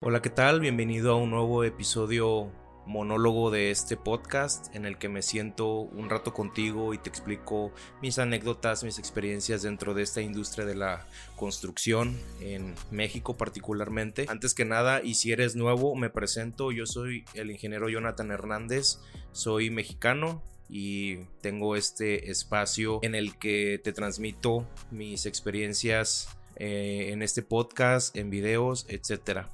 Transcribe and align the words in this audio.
Hola, 0.00 0.22
¿qué 0.22 0.30
tal? 0.30 0.60
Bienvenido 0.60 1.10
a 1.10 1.16
un 1.16 1.30
nuevo 1.30 1.64
episodio 1.64 2.52
monólogo 2.86 3.50
de 3.50 3.72
este 3.72 3.96
podcast 3.96 4.72
en 4.76 4.86
el 4.86 4.96
que 4.96 5.08
me 5.08 5.22
siento 5.22 5.80
un 5.80 6.08
rato 6.08 6.32
contigo 6.32 6.94
y 6.94 6.98
te 6.98 7.08
explico 7.08 7.72
mis 8.00 8.20
anécdotas, 8.20 8.84
mis 8.84 9.00
experiencias 9.00 9.62
dentro 9.62 9.94
de 9.94 10.04
esta 10.04 10.22
industria 10.22 10.64
de 10.66 10.76
la 10.76 11.04
construcción 11.34 12.16
en 12.40 12.76
México 12.92 13.36
particularmente. 13.36 14.26
Antes 14.28 14.54
que 14.54 14.64
nada, 14.64 15.02
y 15.02 15.14
si 15.14 15.32
eres 15.32 15.56
nuevo, 15.56 15.96
me 15.96 16.10
presento, 16.10 16.70
yo 16.70 16.86
soy 16.86 17.24
el 17.34 17.50
ingeniero 17.50 17.88
Jonathan 17.88 18.30
Hernández, 18.30 19.00
soy 19.32 19.68
mexicano, 19.70 20.44
y 20.68 21.24
tengo 21.40 21.74
este 21.74 22.30
espacio 22.30 23.00
en 23.02 23.16
el 23.16 23.36
que 23.36 23.80
te 23.82 23.92
transmito 23.92 24.68
mis 24.92 25.26
experiencias 25.26 26.28
eh, 26.56 27.10
en 27.12 27.22
este 27.22 27.42
podcast, 27.42 28.16
en 28.16 28.30
videos, 28.30 28.86
etcétera. 28.88 29.50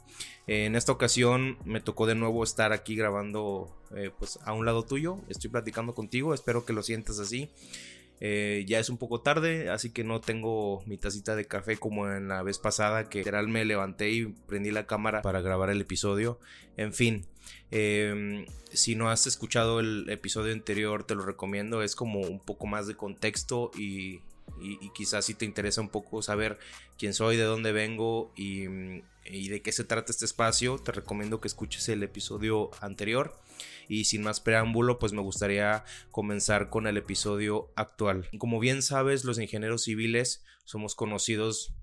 En 0.46 0.76
esta 0.76 0.92
ocasión 0.92 1.56
me 1.64 1.80
tocó 1.80 2.06
de 2.06 2.14
nuevo 2.14 2.44
estar 2.44 2.72
aquí 2.72 2.96
grabando 2.96 3.74
eh, 3.96 4.10
pues 4.18 4.38
a 4.44 4.52
un 4.52 4.66
lado 4.66 4.82
tuyo. 4.82 5.18
Estoy 5.28 5.50
platicando 5.50 5.94
contigo, 5.94 6.34
espero 6.34 6.66
que 6.66 6.72
lo 6.72 6.82
sientas 6.82 7.18
así. 7.18 7.50
Eh, 8.20 8.64
ya 8.66 8.78
es 8.78 8.88
un 8.88 8.96
poco 8.96 9.20
tarde, 9.20 9.70
así 9.70 9.90
que 9.90 10.04
no 10.04 10.20
tengo 10.20 10.82
mi 10.86 10.96
tacita 10.96 11.34
de 11.34 11.46
café 11.46 11.76
como 11.76 12.10
en 12.10 12.28
la 12.28 12.42
vez 12.42 12.58
pasada, 12.58 13.08
que 13.08 13.18
literal 13.18 13.48
me 13.48 13.64
levanté 13.64 14.10
y 14.10 14.26
prendí 14.26 14.70
la 14.70 14.86
cámara 14.86 15.22
para 15.22 15.40
grabar 15.40 15.70
el 15.70 15.80
episodio. 15.80 16.38
En 16.76 16.92
fin, 16.92 17.26
em, 17.70 18.46
si 18.72 18.94
no 18.94 19.10
has 19.10 19.26
escuchado 19.26 19.80
el 19.80 20.08
episodio 20.08 20.52
anterior, 20.52 21.04
te 21.04 21.14
lo 21.14 21.24
recomiendo. 21.24 21.82
Es 21.82 21.96
como 21.96 22.20
un 22.20 22.38
poco 22.40 22.66
más 22.66 22.86
de 22.86 22.96
contexto 22.96 23.70
y, 23.76 24.20
y, 24.60 24.90
quizás 24.90 25.24
si 25.26 25.34
te 25.34 25.44
interesa 25.44 25.80
un 25.80 25.88
poco 25.88 26.22
saber 26.22 26.58
quién 26.98 27.14
soy, 27.14 27.36
de 27.36 27.42
dónde 27.44 27.72
vengo 27.72 28.32
y, 28.36 28.64
y, 29.24 29.48
de 29.48 29.62
qué 29.62 29.72
se 29.72 29.84
trata 29.84 30.12
este 30.12 30.24
espacio, 30.24 30.78
te 30.78 30.92
recomiendo 30.92 31.40
que 31.40 31.48
escuches 31.48 31.88
el 31.88 32.02
episodio 32.02 32.70
anterior. 32.80 33.38
Y 33.86 34.04
sin 34.04 34.22
más 34.22 34.40
preámbulo, 34.40 34.98
pues 34.98 35.12
me 35.12 35.20
gustaría 35.20 35.84
comenzar 36.10 36.70
con 36.70 36.86
el 36.86 36.96
episodio 36.96 37.70
actual. 37.76 38.28
Como 38.38 38.58
bien 38.58 38.80
sabes, 38.80 39.24
los 39.24 39.38
ingenieros 39.38 39.84
civiles 39.84 40.42
somos 40.64 40.94
conocidos 40.94 41.74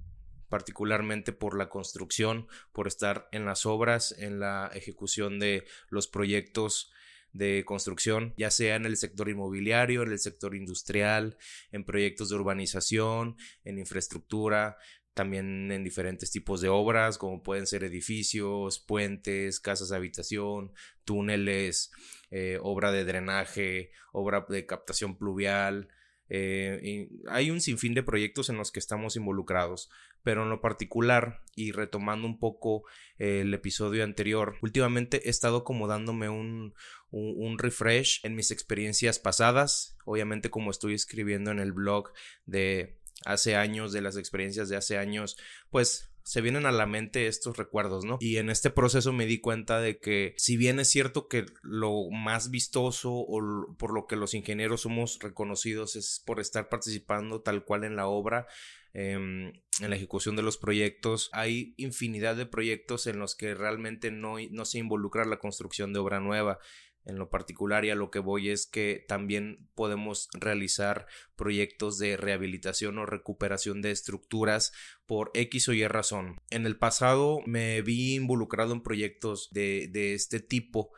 particularmente 0.49 1.31
por 1.31 1.57
la 1.57 1.69
construcción, 1.69 2.47
por 2.73 2.87
estar 2.87 3.29
en 3.31 3.45
las 3.45 3.65
obras, 3.65 4.13
en 4.17 4.39
la 4.39 4.69
ejecución 4.73 5.39
de 5.39 5.65
los 5.89 6.07
proyectos 6.07 6.91
de 7.33 7.63
construcción, 7.65 8.33
ya 8.37 8.51
sea 8.51 8.75
en 8.75 8.85
el 8.85 8.97
sector 8.97 9.29
inmobiliario, 9.29 10.03
en 10.03 10.11
el 10.11 10.19
sector 10.19 10.55
industrial, 10.55 11.37
en 11.71 11.85
proyectos 11.85 12.29
de 12.29 12.35
urbanización, 12.35 13.37
en 13.63 13.79
infraestructura, 13.79 14.77
también 15.13 15.71
en 15.71 15.83
diferentes 15.83 16.31
tipos 16.31 16.61
de 16.61 16.69
obras, 16.69 17.17
como 17.17 17.43
pueden 17.43 17.67
ser 17.67 17.83
edificios, 17.83 18.79
puentes, 18.79 19.59
casas 19.59 19.89
de 19.89 19.97
habitación, 19.97 20.71
túneles, 21.03 21.91
eh, 22.29 22.57
obra 22.61 22.91
de 22.91 23.03
drenaje, 23.03 23.91
obra 24.13 24.45
de 24.47 24.65
captación 24.65 25.17
pluvial. 25.17 25.89
Eh, 26.33 27.09
hay 27.27 27.51
un 27.51 27.59
sinfín 27.59 27.93
de 27.93 28.03
proyectos 28.03 28.49
en 28.49 28.55
los 28.55 28.71
que 28.71 28.79
estamos 28.79 29.17
involucrados 29.17 29.89
pero 30.23 30.43
en 30.43 30.49
lo 30.49 30.61
particular 30.61 31.41
y 31.55 31.71
retomando 31.71 32.27
un 32.27 32.39
poco 32.39 32.83
el 33.17 33.53
episodio 33.53 34.03
anterior, 34.03 34.57
últimamente 34.61 35.27
he 35.27 35.29
estado 35.29 35.63
como 35.63 35.87
dándome 35.87 36.29
un, 36.29 36.73
un, 37.11 37.57
refresh 37.57 38.19
en 38.23 38.35
mis 38.35 38.51
experiencias 38.51 39.19
pasadas, 39.19 39.97
obviamente 40.05 40.49
como 40.49 40.71
estoy 40.71 40.93
escribiendo 40.93 41.51
en 41.51 41.59
el 41.59 41.71
blog 41.71 42.11
de 42.45 42.99
hace 43.25 43.55
años, 43.55 43.91
de 43.91 44.01
las 44.01 44.17
experiencias 44.17 44.69
de 44.69 44.77
hace 44.77 44.97
años, 44.97 45.37
pues 45.69 46.10
se 46.23 46.41
vienen 46.41 46.65
a 46.65 46.71
la 46.71 46.85
mente 46.85 47.27
estos 47.27 47.57
recuerdos, 47.57 48.05
¿no? 48.05 48.17
Y 48.19 48.37
en 48.37 48.49
este 48.49 48.69
proceso 48.69 49.13
me 49.13 49.25
di 49.25 49.39
cuenta 49.39 49.79
de 49.79 49.99
que 49.99 50.33
si 50.37 50.57
bien 50.57 50.79
es 50.79 50.89
cierto 50.89 51.27
que 51.27 51.45
lo 51.61 52.09
más 52.11 52.51
vistoso 52.51 53.11
o 53.13 53.75
por 53.77 53.93
lo 53.93 54.05
que 54.07 54.15
los 54.15 54.33
ingenieros 54.33 54.81
somos 54.81 55.19
reconocidos 55.19 55.95
es 55.95 56.21
por 56.25 56.39
estar 56.39 56.69
participando 56.69 57.41
tal 57.41 57.65
cual 57.65 57.83
en 57.83 57.95
la 57.95 58.07
obra, 58.07 58.47
Em, 58.93 59.53
en 59.79 59.89
la 59.89 59.95
ejecución 59.95 60.35
de 60.35 60.41
los 60.41 60.57
proyectos. 60.57 61.29
Hay 61.31 61.73
infinidad 61.77 62.35
de 62.35 62.45
proyectos 62.45 63.07
en 63.07 63.19
los 63.19 63.35
que 63.35 63.55
realmente 63.55 64.11
no, 64.11 64.35
no 64.49 64.65
se 64.65 64.79
involucra 64.79 65.23
la 65.23 65.39
construcción 65.39 65.93
de 65.93 65.99
obra 65.99 66.19
nueva. 66.19 66.59
En 67.03 67.17
lo 67.17 67.29
particular 67.29 67.83
y 67.83 67.89
a 67.89 67.95
lo 67.95 68.11
que 68.11 68.19
voy 68.19 68.49
es 68.49 68.67
que 68.67 69.03
también 69.07 69.69
podemos 69.73 70.27
realizar 70.33 71.07
proyectos 71.35 71.97
de 71.97 72.15
rehabilitación 72.15 72.99
o 72.99 73.05
recuperación 73.05 73.81
de 73.81 73.91
estructuras 73.91 74.71
por 75.07 75.31
X 75.33 75.69
o 75.69 75.73
Y 75.73 75.87
razón. 75.87 76.41
En 76.51 76.65
el 76.65 76.77
pasado 76.77 77.39
me 77.45 77.81
vi 77.81 78.15
involucrado 78.15 78.73
en 78.73 78.83
proyectos 78.83 79.49
de, 79.51 79.87
de 79.91 80.13
este 80.13 80.39
tipo 80.39 80.91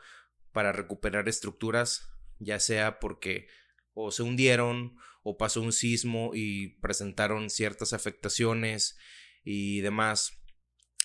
para 0.52 0.72
recuperar 0.72 1.28
estructuras, 1.28 2.08
ya 2.38 2.60
sea 2.60 2.98
porque 2.98 3.46
o 3.94 4.10
se 4.10 4.22
hundieron 4.22 4.96
o 5.22 5.38
pasó 5.38 5.62
un 5.62 5.72
sismo 5.72 6.32
y 6.34 6.78
presentaron 6.80 7.48
ciertas 7.48 7.94
afectaciones 7.94 8.98
y 9.42 9.80
demás. 9.80 10.32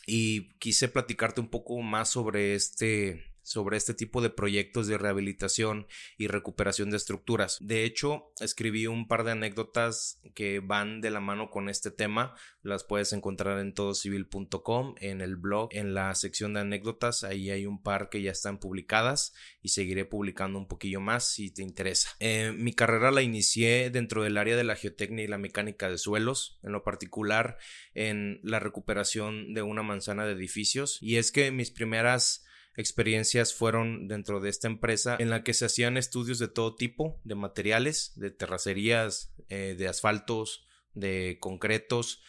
Y 0.06 0.50
quise 0.58 0.90
platicarte 0.90 1.40
un 1.40 1.50
poco 1.50 1.82
más 1.82 2.10
sobre 2.10 2.56
este 2.56 3.24
sobre 3.50 3.78
este 3.78 3.96
tipo 3.96 4.22
de 4.22 4.30
proyectos 4.30 4.86
de 4.86 5.00
rehabilitación 5.00 5.88
y 6.18 6.28
recuperación 6.28 6.92
de 6.92 6.98
estructuras. 6.98 7.58
De 7.60 7.84
hecho, 7.84 8.32
escribí 8.40 8.86
un 8.86 9.08
par 9.08 9.24
de 9.24 9.32
anécdotas 9.32 10.22
que 10.36 10.60
van 10.60 11.02
de 11.02 11.10
la 11.10 11.20
mano 11.20 11.50
con 11.50 11.68
este 11.68 11.90
tema. 11.90 12.36
Las 12.62 12.84
puedes 12.84 13.12
encontrar 13.12 13.60
en 13.60 13.74
todocivil.com, 13.74 14.94
en 15.00 15.22
el 15.22 15.36
blog, 15.36 15.70
en 15.72 15.96
la 15.96 16.14
sección 16.14 16.54
de 16.54 16.60
anécdotas. 16.60 17.24
Ahí 17.24 17.50
hay 17.50 17.66
un 17.66 17.82
par 17.82 18.10
que 18.10 18.22
ya 18.22 18.30
están 18.30 18.60
publicadas 18.60 19.34
y 19.64 19.70
seguiré 19.70 20.06
publicando 20.06 20.60
un 20.60 20.68
poquillo 20.68 21.02
más 21.02 21.26
si 21.26 21.52
te 21.52 21.64
interesa. 21.64 22.12
Eh, 22.20 22.54
mi 22.56 22.74
carrera 22.74 23.10
la 23.10 23.24
inicié 23.24 23.90
dentro 23.90 24.22
del 24.22 24.38
área 24.38 24.58
de 24.58 24.64
la 24.64 24.76
geotecnia 24.76 25.24
y 25.24 25.28
la 25.28 25.40
mecánica 25.40 25.90
de 25.90 25.98
suelos, 25.98 26.60
en 26.62 26.72
lo 26.72 26.84
particular 26.84 27.58
en 27.96 28.40
la 28.44 28.60
recuperación 28.60 29.56
de 29.56 29.64
una 29.64 29.82
manzana 29.82 30.28
de 30.28 30.34
edificios. 30.34 31.00
Y 31.02 31.18
es 31.18 31.32
que 31.32 31.50
mis 31.50 31.72
primeras 31.72 32.46
experiencias 32.80 33.54
fueron 33.54 34.08
dentro 34.08 34.40
de 34.40 34.50
esta 34.50 34.68
empresa 34.68 35.18
en 35.20 35.30
la 35.30 35.44
que 35.44 35.54
se 35.54 35.66
hacían 35.66 35.98
estudios 35.98 36.40
de 36.40 36.48
todo 36.48 36.76
tipo, 36.76 37.20
de 37.26 37.36
materiales, 37.36 38.14
de 38.16 38.32
terracerías, 38.32 39.34
eh, 39.50 39.76
de 39.78 39.88
asfaltos, 39.90 40.66
de 40.94 41.38
concretos 41.42 42.22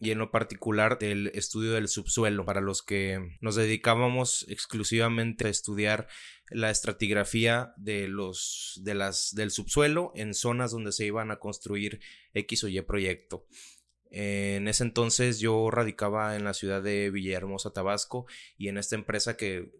y 0.00 0.10
en 0.10 0.18
lo 0.18 0.32
particular 0.32 0.98
del 0.98 1.28
estudio 1.34 1.72
del 1.72 1.86
subsuelo 1.86 2.44
para 2.44 2.60
los 2.60 2.82
que 2.82 3.38
nos 3.40 3.54
dedicábamos 3.54 4.44
exclusivamente 4.48 5.46
a 5.46 5.50
estudiar 5.50 6.08
la 6.50 6.70
estratigrafía 6.70 7.72
de 7.76 8.08
los 8.08 8.80
de 8.82 8.94
las 8.94 9.32
del 9.34 9.52
subsuelo 9.52 10.10
en 10.16 10.34
zonas 10.34 10.72
donde 10.72 10.90
se 10.90 11.06
iban 11.06 11.30
a 11.30 11.38
construir 11.38 12.00
X 12.34 12.64
o 12.64 12.68
Y 12.68 12.80
proyecto. 12.82 13.46
En 14.10 14.68
ese 14.68 14.84
entonces 14.84 15.40
yo 15.40 15.70
radicaba 15.70 16.36
en 16.36 16.44
la 16.44 16.54
ciudad 16.54 16.80
de 16.80 17.10
Villahermosa, 17.10 17.72
Tabasco, 17.72 18.26
y 18.56 18.68
en 18.68 18.78
esta 18.78 18.94
empresa 18.94 19.36
que 19.36 19.72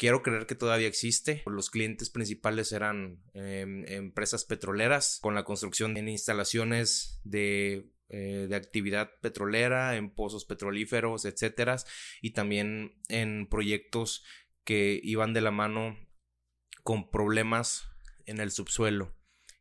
quiero 0.00 0.22
creer 0.22 0.46
que 0.46 0.54
todavía 0.54 0.88
existe. 0.88 1.42
Los 1.44 1.68
clientes 1.68 2.08
principales 2.08 2.72
eran 2.72 3.22
em, 3.34 3.84
empresas 3.86 4.46
petroleras 4.46 5.18
con 5.20 5.34
la 5.34 5.44
construcción 5.44 5.94
en 5.98 6.08
instalaciones 6.08 7.20
de, 7.22 7.92
eh, 8.08 8.46
de, 8.48 8.56
actividad 8.56 9.10
petrolera, 9.20 9.96
en 9.96 10.08
pozos 10.08 10.46
petrolíferos, 10.46 11.26
etcétera, 11.26 11.76
y 12.22 12.30
también 12.30 12.98
en 13.10 13.46
proyectos 13.46 14.24
que 14.64 14.98
iban 15.04 15.34
de 15.34 15.42
la 15.42 15.50
mano 15.50 15.98
con 16.82 17.10
problemas 17.10 17.86
en 18.24 18.40
el 18.40 18.52
subsuelo. 18.52 19.14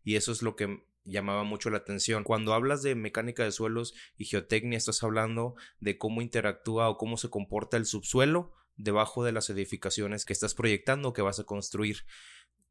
Y 0.06 0.16
eso 0.16 0.32
es 0.32 0.42
lo 0.42 0.56
que 0.56 0.86
llamaba 1.04 1.44
mucho 1.44 1.70
la 1.70 1.80
atención. 1.80 2.24
Cuando 2.24 2.54
hablas 2.54 2.82
de 2.82 2.96
mecánica 2.96 3.44
de 3.44 3.52
suelos 3.52 3.94
y 4.16 4.24
geotecnia, 4.24 4.78
estás 4.78 5.04
hablando 5.04 5.56
de 5.82 5.98
cómo 5.98 6.22
interactúa 6.22 6.88
o 6.88 6.98
cómo 6.98 7.18
se 7.18 7.30
comporta 7.30 7.76
el 7.76 7.86
subsuelo 7.86 8.54
debajo 8.80 9.24
de 9.24 9.34
las 9.34 9.50
edificaciones 9.50 10.26
que 10.26 10.34
estás 10.34 10.56
proyectando 10.56 11.14
que 11.14 11.22
vas 11.22 11.40
a 11.40 11.44
construir. 11.44 12.06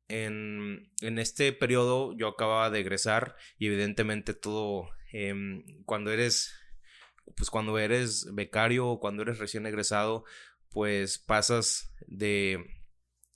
En, 0.08 0.90
en, 1.02 1.18
este 1.18 1.52
periodo 1.52 2.16
yo 2.16 2.28
acababa 2.28 2.70
de 2.70 2.80
egresar 2.80 3.36
y 3.58 3.66
evidentemente 3.66 4.32
todo 4.32 4.88
em, 5.12 5.64
cuando 5.84 6.10
eres 6.10 6.54
pues 7.36 7.50
cuando 7.50 7.78
eres 7.78 8.26
becario 8.34 8.88
o 8.88 9.00
cuando 9.00 9.22
eres 9.22 9.38
recién 9.38 9.66
egresado 9.66 10.24
pues 10.70 11.18
pasas 11.18 11.92
de 12.06 12.64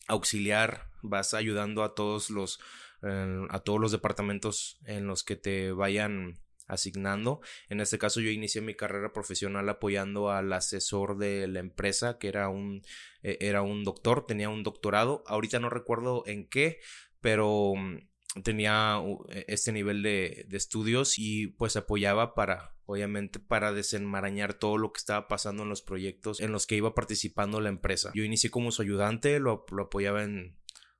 auxiliar, 0.08 0.90
vas 1.02 1.34
ayudando 1.34 1.84
a 1.84 1.94
todos 1.94 2.30
los 2.30 2.58
eh, 3.02 3.46
a 3.50 3.58
todos 3.58 3.78
los 3.78 3.92
departamentos 3.92 4.78
en 4.86 5.06
los 5.06 5.24
que 5.24 5.36
te 5.36 5.72
vayan 5.72 6.40
asignando. 6.72 7.40
En 7.68 7.80
este 7.80 7.98
caso 7.98 8.20
yo 8.20 8.30
inicié 8.30 8.60
mi 8.62 8.74
carrera 8.74 9.12
profesional 9.12 9.68
apoyando 9.68 10.30
al 10.30 10.52
asesor 10.52 11.18
de 11.18 11.46
la 11.46 11.60
empresa, 11.60 12.18
que 12.18 12.28
era 12.28 12.48
un, 12.48 12.82
eh, 13.22 13.38
era 13.40 13.62
un 13.62 13.84
doctor, 13.84 14.26
tenía 14.26 14.48
un 14.48 14.62
doctorado. 14.62 15.22
Ahorita 15.26 15.60
no 15.60 15.70
recuerdo 15.70 16.24
en 16.26 16.48
qué, 16.48 16.80
pero 17.20 17.74
mm, 17.76 18.42
tenía 18.42 19.00
e, 19.28 19.44
este 19.48 19.72
nivel 19.72 20.02
de, 20.02 20.46
de, 20.48 20.56
estudios 20.56 21.18
y 21.18 21.48
pues 21.48 21.76
apoyaba 21.76 22.34
para, 22.34 22.74
obviamente, 22.86 23.38
para 23.38 23.72
desenmarañar 23.72 24.54
todo 24.54 24.78
lo 24.78 24.92
que 24.92 24.98
estaba 24.98 25.28
pasando 25.28 25.64
en 25.64 25.68
los 25.68 25.82
proyectos 25.82 26.40
en 26.40 26.52
los 26.52 26.66
que 26.66 26.76
iba 26.76 26.94
participando 26.94 27.60
la 27.60 27.68
empresa. 27.68 28.10
Yo 28.14 28.24
inicié 28.24 28.50
como 28.50 28.72
su 28.72 28.82
ayudante, 28.82 29.38
lo, 29.38 29.66
lo 29.70 29.84
apoyaba 29.84 30.24
en 30.24 30.56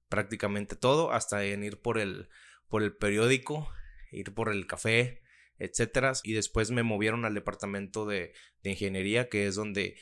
prácticamente 0.09 0.77
todo, 0.77 1.11
hasta 1.13 1.43
en 1.45 1.65
ir 1.65 1.81
por 1.81 1.99
el, 1.99 2.29
por 2.69 2.83
el 2.83 2.95
periódico, 2.95 3.71
ir 4.11 4.35
por 4.35 4.51
el 4.51 4.67
café, 4.67 5.23
etcétera. 5.59 6.13
Y 6.23 6.33
después 6.33 6.71
me 6.71 6.83
movieron 6.83 7.25
al 7.25 7.35
departamento 7.35 8.07
de, 8.07 8.33
ingeniería, 8.63 9.29
que 9.29 9.47
es 9.47 9.55
donde 9.55 9.97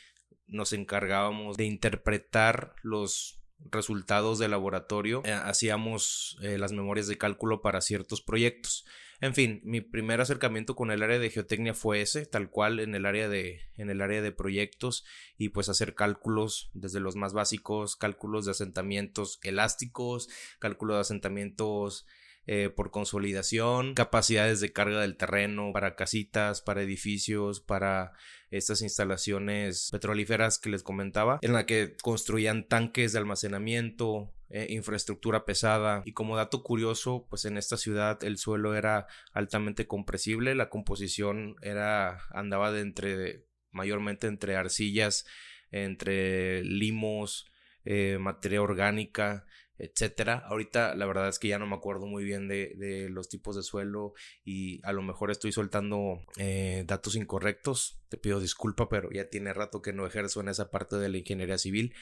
nos 0.47 0.73
encargábamos 0.73 1.57
de 1.57 1.65
interpretar 1.65 2.75
los 2.83 3.41
resultados 3.71 4.39
de 4.39 4.49
laboratorio, 4.49 5.23
eh, 5.25 5.33
hacíamos 5.33 6.39
eh, 6.43 6.57
las 6.57 6.73
memorias 6.73 7.07
de 7.07 7.19
cálculo 7.19 7.61
para 7.61 7.81
ciertos 7.81 8.23
proyectos. 8.23 8.87
En 9.21 9.35
fin, 9.35 9.61
mi 9.65 9.83
primer 9.83 10.23
acercamiento 10.23 10.75
con 10.75 10.91
el 10.91 11.03
área 11.03 11.19
de 11.19 11.29
geotecnia 11.29 11.75
fue 11.75 12.01
ese, 12.01 12.25
tal 12.25 12.49
cual 12.49 12.81
en 12.81 12.95
el 12.95 13.05
área 13.05 13.29
de 13.29 13.61
en 13.77 13.91
el 13.91 14.01
área 14.01 14.23
de 14.23 14.33
proyectos 14.33 15.05
y 15.37 15.51
pues 15.51 15.69
hacer 15.69 15.95
cálculos 15.95 16.71
desde 16.73 17.01
los 17.01 17.17
más 17.17 17.35
básicos, 17.35 17.97
cálculos 17.97 18.47
de 18.47 18.53
asentamientos 18.53 19.39
elásticos, 19.43 20.31
cálculos 20.59 20.97
de 20.97 21.01
asentamientos 21.03 22.07
eh, 22.53 22.69
por 22.69 22.91
consolidación, 22.91 23.95
capacidades 23.95 24.61
de 24.61 24.73
carga 24.73 25.03
del 25.03 25.17
terreno 25.17 25.71
para 25.73 25.95
casitas, 25.95 26.63
para 26.63 26.83
edificios, 26.83 27.61
para 27.61 28.11
estas 28.51 28.83
instalaciones 28.83 29.89
petrolíferas 29.93 30.59
que 30.59 30.69
les 30.69 30.83
comentaba, 30.83 31.39
en 31.43 31.53
la 31.53 31.65
que 31.65 31.95
construían 32.03 32.67
tanques 32.67 33.13
de 33.13 33.21
almacenamiento, 33.21 34.35
eh, 34.49 34.67
infraestructura 34.71 35.45
pesada. 35.45 36.03
Y 36.05 36.13
como 36.13 36.35
dato 36.35 36.65
curioso, 36.65 37.25
pues 37.31 37.45
en 37.45 37.57
esta 37.57 37.77
ciudad 37.77 38.19
el 38.25 38.37
suelo 38.37 38.75
era 38.75 39.07
altamente 39.33 39.87
compresible, 39.87 40.57
la 40.57 40.71
composición 40.71 41.55
era 41.63 42.19
andaba 42.33 42.73
de 42.73 42.81
entre 42.81 43.47
mayormente 43.71 44.27
entre 44.27 44.57
arcillas, 44.57 45.25
entre 45.71 46.65
limos, 46.65 47.47
eh, 47.85 48.19
materia 48.21 48.61
orgánica, 48.61 49.47
etcétera. 49.81 50.45
Ahorita 50.47 50.95
la 50.95 51.07
verdad 51.07 51.29
es 51.29 51.39
que 51.39 51.49
ya 51.49 51.59
no 51.59 51.67
me 51.67 51.77
acuerdo 51.77 52.07
muy 52.07 52.25
bien 52.25 52.49
de, 52.49 53.09
los 53.11 53.29
tipos 53.29 53.57
de 53.57 53.63
suelo 53.63 54.15
y 54.45 54.81
a 54.85 54.93
lo 54.93 55.03
mejor 55.03 55.31
estoy 55.31 55.53
soltando 55.53 56.23
eh, 56.37 56.85
datos 56.87 57.17
incorrectos. 57.17 58.03
Te 58.09 58.17
pido 58.17 58.41
disculpa, 58.41 58.89
pero 58.89 59.11
ya 59.11 59.29
tiene 59.29 59.53
rato 59.53 59.83
que 59.83 59.93
no 59.93 60.07
ejerzo 60.07 60.41
en 60.41 60.49
esa 60.49 60.71
parte 60.71 60.97
de 60.97 61.09
la 61.09 61.19
ingeniería 61.19 61.59
civil. 61.59 61.95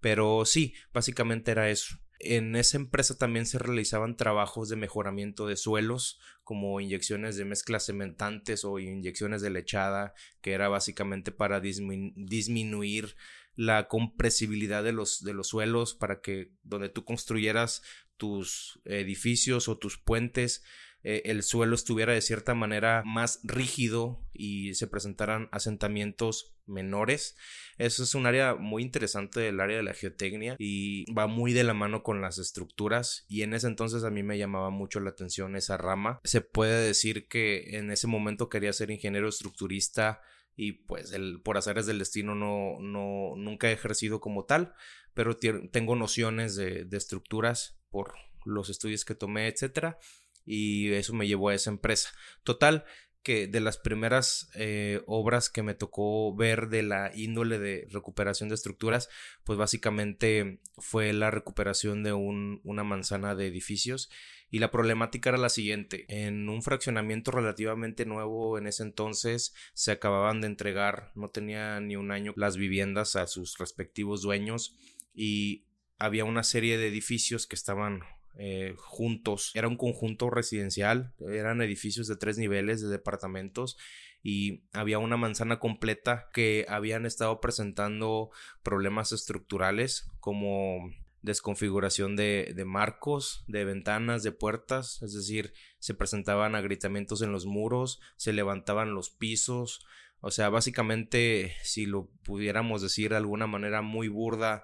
Pero 0.00 0.44
sí, 0.44 0.74
básicamente 0.92 1.52
era 1.52 1.70
eso. 1.70 1.96
En 2.24 2.54
esa 2.54 2.76
empresa 2.76 3.18
también 3.18 3.46
se 3.46 3.58
realizaban 3.58 4.16
trabajos 4.16 4.68
de 4.68 4.76
mejoramiento 4.76 5.46
de 5.46 5.56
suelos, 5.56 6.20
como 6.44 6.80
inyecciones 6.80 7.36
de 7.36 7.44
mezclas 7.44 7.84
cementantes 7.84 8.64
o 8.64 8.78
inyecciones 8.78 9.42
de 9.42 9.50
lechada, 9.50 10.14
que 10.40 10.52
era 10.52 10.68
básicamente 10.68 11.32
para 11.32 11.60
disminuir 11.60 13.16
la 13.54 13.88
compresibilidad 13.88 14.82
de 14.82 14.92
los, 14.92 15.22
de 15.22 15.34
los 15.34 15.48
suelos 15.48 15.94
para 15.94 16.20
que 16.20 16.52
donde 16.62 16.88
tú 16.88 17.04
construyeras 17.04 17.82
tus 18.16 18.80
edificios 18.84 19.68
o 19.68 19.78
tus 19.78 19.98
puentes 19.98 20.62
eh, 21.04 21.22
el 21.24 21.42
suelo 21.42 21.74
estuviera 21.74 22.12
de 22.12 22.20
cierta 22.20 22.54
manera 22.54 23.02
más 23.04 23.40
rígido 23.42 24.24
y 24.32 24.74
se 24.74 24.86
presentaran 24.86 25.48
asentamientos 25.50 26.54
menores. 26.66 27.36
Eso 27.76 28.04
es 28.04 28.14
un 28.14 28.26
área 28.26 28.54
muy 28.54 28.82
interesante 28.82 29.40
del 29.40 29.60
área 29.60 29.78
de 29.78 29.82
la 29.82 29.94
geotecnia 29.94 30.54
y 30.58 31.10
va 31.12 31.26
muy 31.26 31.52
de 31.52 31.64
la 31.64 31.74
mano 31.74 32.02
con 32.02 32.20
las 32.20 32.38
estructuras 32.38 33.26
y 33.28 33.42
en 33.42 33.52
ese 33.52 33.66
entonces 33.66 34.04
a 34.04 34.10
mí 34.10 34.22
me 34.22 34.38
llamaba 34.38 34.70
mucho 34.70 35.00
la 35.00 35.10
atención 35.10 35.56
esa 35.56 35.76
rama. 35.76 36.20
Se 36.22 36.40
puede 36.40 36.86
decir 36.86 37.26
que 37.26 37.76
en 37.76 37.90
ese 37.90 38.06
momento 38.06 38.48
quería 38.48 38.72
ser 38.72 38.90
ingeniero 38.90 39.28
estructurista 39.28 40.20
y 40.56 40.72
pues 40.72 41.12
el, 41.12 41.40
por 41.42 41.56
azares 41.56 41.86
del 41.86 41.98
destino 41.98 42.34
no, 42.34 42.78
no, 42.80 43.34
nunca 43.36 43.68
he 43.68 43.72
ejercido 43.72 44.20
como 44.20 44.44
tal, 44.44 44.74
pero 45.14 45.36
tengo 45.36 45.96
nociones 45.96 46.56
de, 46.56 46.84
de 46.84 46.96
estructuras 46.96 47.78
por 47.90 48.14
los 48.44 48.70
estudios 48.70 49.04
que 49.04 49.14
tomé, 49.14 49.48
etcétera, 49.48 49.98
y 50.44 50.92
eso 50.92 51.14
me 51.14 51.26
llevó 51.26 51.50
a 51.50 51.54
esa 51.54 51.70
empresa. 51.70 52.10
Total, 52.42 52.84
que 53.22 53.46
de 53.46 53.60
las 53.60 53.78
primeras 53.78 54.50
eh, 54.54 55.02
obras 55.06 55.48
que 55.48 55.62
me 55.62 55.74
tocó 55.74 56.34
ver 56.34 56.68
de 56.68 56.82
la 56.82 57.12
índole 57.14 57.58
de 57.58 57.86
recuperación 57.90 58.48
de 58.48 58.56
estructuras, 58.56 59.08
pues 59.44 59.58
básicamente 59.58 60.60
fue 60.78 61.12
la 61.12 61.30
recuperación 61.30 62.02
de 62.02 62.12
un, 62.12 62.60
una 62.64 62.84
manzana 62.84 63.34
de 63.34 63.46
edificios 63.46 64.10
y 64.50 64.58
la 64.58 64.70
problemática 64.70 65.30
era 65.30 65.38
la 65.38 65.48
siguiente. 65.48 66.04
En 66.08 66.48
un 66.48 66.62
fraccionamiento 66.62 67.30
relativamente 67.30 68.04
nuevo 68.04 68.58
en 68.58 68.66
ese 68.66 68.82
entonces 68.82 69.54
se 69.72 69.92
acababan 69.92 70.40
de 70.40 70.48
entregar, 70.48 71.12
no 71.14 71.30
tenía 71.30 71.80
ni 71.80 71.96
un 71.96 72.10
año, 72.10 72.34
las 72.36 72.56
viviendas 72.56 73.16
a 73.16 73.26
sus 73.26 73.56
respectivos 73.58 74.20
dueños 74.20 74.76
y 75.14 75.64
había 75.98 76.24
una 76.24 76.42
serie 76.42 76.76
de 76.76 76.88
edificios 76.88 77.46
que 77.46 77.54
estaban 77.54 78.00
eh, 78.36 78.74
juntos. 78.78 79.50
Era 79.54 79.68
un 79.68 79.76
conjunto 79.76 80.30
residencial, 80.30 81.12
eran 81.30 81.60
edificios 81.62 82.06
de 82.06 82.16
tres 82.16 82.38
niveles 82.38 82.80
de 82.80 82.88
departamentos 82.88 83.76
y 84.22 84.64
había 84.72 84.98
una 84.98 85.16
manzana 85.16 85.58
completa 85.58 86.28
que 86.32 86.64
habían 86.68 87.06
estado 87.06 87.40
presentando 87.40 88.30
problemas 88.62 89.12
estructurales 89.12 90.08
como 90.20 90.90
desconfiguración 91.22 92.16
de, 92.16 92.52
de, 92.54 92.64
marcos, 92.64 93.44
de 93.46 93.64
ventanas, 93.64 94.22
de 94.22 94.32
puertas, 94.32 95.00
es 95.02 95.14
decir, 95.14 95.52
se 95.78 95.94
presentaban 95.94 96.54
agrietamientos 96.54 97.22
en 97.22 97.32
los 97.32 97.46
muros, 97.46 98.00
se 98.16 98.32
levantaban 98.32 98.94
los 98.94 99.10
pisos, 99.10 99.84
o 100.22 100.30
sea, 100.30 100.48
básicamente, 100.48 101.54
si 101.64 101.84
lo 101.84 102.08
pudiéramos 102.22 102.80
decir 102.80 103.10
de 103.10 103.16
alguna 103.16 103.48
manera 103.48 103.82
muy 103.82 104.06
burda, 104.06 104.62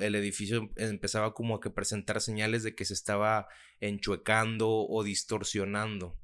el 0.00 0.14
edificio 0.14 0.70
empezaba 0.76 1.34
como 1.34 1.54
a 1.54 1.60
que 1.60 1.70
presentar 1.70 2.22
señales 2.22 2.62
de 2.62 2.74
que 2.74 2.86
se 2.86 2.94
estaba 2.94 3.46
enchuecando 3.80 4.68
o 4.70 5.04
distorsionando. 5.04 6.18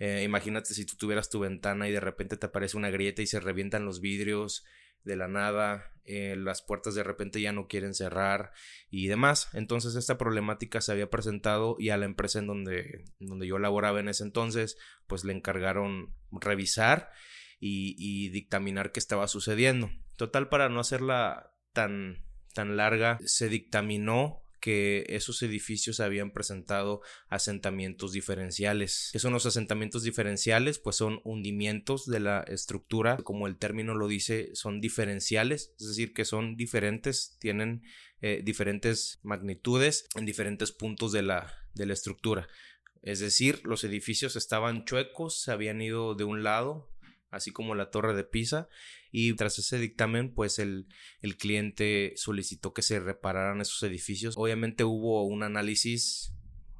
Eh, 0.00 0.24
imagínate 0.24 0.74
si 0.74 0.84
tú 0.84 0.96
tuvieras 0.96 1.30
tu 1.30 1.38
ventana 1.38 1.88
y 1.88 1.92
de 1.92 2.00
repente 2.00 2.36
te 2.36 2.46
aparece 2.46 2.76
una 2.76 2.90
grieta 2.90 3.22
y 3.22 3.26
se 3.26 3.38
revientan 3.38 3.84
los 3.84 4.00
vidrios, 4.00 4.64
de 5.04 5.16
la 5.16 5.28
nada, 5.28 5.92
eh, 6.04 6.36
las 6.36 6.62
puertas 6.62 6.94
de 6.94 7.02
repente 7.02 7.40
ya 7.40 7.52
no 7.52 7.66
quieren 7.66 7.94
cerrar 7.94 8.52
y 8.90 9.08
demás. 9.08 9.48
Entonces 9.54 9.94
esta 9.94 10.18
problemática 10.18 10.80
se 10.80 10.92
había 10.92 11.10
presentado 11.10 11.76
y 11.78 11.90
a 11.90 11.96
la 11.96 12.04
empresa 12.04 12.38
en 12.38 12.46
donde, 12.46 13.04
donde 13.18 13.46
yo 13.46 13.58
laboraba 13.58 14.00
en 14.00 14.08
ese 14.08 14.24
entonces, 14.24 14.76
pues 15.06 15.24
le 15.24 15.32
encargaron 15.32 16.14
revisar 16.30 17.10
y, 17.60 18.28
dictaminar 18.30 18.92
qué 18.92 19.00
estaba 19.00 19.28
sucediendo. 19.28 19.90
Total, 20.16 20.48
para 20.48 20.68
no 20.68 20.80
hacerla 20.80 21.52
tan, 21.72 22.24
tan 22.54 22.76
larga, 22.76 23.18
se 23.24 23.48
dictaminó 23.48 24.42
que 24.60 25.04
esos 25.08 25.40
edificios 25.42 26.00
habían 26.00 26.32
presentado 26.32 27.00
asentamientos 27.28 28.12
diferenciales. 28.12 29.10
¿Qué 29.12 29.20
son 29.20 29.32
los 29.32 29.46
asentamientos 29.46 30.02
diferenciales? 30.02 30.80
Pues 30.80 30.96
son 30.96 31.20
hundimientos 31.22 32.06
de 32.06 32.20
la 32.20 32.40
estructura, 32.40 33.18
como 33.18 33.46
el 33.46 33.56
término 33.56 33.94
lo 33.94 34.08
dice, 34.08 34.50
son 34.54 34.80
diferenciales, 34.80 35.74
es 35.78 35.88
decir, 35.88 36.12
que 36.12 36.24
son 36.24 36.56
diferentes, 36.56 37.36
tienen 37.38 37.82
eh, 38.20 38.42
diferentes 38.44 39.20
magnitudes 39.22 40.08
en 40.16 40.26
diferentes 40.26 40.72
puntos 40.72 41.12
de 41.12 41.22
la, 41.22 41.54
de 41.74 41.86
la 41.86 41.92
estructura. 41.92 42.48
Es 43.02 43.20
decir, 43.20 43.60
los 43.64 43.84
edificios 43.84 44.34
estaban 44.34 44.84
chuecos, 44.84 45.40
se 45.40 45.52
habían 45.52 45.80
ido 45.80 46.16
de 46.16 46.24
un 46.24 46.42
lado 46.42 46.90
así 47.30 47.50
como 47.50 47.74
la 47.74 47.90
torre 47.90 48.14
de 48.14 48.24
Pisa. 48.24 48.68
Y 49.10 49.34
tras 49.34 49.58
ese 49.58 49.78
dictamen, 49.78 50.34
pues 50.34 50.58
el, 50.58 50.86
el 51.20 51.36
cliente 51.36 52.12
solicitó 52.16 52.72
que 52.74 52.82
se 52.82 53.00
repararan 53.00 53.60
esos 53.60 53.82
edificios. 53.82 54.34
Obviamente 54.36 54.84
hubo 54.84 55.24
un 55.24 55.42
análisis, 55.42 56.34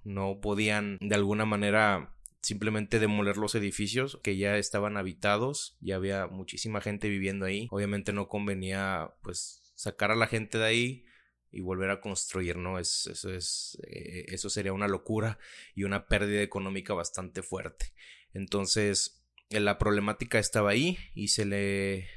no 0.04 0.40
podían 0.40 0.98
de 1.00 1.14
alguna 1.14 1.44
manera 1.44 2.14
simplemente 2.40 2.98
demoler 2.98 3.36
los 3.36 3.54
edificios 3.54 4.20
que 4.22 4.36
ya 4.36 4.56
estaban 4.56 4.96
habitados, 4.96 5.76
ya 5.80 5.96
había 5.96 6.26
muchísima 6.26 6.80
gente 6.80 7.08
viviendo 7.08 7.46
ahí. 7.46 7.68
Obviamente 7.70 8.12
no 8.12 8.28
convenía 8.28 9.12
pues 9.22 9.72
sacar 9.74 10.10
a 10.10 10.16
la 10.16 10.26
gente 10.26 10.58
de 10.58 10.64
ahí 10.64 11.04
y 11.50 11.60
volver 11.60 11.90
a 11.90 12.00
construir, 12.00 12.56
¿no? 12.56 12.78
Es, 12.78 13.06
eso 13.06 13.32
es, 13.32 13.78
eh, 13.86 14.26
eso 14.28 14.50
sería 14.50 14.72
una 14.72 14.88
locura 14.88 15.38
y 15.74 15.84
una 15.84 16.06
pérdida 16.06 16.42
económica 16.42 16.94
bastante 16.94 17.42
fuerte. 17.42 17.92
Entonces, 18.34 19.17
la 19.50 19.78
problemática 19.78 20.38
estaba 20.38 20.70
ahí 20.70 20.98
y 21.14 21.28
se 21.28 21.44
le 21.44 22.08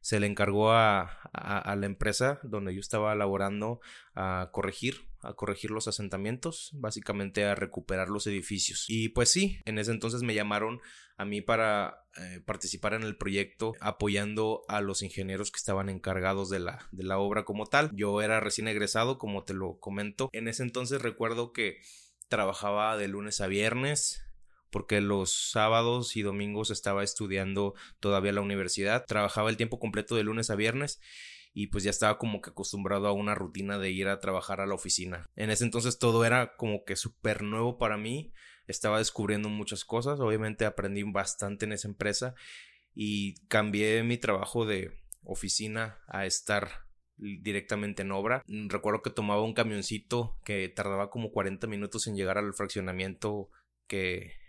se 0.00 0.18
le 0.18 0.26
encargó 0.26 0.72
a, 0.72 1.18
la 1.32 1.86
empresa 1.86 2.40
donde 2.42 2.74
yo 2.74 2.80
estaba 2.80 3.14
laborando 3.14 3.80
a 4.14 4.48
corregir, 4.52 5.08
a 5.20 5.34
corregir 5.34 5.70
los 5.70 5.88
asentamientos, 5.88 6.70
básicamente 6.74 7.44
a 7.44 7.54
recuperar 7.54 8.08
los 8.08 8.26
edificios. 8.26 8.86
Y 8.88 9.10
pues 9.10 9.30
sí, 9.30 9.60
en 9.66 9.78
ese 9.78 9.92
entonces 9.92 10.22
me 10.22 10.34
llamaron 10.34 10.80
a 11.16 11.24
mí 11.24 11.42
para 11.42 12.06
eh, 12.16 12.40
participar 12.44 12.94
en 12.94 13.02
el 13.02 13.16
proyecto 13.16 13.74
apoyando 13.80 14.62
a 14.68 14.80
los 14.80 15.02
ingenieros 15.02 15.50
que 15.50 15.58
estaban 15.58 15.90
encargados 15.90 16.48
de 16.48 16.60
la, 16.60 16.88
de 16.92 17.04
la 17.04 17.18
obra 17.18 17.44
como 17.44 17.66
tal. 17.66 17.90
Yo 17.94 18.22
era 18.22 18.40
recién 18.40 18.68
egresado, 18.68 19.18
como 19.18 19.44
te 19.44 19.52
lo 19.54 19.78
comento. 19.78 20.30
En 20.32 20.48
ese 20.48 20.62
entonces 20.62 21.02
recuerdo 21.02 21.52
que 21.52 21.80
trabajaba 22.28 22.96
de 22.96 23.08
lunes 23.08 23.40
a 23.40 23.48
viernes, 23.48 24.24
porque 24.70 25.00
los 25.00 25.50
sábados 25.50 26.16
y 26.16 26.22
domingos 26.22 26.70
estaba 26.70 27.04
estudiando 27.04 27.74
todavía 27.98 28.32
la 28.32 28.40
universidad, 28.40 29.04
trabajaba 29.06 29.50
el 29.50 29.56
tiempo 29.56 29.78
completo 29.78 30.16
de 30.16 30.24
lunes 30.24 30.50
a 30.50 30.56
viernes 30.56 31.00
y 31.52 31.68
pues 31.68 31.84
ya 31.84 31.90
estaba 31.90 32.18
como 32.18 32.40
que 32.40 32.50
acostumbrado 32.50 33.08
a 33.08 33.12
una 33.12 33.34
rutina 33.34 33.78
de 33.78 33.90
ir 33.90 34.08
a 34.08 34.20
trabajar 34.20 34.60
a 34.60 34.66
la 34.66 34.74
oficina. 34.74 35.28
En 35.36 35.50
ese 35.50 35.64
entonces 35.64 35.98
todo 35.98 36.24
era 36.24 36.56
como 36.56 36.84
que 36.84 36.96
súper 36.96 37.42
nuevo 37.42 37.78
para 37.78 37.96
mí, 37.96 38.32
estaba 38.66 38.98
descubriendo 38.98 39.48
muchas 39.48 39.84
cosas, 39.84 40.20
obviamente 40.20 40.64
aprendí 40.64 41.02
bastante 41.02 41.66
en 41.66 41.72
esa 41.72 41.88
empresa 41.88 42.34
y 42.94 43.34
cambié 43.46 44.02
mi 44.04 44.16
trabajo 44.16 44.64
de 44.64 45.00
oficina 45.24 45.98
a 46.06 46.26
estar 46.26 46.86
directamente 47.16 48.02
en 48.02 48.12
obra. 48.12 48.42
Recuerdo 48.46 49.02
que 49.02 49.10
tomaba 49.10 49.42
un 49.42 49.54
camioncito 49.54 50.38
que 50.44 50.68
tardaba 50.68 51.10
como 51.10 51.30
40 51.32 51.66
minutos 51.66 52.06
en 52.06 52.16
llegar 52.16 52.38
al 52.38 52.54
fraccionamiento 52.54 53.50
que 53.86 54.39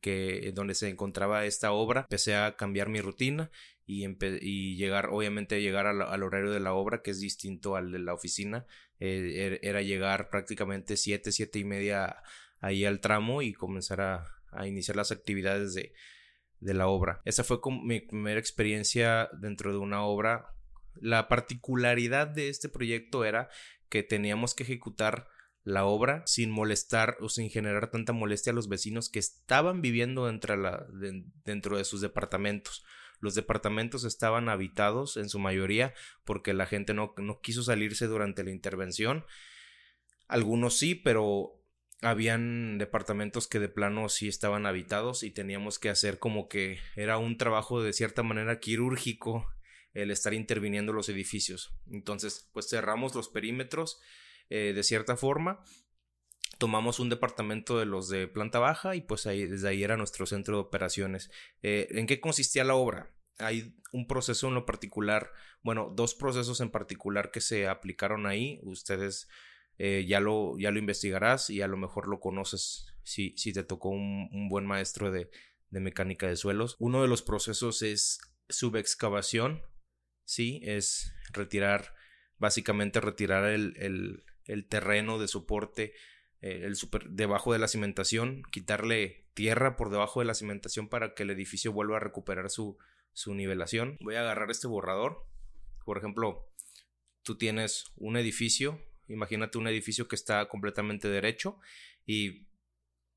que 0.00 0.52
donde 0.54 0.74
se 0.74 0.88
encontraba 0.88 1.44
esta 1.44 1.72
obra 1.72 2.02
empecé 2.02 2.34
a 2.36 2.56
cambiar 2.56 2.88
mi 2.88 3.00
rutina 3.00 3.50
y, 3.86 4.06
y 4.40 4.76
llegar 4.76 5.08
obviamente 5.10 5.62
llegar 5.62 5.86
al, 5.86 6.22
horario 6.22 6.50
de 6.50 6.60
la 6.60 6.74
obra 6.74 7.02
que 7.02 7.10
es 7.10 7.20
distinto 7.20 7.76
al 7.76 7.92
de 7.92 8.00
la 8.00 8.14
oficina 8.14 8.66
eh, 9.00 9.46
er, 9.46 9.60
era 9.62 9.82
llegar 9.82 10.30
prácticamente 10.30 10.96
siete 10.96 11.32
siete 11.32 11.58
y 11.58 11.64
media 11.64 12.22
ahí 12.60 12.84
al 12.84 13.00
tramo 13.00 13.40
y 13.42 13.52
comenzar 13.52 14.00
a, 14.00 14.24
a 14.50 14.66
iniciar 14.66 14.96
las 14.96 15.12
actividades 15.12 15.74
de, 15.74 15.92
de 16.60 16.74
la 16.74 16.88
obra. 16.88 17.20
Esa 17.24 17.44
fue 17.44 17.58
mi 17.82 18.00
primera 18.00 18.40
experiencia 18.40 19.28
dentro 19.40 19.72
de 19.72 19.78
una 19.78 20.02
obra. 20.02 20.54
La 20.94 21.28
particularidad 21.28 22.26
de 22.26 22.48
este 22.48 22.68
proyecto 22.68 23.24
era 23.24 23.48
que 23.88 24.02
teníamos 24.02 24.54
que 24.54 24.64
ejecutar 24.64 25.28
la 25.68 25.84
obra 25.84 26.22
sin 26.26 26.50
molestar 26.50 27.18
o 27.20 27.28
sin 27.28 27.50
generar 27.50 27.90
tanta 27.90 28.14
molestia 28.14 28.52
a 28.52 28.54
los 28.54 28.68
vecinos 28.68 29.10
que 29.10 29.18
estaban 29.18 29.82
viviendo 29.82 30.24
dentro, 30.24 31.76
de, 31.76 31.84
sus 31.84 32.00
departamentos. 32.00 32.84
Los 33.20 33.34
departamentos 33.34 34.04
estaban 34.04 34.48
habitados 34.48 35.18
en 35.18 35.28
su 35.28 35.38
mayoría 35.38 35.92
porque 36.24 36.54
la 36.54 36.64
gente 36.64 36.94
no, 36.94 37.12
no 37.18 37.40
quiso 37.40 37.62
salirse 37.62 38.06
durante 38.06 38.44
la 38.44 38.50
intervención. 38.50 39.26
Algunos 40.26 40.78
sí, 40.78 40.94
pero 40.94 41.60
habían 42.00 42.78
departamentos 42.78 43.46
que 43.46 43.58
de 43.58 43.68
plano 43.68 44.08
sí 44.08 44.26
estaban 44.26 44.64
habitados 44.64 45.22
y 45.22 45.30
teníamos 45.30 45.78
que 45.78 45.90
hacer 45.90 46.18
como 46.18 46.48
que 46.48 46.78
era 46.96 47.18
un 47.18 47.36
trabajo 47.36 47.82
de 47.82 47.92
cierta 47.92 48.22
manera 48.22 48.58
quirúrgico 48.58 49.46
el 49.92 50.10
estar 50.10 50.32
interviniendo 50.32 50.94
los 50.94 51.10
edificios. 51.10 51.74
Entonces, 51.90 52.48
pues 52.54 52.70
cerramos 52.70 53.14
los 53.14 53.28
perímetros 53.28 54.00
eh, 54.50 54.72
de 54.74 54.82
cierta 54.82 55.16
forma. 55.16 55.62
Tomamos 56.58 56.98
un 56.98 57.08
departamento 57.08 57.78
de 57.78 57.86
los 57.86 58.08
de 58.08 58.26
planta 58.26 58.58
baja 58.58 58.96
y 58.96 59.00
pues 59.00 59.26
ahí, 59.26 59.46
desde 59.46 59.68
ahí 59.68 59.84
era 59.84 59.96
nuestro 59.96 60.26
centro 60.26 60.56
de 60.56 60.62
operaciones. 60.62 61.30
Eh, 61.62 61.88
¿En 61.90 62.06
qué 62.06 62.20
consistía 62.20 62.64
la 62.64 62.74
obra? 62.74 63.14
Hay 63.38 63.76
un 63.92 64.08
proceso 64.08 64.48
en 64.48 64.54
lo 64.54 64.66
particular, 64.66 65.32
bueno, 65.62 65.92
dos 65.94 66.14
procesos 66.14 66.60
en 66.60 66.70
particular 66.70 67.30
que 67.30 67.40
se 67.40 67.68
aplicaron 67.68 68.26
ahí. 68.26 68.58
Ustedes 68.64 69.28
eh, 69.78 70.04
ya, 70.08 70.18
lo, 70.18 70.58
ya 70.58 70.72
lo 70.72 70.80
investigarás 70.80 71.50
y 71.50 71.62
a 71.62 71.68
lo 71.68 71.76
mejor 71.76 72.08
lo 72.08 72.18
conoces 72.18 72.92
si, 73.04 73.34
si 73.36 73.52
te 73.52 73.62
tocó 73.62 73.90
un, 73.90 74.48
buen 74.48 74.66
maestro 74.66 75.12
de, 75.12 75.30
de 75.70 75.80
mecánica 75.80 76.26
de 76.26 76.36
suelos. 76.36 76.74
Uno 76.80 77.00
de 77.02 77.08
los 77.08 77.22
procesos 77.22 77.82
es 77.82 78.18
subexcavación, 78.48 79.62
sí, 80.24 80.60
es 80.64 81.14
retirar, 81.32 81.94
básicamente 82.38 83.00
retirar 83.00 83.44
el, 83.44 84.24
el 84.48 84.66
terreno 84.66 85.20
de 85.20 85.28
soporte 85.28 85.94
eh, 86.40 86.62
el 86.64 86.76
super, 86.76 87.08
debajo 87.08 87.52
de 87.52 87.58
la 87.58 87.66
cimentación, 87.66 88.42
quitarle 88.50 89.26
tierra 89.34 89.76
por 89.76 89.90
debajo 89.90 90.20
de 90.20 90.26
la 90.26 90.34
cimentación 90.34 90.88
para 90.88 91.14
que 91.14 91.24
el 91.24 91.30
edificio 91.30 91.72
vuelva 91.72 91.96
a 91.96 92.00
recuperar 92.00 92.50
su, 92.50 92.78
su 93.12 93.34
nivelación. 93.34 93.98
Voy 94.00 94.14
a 94.14 94.20
agarrar 94.20 94.50
este 94.50 94.68
borrador. 94.68 95.26
Por 95.84 95.98
ejemplo, 95.98 96.48
tú 97.22 97.36
tienes 97.36 97.86
un 97.96 98.16
edificio, 98.16 98.80
imagínate 99.08 99.58
un 99.58 99.66
edificio 99.66 100.06
que 100.06 100.14
está 100.14 100.48
completamente 100.48 101.08
derecho 101.08 101.58
y 102.06 102.46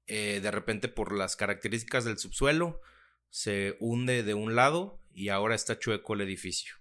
eh, 0.08 0.40
de 0.42 0.52
repente 0.52 0.88
por 0.88 1.16
las 1.16 1.36
características 1.36 2.06
del 2.06 2.18
subsuelo 2.18 2.82
se 3.30 3.78
hunde 3.80 4.24
de 4.24 4.34
un 4.34 4.56
lado 4.56 5.00
y 5.14 5.30
ahora 5.30 5.54
está 5.54 5.78
chueco 5.78 6.16
el 6.16 6.22
edificio. 6.22 6.76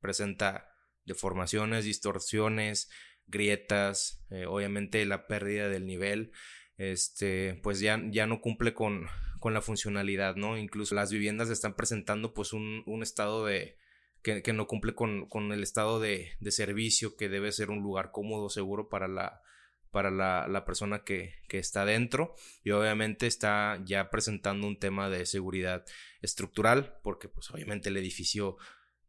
Presenta 0.00 0.72
deformaciones, 1.04 1.84
distorsiones, 1.84 2.90
grietas, 3.30 4.24
eh, 4.30 4.46
obviamente 4.46 5.04
la 5.06 5.26
pérdida 5.26 5.68
del 5.68 5.86
nivel, 5.86 6.32
este, 6.76 7.60
pues 7.62 7.80
ya, 7.80 8.02
ya 8.10 8.26
no 8.26 8.40
cumple 8.40 8.74
con, 8.74 9.06
con, 9.38 9.54
la 9.54 9.62
funcionalidad, 9.62 10.36
¿no? 10.36 10.56
Incluso 10.56 10.94
las 10.94 11.12
viviendas 11.12 11.50
están 11.50 11.74
presentando 11.74 12.32
pues 12.32 12.52
un, 12.52 12.82
un 12.86 13.02
estado 13.02 13.44
de, 13.44 13.76
que, 14.22 14.42
que, 14.42 14.52
no 14.52 14.66
cumple 14.66 14.94
con, 14.94 15.26
con 15.28 15.52
el 15.52 15.62
estado 15.62 16.00
de, 16.00 16.30
de, 16.40 16.50
servicio, 16.50 17.16
que 17.16 17.28
debe 17.28 17.52
ser 17.52 17.70
un 17.70 17.82
lugar 17.82 18.12
cómodo, 18.12 18.48
seguro 18.48 18.88
para 18.88 19.08
la, 19.08 19.42
para 19.90 20.10
la, 20.10 20.46
la 20.48 20.64
persona 20.64 21.04
que, 21.04 21.34
que, 21.48 21.58
está 21.58 21.84
dentro 21.84 22.34
y 22.64 22.70
obviamente 22.70 23.26
está 23.26 23.80
ya 23.84 24.10
presentando 24.10 24.66
un 24.66 24.78
tema 24.78 25.10
de 25.10 25.26
seguridad 25.26 25.84
estructural 26.22 26.98
porque 27.02 27.28
pues 27.28 27.50
obviamente 27.50 27.88
el 27.88 27.96
edificio 27.96 28.56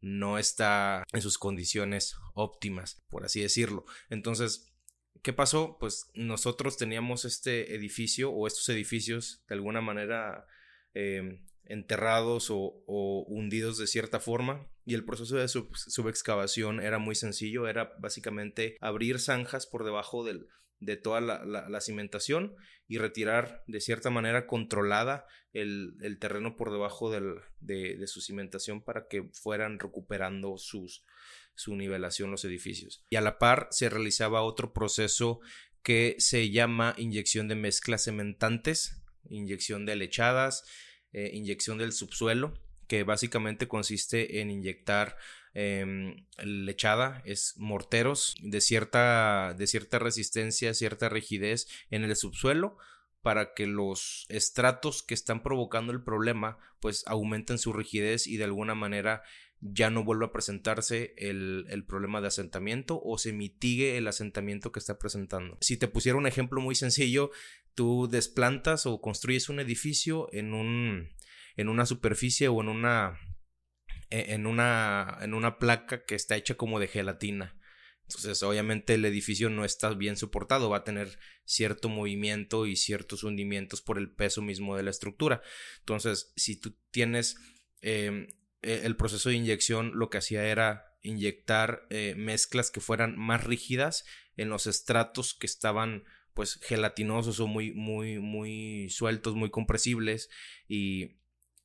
no 0.02 0.36
está 0.36 1.04
en 1.12 1.22
sus 1.22 1.38
condiciones 1.38 2.16
óptimas, 2.34 3.00
por 3.08 3.24
así 3.24 3.40
decirlo. 3.40 3.86
Entonces, 4.10 4.74
¿qué 5.22 5.32
pasó? 5.32 5.78
Pues 5.78 6.10
nosotros 6.14 6.76
teníamos 6.76 7.24
este 7.24 7.74
edificio 7.74 8.30
o 8.30 8.46
estos 8.46 8.68
edificios 8.68 9.42
de 9.48 9.54
alguna 9.54 9.80
manera 9.80 10.46
em, 10.92 11.46
enterrados 11.64 12.48
o, 12.50 12.82
hundidos 13.28 13.78
de 13.78 13.86
cierta 13.86 14.20
forma 14.20 14.66
y 14.84 14.94
el 14.94 15.04
proceso 15.04 15.36
de 15.36 15.48
subexcavación 15.48 16.80
era 16.80 16.98
muy 16.98 17.14
sencillo, 17.14 17.68
era 17.68 17.94
básicamente 17.98 18.76
abrir 18.80 19.20
zanjas 19.20 19.66
por 19.66 19.84
debajo 19.84 20.24
del, 20.24 20.48
de 20.82 20.96
toda 20.96 21.20
la, 21.20 21.80
cimentación 21.80 22.56
y 22.88 22.98
retirar 22.98 23.62
de 23.68 23.80
cierta 23.80 24.10
manera 24.10 24.46
controlada 24.48 25.26
el, 25.52 26.18
terreno 26.20 26.56
por 26.56 26.72
debajo 26.72 27.10
de, 27.10 28.06
su 28.06 28.20
cimentación 28.20 28.82
para 28.82 29.06
que 29.06 29.30
fueran 29.32 29.78
recuperando 29.78 30.58
sus, 30.58 31.04
su 31.54 31.76
nivelación 31.76 32.32
los 32.32 32.44
edificios. 32.44 33.04
Y 33.10 33.16
a 33.16 33.20
la 33.20 33.38
par 33.38 33.68
se 33.70 33.88
realizaba 33.88 34.42
otro 34.42 34.72
proceso 34.72 35.40
que 35.84 36.16
se 36.18 36.50
llama 36.50 36.94
inyección 36.98 37.46
de 37.46 37.54
mezclas 37.54 38.02
cementantes, 38.02 39.02
inyección 39.30 39.86
de 39.86 39.96
lechadas, 39.96 40.64
eh, 41.12 41.30
inyección 41.32 41.78
del 41.78 41.92
subsuelo, 41.92 42.60
que 42.88 43.04
básicamente 43.04 43.68
consiste 43.68 44.40
en 44.40 44.50
inyectar 44.50 45.16
Em, 45.54 46.24
lechada, 46.42 47.22
es 47.26 47.54
morteros 47.58 48.34
de 48.40 48.62
cierta, 48.62 49.54
de 49.56 49.66
cierta 49.66 49.98
resistencia, 49.98 50.72
cierta 50.72 51.10
rigidez 51.10 51.68
en 51.90 52.04
el 52.04 52.16
subsuelo 52.16 52.78
para 53.20 53.52
que 53.52 53.66
los 53.66 54.24
estratos 54.30 55.02
que 55.02 55.12
están 55.14 55.42
provocando 55.42 55.92
el 55.92 56.02
problema 56.02 56.58
pues 56.80 57.04
aumenten 57.06 57.58
su 57.58 57.72
rigidez 57.74 58.26
y 58.26 58.38
de 58.38 58.44
alguna 58.44 58.74
manera 58.74 59.22
ya 59.60 59.90
no 59.90 60.04
vuelva 60.04 60.26
a 60.26 60.32
presentarse 60.32 61.14
el, 61.18 61.66
el, 61.68 61.84
problema 61.84 62.20
de 62.20 62.26
asentamiento 62.26 63.00
o 63.04 63.16
se 63.16 63.32
mitigue 63.32 63.96
el 63.96 64.08
asentamiento 64.08 64.72
que 64.72 64.80
está 64.80 64.98
presentando. 64.98 65.56
Si 65.60 65.76
te 65.76 65.86
pusiera 65.86 66.18
un 66.18 66.26
ejemplo 66.26 66.60
muy 66.60 66.74
sencillo, 66.74 67.30
tú 67.74 68.08
desplantas 68.10 68.86
o 68.86 69.00
construyes 69.00 69.48
un 69.48 69.60
edificio 69.60 70.28
en, 70.32 70.52
un, 70.52 71.10
en 71.56 71.68
una 71.68 71.86
superficie 71.86 72.48
o 72.48 72.60
en 72.60 72.68
una 72.68 73.20
en 74.12 74.46
una, 74.46 75.18
en 75.22 75.34
una 75.34 75.58
placa 75.58 76.04
que 76.04 76.14
está 76.14 76.36
hecha 76.36 76.54
como 76.54 76.78
de 76.78 76.88
gelatina. 76.88 77.56
Entonces, 78.02 78.42
obviamente 78.42 78.94
el 78.94 79.04
edificio 79.06 79.48
no 79.48 79.64
está 79.64 79.94
bien 79.94 80.16
soportado, 80.16 80.68
va 80.68 80.78
a 80.78 80.84
tener 80.84 81.18
cierto 81.44 81.88
movimiento 81.88 82.66
y 82.66 82.76
ciertos 82.76 83.24
hundimientos 83.24 83.80
por 83.80 83.96
el 83.96 84.10
peso 84.10 84.42
mismo 84.42 84.76
de 84.76 84.82
la 84.82 84.90
estructura. 84.90 85.40
Entonces, 85.78 86.32
si 86.36 86.56
tú 86.56 86.76
tienes 86.90 87.36
em, 87.80 88.26
e, 88.60 88.82
el 88.84 88.96
proceso 88.96 89.30
de 89.30 89.36
inyección, 89.36 89.92
lo 89.94 90.10
que 90.10 90.18
hacía 90.18 90.44
era 90.44 90.98
inyectar 91.00 91.86
eh, 91.88 92.14
mezclas 92.16 92.70
que 92.70 92.80
fueran 92.80 93.18
más 93.18 93.44
rígidas 93.44 94.04
en 94.36 94.50
los 94.50 94.66
estratos 94.66 95.34
que 95.34 95.46
estaban 95.46 96.04
pues 96.34 96.58
gelatinosos 96.62 97.40
o 97.40 97.46
muy 97.46 97.72
muy 97.72 98.18
muy 98.18 98.88
sueltos, 98.88 99.34
muy 99.34 99.50
compresibles 99.50 100.30
y 100.68 101.16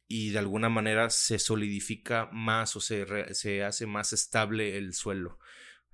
y 0.08 0.30
de 0.30 0.40
alguna 0.40 0.70
manera 0.70 1.10
se 1.10 1.40
solidifica 1.40 2.30
más 2.32 2.76
o 2.76 2.82
se, 2.82 3.34
se 3.34 3.64
hace 3.64 3.86
más 3.86 4.14
estable 4.14 4.78
el 4.78 4.94
suelo. 4.94 5.40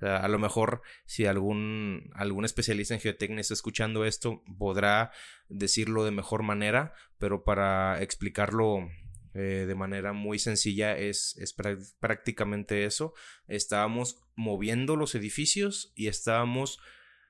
a 0.02 0.28
lo 0.28 0.38
mejor 0.38 0.82
si 1.06 1.26
algún, 1.26 2.12
algún 2.14 2.46
especialista 2.46 2.94
en 2.94 3.00
geotecnia 3.00 3.42
está 3.42 3.54
escuchando 3.54 4.06
esto, 4.06 4.44
podrá 4.58 5.12
decirlo 5.50 6.04
de 6.04 6.12
mejor 6.12 6.44
manera, 6.44 6.94
pero 7.18 7.44
para 7.44 8.02
explicarlo 8.02 8.90
eh, 9.36 9.66
de 9.68 9.76
manera 9.76 10.14
muy 10.14 10.38
sencilla 10.38 10.96
es, 10.96 11.36
es 11.40 11.56
prácticamente 12.00 12.86
eso. 12.86 13.14
Estábamos 13.48 14.22
moviendo 14.36 14.96
los 14.96 15.16
edificios 15.16 15.92
y 15.96 16.08
estábamos 16.08 16.80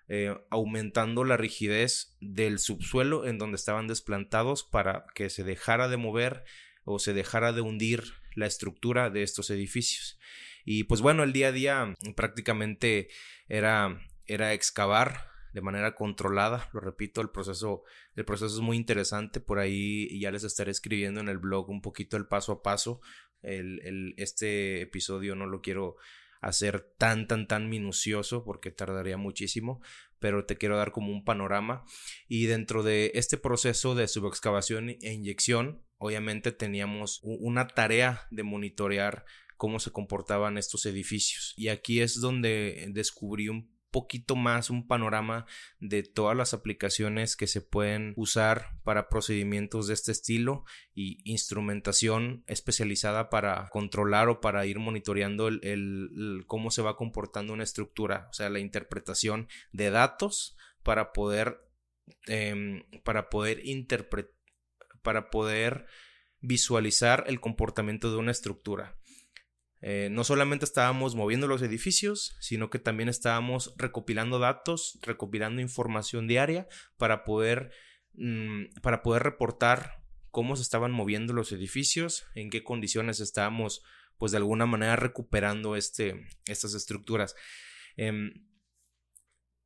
eh, 0.10 0.36
aumentando 0.50 1.24
la 1.24 1.38
rigidez 1.38 2.18
del 2.20 2.60
subsuelo 2.60 3.25
en 3.25 3.38
donde 3.38 3.56
estaban 3.56 3.88
desplantados 3.88 4.63
para 4.63 5.06
que 5.16 5.30
se 5.30 5.46
dejara 5.46 5.88
de 5.88 5.96
mover 5.96 6.44
o 6.84 7.00
se 7.00 7.13
dejara 7.13 7.54
de 7.54 7.62
hundir 7.62 8.04
la 8.36 8.46
estructura 8.46 9.10
de 9.10 9.24
estos 9.24 9.50
edificios. 9.50 10.20
Y 10.66 10.86
pues 10.86 11.02
bueno, 11.02 11.24
el 11.24 11.34
día 11.34 11.50
a 11.50 11.52
día 11.52 11.96
prácticamente 12.16 13.10
era, 13.48 14.00
era 14.25 14.54
excavar 14.54 15.34
de 15.54 15.62
manera 15.62 15.94
controlada, 15.94 16.70
lo 16.74 16.80
repito, 16.80 17.22
el 17.22 17.30
proceso, 17.30 17.84
el 18.16 18.25
proceso 18.25 18.56
es 18.56 18.62
muy 18.62 18.75
interesante, 18.75 19.40
por 19.40 19.60
ahí 19.60 20.20
ya 20.20 20.32
les 20.32 20.44
estaré 20.44 20.72
escribiendo 20.72 21.20
en 21.22 21.30
el 21.30 21.38
blog 21.38 21.70
un 21.70 21.82
poquito 21.82 22.18
el 22.18 22.25
paso 22.25 22.54
a 22.54 22.63
paso, 22.63 23.02
el, 23.44 24.16
este 24.18 24.82
episodio 24.82 25.36
no 25.36 25.46
lo 25.46 25.62
quiero 25.62 25.98
hacer 26.44 26.94
tan, 26.98 27.28
tan, 27.28 27.48
tan 27.48 27.70
minucioso 27.70 28.44
porque 28.44 28.72
tardaría 28.72 29.18
muchísimo, 29.18 29.82
pero 30.20 30.46
te 30.46 30.58
quiero 30.58 30.78
dar 30.78 30.92
como 30.92 31.12
un 31.12 31.24
panorama. 31.24 31.86
Y 32.28 32.46
dentro 32.46 32.84
de 32.84 33.12
este 33.16 33.38
proceso 33.38 33.96
de 33.96 34.08
subexcavación 34.08 34.90
e 34.90 35.14
inyección, 35.14 35.84
obviamente 35.98 36.52
teníamos 36.52 37.20
una 37.24 37.68
tarea 37.68 38.28
de 38.30 38.44
monitorear 38.44 39.26
cómo 39.58 39.80
se 39.80 39.92
comportaban 39.92 40.58
estos 40.58 40.86
edificios. 40.86 41.54
Y 41.56 41.70
aquí 41.70 42.02
es 42.02 42.20
donde 42.20 42.88
descubrí 42.92 43.50
un 43.50 43.73
poquito 43.94 44.36
más 44.36 44.70
un 44.70 44.86
panorama 44.86 45.46
de 45.80 46.04
todas 46.04 46.36
las 46.36 46.54
aplicaciones 46.54 47.38
que 47.38 47.48
se 47.48 47.62
pueden 47.62 48.12
usar 48.18 48.78
para 48.84 49.08
procedimientos 49.08 49.88
de 49.88 49.94
este 49.94 50.12
estilo 50.12 50.66
y 50.94 51.20
instrumentación 51.24 52.44
especializada 52.48 53.30
para 53.30 53.70
controlar 53.70 54.28
o 54.28 54.42
para 54.42 54.66
ir 54.66 54.80
monitoreando 54.80 55.48
el, 55.48 56.44
cómo 56.48 56.72
se 56.72 56.82
va 56.82 56.98
comportando 56.98 57.54
una 57.54 57.64
estructura, 57.64 58.28
o 58.30 58.34
sea, 58.34 58.50
la 58.50 58.60
interpretación 58.60 59.48
de 59.72 59.90
datos 59.92 60.58
para 60.84 61.14
poder 61.14 61.62
em, 62.28 62.84
para 63.06 63.30
poder 63.30 63.66
interpretar 63.66 64.34
para 65.04 65.30
poder 65.30 65.86
visualizar 66.40 67.26
el 67.28 67.40
comportamiento 67.40 68.10
de 68.10 68.18
una 68.18 68.32
estructura. 68.32 68.98
Eh, 69.86 70.08
no 70.10 70.24
solamente 70.24 70.63
estábamos 70.63 71.13
moviendo 71.13 71.46
los 71.46 71.62
edificios, 71.62 72.38
sino 72.40 72.70
que 72.70 72.80
también 72.80 73.10
estábamos 73.10 73.74
recopilando 73.75 74.40
datos, 74.40 74.98
recopilando 75.02 75.62
información 75.62 76.25
diaria 76.25 76.70
para 76.96 77.25
poder, 77.25 77.70
mm, 78.13 78.80
para 78.82 79.04
poder 79.04 79.24
reportar 79.24 80.02
cómo 80.32 80.56
se 80.56 80.62
estaban 80.62 80.94
moviendo 80.94 81.34
los 81.34 81.52
edificios, 81.52 82.25
en 82.34 82.50
qué 82.50 82.63
condiciones 82.63 83.20
estábamos, 83.20 83.84
pues 84.18 84.32
de 84.32 84.38
alguna 84.38 84.66
manera 84.66 84.96
recuperando 84.96 85.75
este, 85.75 86.28
estas 86.46 86.75
estructuras. 86.75 87.36
Em, 87.98 88.48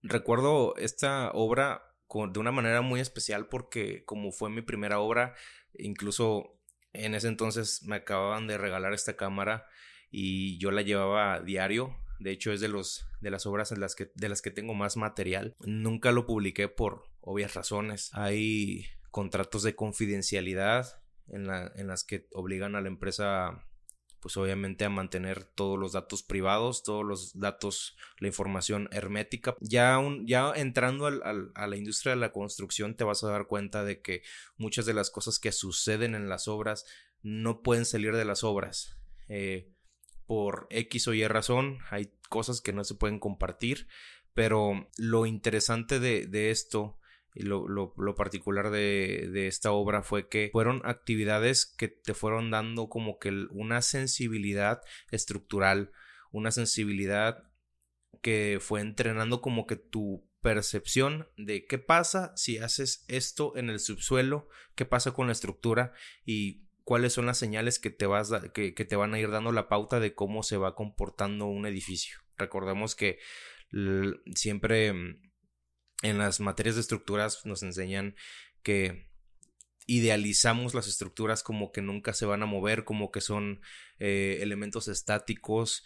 recuerdo 0.01 0.75
esta 0.77 1.29
obra 1.31 1.83
de 2.09 2.39
una 2.39 2.51
manera 2.51 2.81
muy 2.81 3.01
especial 3.01 3.49
porque 3.49 4.03
como 4.05 4.31
fue 4.31 4.49
mi 4.49 4.63
primera 4.63 4.99
obra, 4.99 5.35
incluso 5.75 6.59
en 6.93 7.13
ese 7.13 7.27
entonces 7.27 7.83
me 7.83 7.97
acababan 7.97 8.47
de 8.47 8.57
regalar 8.57 8.93
esta 8.93 9.15
cámara 9.15 9.67
y 10.09 10.57
yo 10.57 10.71
la 10.71 10.81
llevaba 10.81 11.41
diario. 11.41 11.95
De 12.19 12.31
hecho, 12.31 12.51
es 12.51 12.61
de, 12.61 12.67
los, 12.67 13.05
de 13.21 13.29
las 13.29 13.45
obras 13.45 13.71
en 13.71 13.79
las 13.79 13.95
que, 13.95 14.11
de 14.15 14.29
las 14.29 14.41
que 14.41 14.51
tengo 14.51 14.73
más 14.73 14.97
material. 14.97 15.55
Nunca 15.59 16.11
lo 16.11 16.25
publiqué 16.25 16.67
por 16.67 17.03
obvias 17.21 17.53
razones. 17.53 18.09
Hay 18.13 18.85
contratos 19.11 19.63
de 19.63 19.75
confidencialidad 19.75 21.01
en, 21.27 21.47
la, 21.47 21.71
en 21.75 21.87
las 21.87 22.03
que 22.03 22.27
obligan 22.31 22.75
a 22.75 22.81
la 22.81 22.87
empresa 22.87 23.63
pues 24.19 24.35
obviamente 24.37 24.83
a 24.83 24.89
mantener 24.89 25.43
todos 25.43 25.77
los 25.77 25.93
datos 25.93 26.23
privados, 26.23 26.83
todos 26.83 27.05
los 27.05 27.39
datos, 27.39 27.95
la 28.19 28.27
información 28.27 28.89
hermética. 28.91 29.55
Ya, 29.61 29.99
ya 30.25 30.51
entrando 30.55 31.05
a 31.07 31.67
la 31.67 31.77
industria 31.77 32.13
de 32.13 32.21
la 32.21 32.31
construcción 32.31 32.95
te 32.95 33.03
vas 33.03 33.23
a 33.23 33.29
dar 33.29 33.47
cuenta 33.47 33.83
de 33.83 34.01
que 34.01 34.23
muchas 34.57 34.85
de 34.85 34.93
las 34.93 35.11
cosas 35.11 35.39
que 35.39 35.51
suceden 35.51 36.15
en 36.15 36.29
las 36.29 36.47
obras 36.47 36.85
no 37.21 37.61
pueden 37.61 37.85
salir 37.85 38.15
de 38.15 38.25
las 38.25 38.43
obras. 38.43 38.97
Eh, 39.29 39.71
por 40.27 40.67
X 40.69 41.07
o 41.07 41.13
Y 41.13 41.25
razón, 41.27 41.79
hay 41.89 42.11
cosas 42.29 42.61
que 42.61 42.73
no 42.73 42.83
se 42.83 42.95
pueden 42.95 43.19
compartir, 43.19 43.87
pero 44.33 44.87
lo 44.97 45.25
interesante 45.25 45.99
de, 45.99 46.51
esto 46.51 46.99
y 47.33 47.43
lo, 47.43 47.95
particular 48.15 48.69
de, 48.69 49.47
esta 49.47 49.71
obra 49.71 50.03
fue 50.03 50.27
que 50.27 50.49
fueron 50.51 50.81
actividades 50.85 51.65
que 51.65 51.87
te 51.87 52.13
fueron 52.13 52.51
dando 52.51 52.89
como 52.89 53.17
que 53.17 53.29
una 53.49 53.81
sensibilidad 53.81 54.81
estructural, 55.11 55.91
una 56.31 56.51
sensibilidad 56.51 57.49
que 58.21 58.59
fue 58.61 58.81
entrenando 58.81 59.41
como 59.41 59.65
que 59.65 59.77
tu 59.77 60.27
percepción 60.41 61.27
de 61.37 61.65
qué 61.65 61.77
pasa 61.77 62.33
si 62.35 62.57
haces 62.57 63.05
esto 63.07 63.55
en 63.57 63.69
el 63.69 63.79
subsuelo, 63.79 64.49
qué 64.75 64.85
pasa 64.85 65.13
con 65.13 65.27
la 65.27 65.33
estructura 65.33 65.93
y 66.25 66.66
cuáles 66.87 67.11
son 67.11 67.25
las 67.25 67.37
señales 67.37 67.79
que 67.79 67.89
te, 67.89 68.05
vas 68.05 68.31
que, 68.53 68.71
te 68.71 68.95
van 68.95 69.13
a 69.13 69.19
ir 69.19 69.29
dando 69.29 69.51
la 69.51 69.67
pauta 69.67 69.99
de 69.99 70.15
cómo 70.15 70.41
se 70.41 70.55
va 70.55 70.73
comportando 70.73 71.45
un 71.45 71.65
edificio. 71.65 72.19
Recordemos 72.37 72.95
que 72.95 73.19
siempre 74.33 74.93
mm, 74.93 75.21
en 76.03 76.17
las 76.17 76.39
materias 76.39 76.75
de 76.75 76.81
estructuras 76.81 77.45
nos 77.45 77.61
enseñan 77.61 78.15
que 78.63 79.09
idealizamos 79.85 80.73
las 80.75 80.87
estructuras 80.87 81.43
como 81.43 81.73
que 81.73 81.81
nunca 81.81 82.13
se 82.13 82.25
van 82.25 82.41
a 82.41 82.45
mover, 82.45 82.85
como 82.85 83.11
que 83.11 83.19
son 83.19 83.59
eh, 83.99 84.37
elementos 84.39 84.87
estáticos 84.87 85.83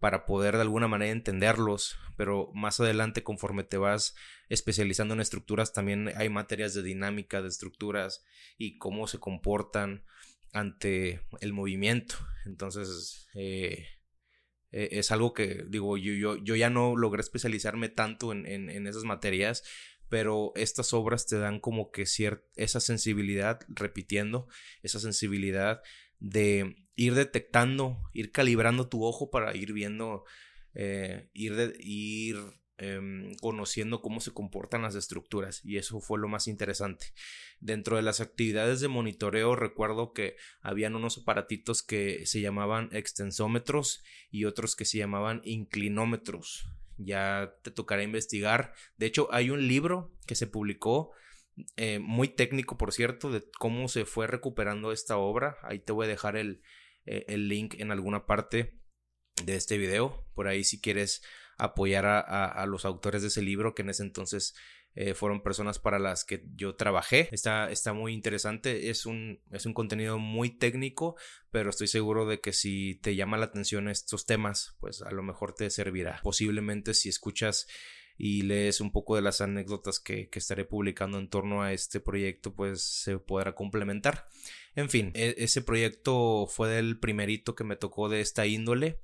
para 0.00 0.26
poder 0.26 0.56
de 0.56 0.62
alguna 0.62 0.88
manera 0.88 1.12
entenderlos, 1.12 1.96
pero 2.16 2.50
más 2.54 2.80
adelante 2.80 3.22
conforme 3.22 3.62
te 3.62 3.76
vas 3.76 4.16
especializando 4.48 5.14
en 5.14 5.20
estructuras 5.20 5.72
también 5.72 6.12
hay 6.16 6.28
materias 6.28 6.74
de 6.74 6.82
dinámica 6.82 7.40
de 7.40 7.46
estructuras 7.46 8.24
y 8.58 8.78
cómo 8.78 9.06
se 9.06 9.20
comportan 9.20 10.04
ante 10.52 11.20
el 11.40 11.52
movimiento. 11.52 12.16
Entonces, 12.46 13.28
eh, 13.34 13.86
e, 14.72 14.88
es 14.92 15.10
algo 15.10 15.34
que, 15.34 15.64
digo, 15.68 15.96
yo, 15.96 16.12
yo, 16.12 16.36
yo, 16.42 16.56
ya 16.56 16.70
no 16.70 16.96
logré 16.96 17.20
especializarme 17.20 17.88
tanto 17.88 18.32
en, 18.32 18.46
en, 18.46 18.86
esas 18.86 19.04
materias, 19.04 19.62
pero 20.08 20.52
estas 20.56 20.92
obras 20.92 21.26
te 21.26 21.38
dan 21.38 21.60
como 21.60 21.90
que 21.90 22.02
esa 22.02 22.80
sensibilidad, 22.80 23.60
repitiendo, 23.68 24.48
esa 24.82 25.00
sensibilidad 25.00 25.82
de 26.18 26.76
ir 26.96 27.14
detectando, 27.14 27.98
ir 28.12 28.32
calibrando 28.32 28.88
tu 28.88 29.04
ojo 29.04 29.30
para 29.30 29.56
ir 29.56 29.72
viendo, 29.72 30.24
eh, 30.74 31.30
ir, 31.32 31.54
de, 31.54 31.76
ir 31.78 32.36
Em, 32.82 33.34
conociendo 33.42 34.00
cómo 34.00 34.20
se 34.20 34.32
comportan 34.32 34.80
las 34.80 34.94
estructuras 34.94 35.62
y 35.62 35.76
eso 35.76 36.00
fue 36.00 36.18
lo 36.18 36.28
más 36.28 36.48
interesante. 36.48 37.12
Dentro 37.60 37.96
de 37.96 38.02
las 38.02 38.22
actividades 38.22 38.80
de 38.80 38.88
monitoreo 38.88 39.54
recuerdo 39.54 40.14
que 40.14 40.36
habían 40.62 40.96
unos 40.96 41.18
aparatitos 41.18 41.82
que 41.82 42.24
se 42.24 42.40
llamaban 42.40 42.88
extensómetros 42.92 44.02
y 44.30 44.46
otros 44.46 44.76
que 44.76 44.86
se 44.86 44.96
llamaban 44.96 45.42
inclinómetros. 45.44 46.70
Ya 46.96 47.54
te 47.62 47.70
tocará 47.70 48.02
investigar. 48.02 48.72
De 48.96 49.04
hecho, 49.04 49.28
hay 49.30 49.50
un 49.50 49.68
libro 49.68 50.16
que 50.26 50.34
se 50.34 50.46
publicó 50.46 51.10
eh, 51.76 51.98
muy 51.98 52.28
técnico, 52.28 52.78
por 52.78 52.94
cierto, 52.94 53.30
de 53.30 53.44
cómo 53.58 53.88
se 53.88 54.06
fue 54.06 54.26
recuperando 54.26 54.90
esta 54.90 55.18
obra. 55.18 55.58
Ahí 55.64 55.80
te 55.80 55.92
voy 55.92 56.06
a 56.06 56.08
dejar 56.08 56.36
el, 56.36 56.62
eh, 57.04 57.26
el 57.28 57.46
link 57.50 57.74
en 57.78 57.90
alguna 57.90 58.24
parte 58.24 58.80
de 59.44 59.56
este 59.56 59.76
video. 59.76 60.26
Por 60.34 60.48
ahí 60.48 60.64
si 60.64 60.80
quieres 60.80 61.22
apoyar 61.60 62.06
a, 62.06 62.64
los 62.66 62.84
autores 62.84 63.22
de 63.22 63.28
ese 63.28 63.42
libro 63.42 63.74
que 63.74 63.82
en 63.82 63.90
ese 63.90 64.02
entonces 64.02 64.54
eh, 64.94 65.14
fueron 65.14 65.42
personas 65.42 65.78
para 65.78 65.98
las 65.98 66.24
que 66.24 66.42
yo 66.56 66.74
trabajé. 66.74 67.28
Está, 67.32 67.70
está 67.70 67.92
muy 67.92 68.12
interesante, 68.12 68.90
es 68.90 69.06
un, 69.06 69.40
es 69.52 69.66
un 69.66 69.74
contenido 69.74 70.18
muy 70.18 70.50
técnico, 70.50 71.16
pero 71.50 71.70
estoy 71.70 71.86
seguro 71.86 72.26
de 72.26 72.40
que 72.40 72.52
si 72.52 72.96
te 72.96 73.14
llama 73.14 73.36
la 73.36 73.46
atención 73.46 73.88
estos 73.88 74.26
temas, 74.26 74.76
pues 74.80 75.02
a 75.02 75.10
lo 75.10 75.22
mejor 75.22 75.54
te 75.54 75.68
servirá. 75.70 76.20
Posiblemente 76.22 76.94
si 76.94 77.08
escuchas 77.08 77.68
y 78.16 78.42
lees 78.42 78.80
un 78.80 78.90
poco 78.90 79.16
de 79.16 79.22
las 79.22 79.40
anécdotas 79.40 80.00
que, 80.00 80.28
que 80.28 80.38
estaré 80.38 80.64
publicando 80.64 81.18
en 81.18 81.28
torno 81.28 81.62
a 81.62 81.72
este 81.72 82.00
proyecto, 82.00 82.54
pues 82.54 82.82
se 82.82 83.18
podrá 83.18 83.54
complementar. 83.54 84.28
En 84.74 84.88
fin, 84.88 85.12
e, 85.14 85.36
ese 85.38 85.62
proyecto 85.62 86.46
fue 86.46 86.78
el 86.78 86.98
primerito 86.98 87.54
que 87.54 87.64
me 87.64 87.76
tocó 87.76 88.08
de 88.08 88.20
esta 88.20 88.46
índole 88.46 88.98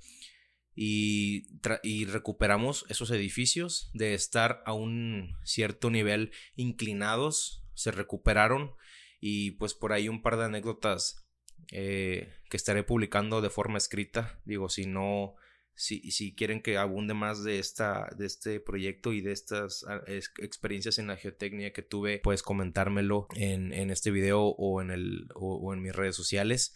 y, 0.77 1.47
y, 1.83 2.05
recuperamos 2.05 2.85
esos 2.91 3.11
edificios 3.11 3.91
de 3.95 4.13
estar 4.13 4.63
a 4.67 4.75
un 4.75 5.35
cierto 5.43 5.89
nivel 5.89 6.33
inclinados, 6.55 7.65
se 7.73 7.93
recuperaron 7.93 8.73
y 9.19 9.53
pues 9.53 9.73
por 9.73 9.95
ahí 9.95 10.11
un 10.11 10.21
par 10.21 10.37
de 10.37 10.45
anécdotas 10.45 11.27
eh, 11.73 12.31
que 12.51 12.59
estaré 12.59 12.85
publicando 12.85 13.41
de 13.41 13.49
forma 13.49 13.79
escrita. 13.79 14.39
Digo, 14.45 14.69
si 14.69 14.85
no, 14.85 15.35
si, 15.75 16.11
si 16.11 16.35
quieren 16.35 16.61
que 16.61 16.77
abunde 16.77 17.15
más 17.15 17.43
de, 17.43 17.59
esta, 17.59 18.11
de 18.19 18.27
este 18.27 18.61
proyecto 18.61 19.15
y 19.15 19.23
de 19.23 19.33
estas 19.33 19.83
ah, 19.89 20.03
experiencias 20.07 20.99
en 20.99 21.07
la 21.07 21.17
geotecnia 21.17 21.73
que 21.73 21.83
tuve, 21.83 22.19
puedes 22.19 22.43
comentármelo 22.43 23.29
en, 23.35 23.73
en 23.73 23.91
este 23.91 24.11
video 24.11 24.43
o 24.43 24.83
en, 24.83 24.91
el, 24.91 25.29
o 25.35 25.73
en 25.73 25.81
mis 25.81 25.97
redes 25.97 26.17
sociales. 26.17 26.75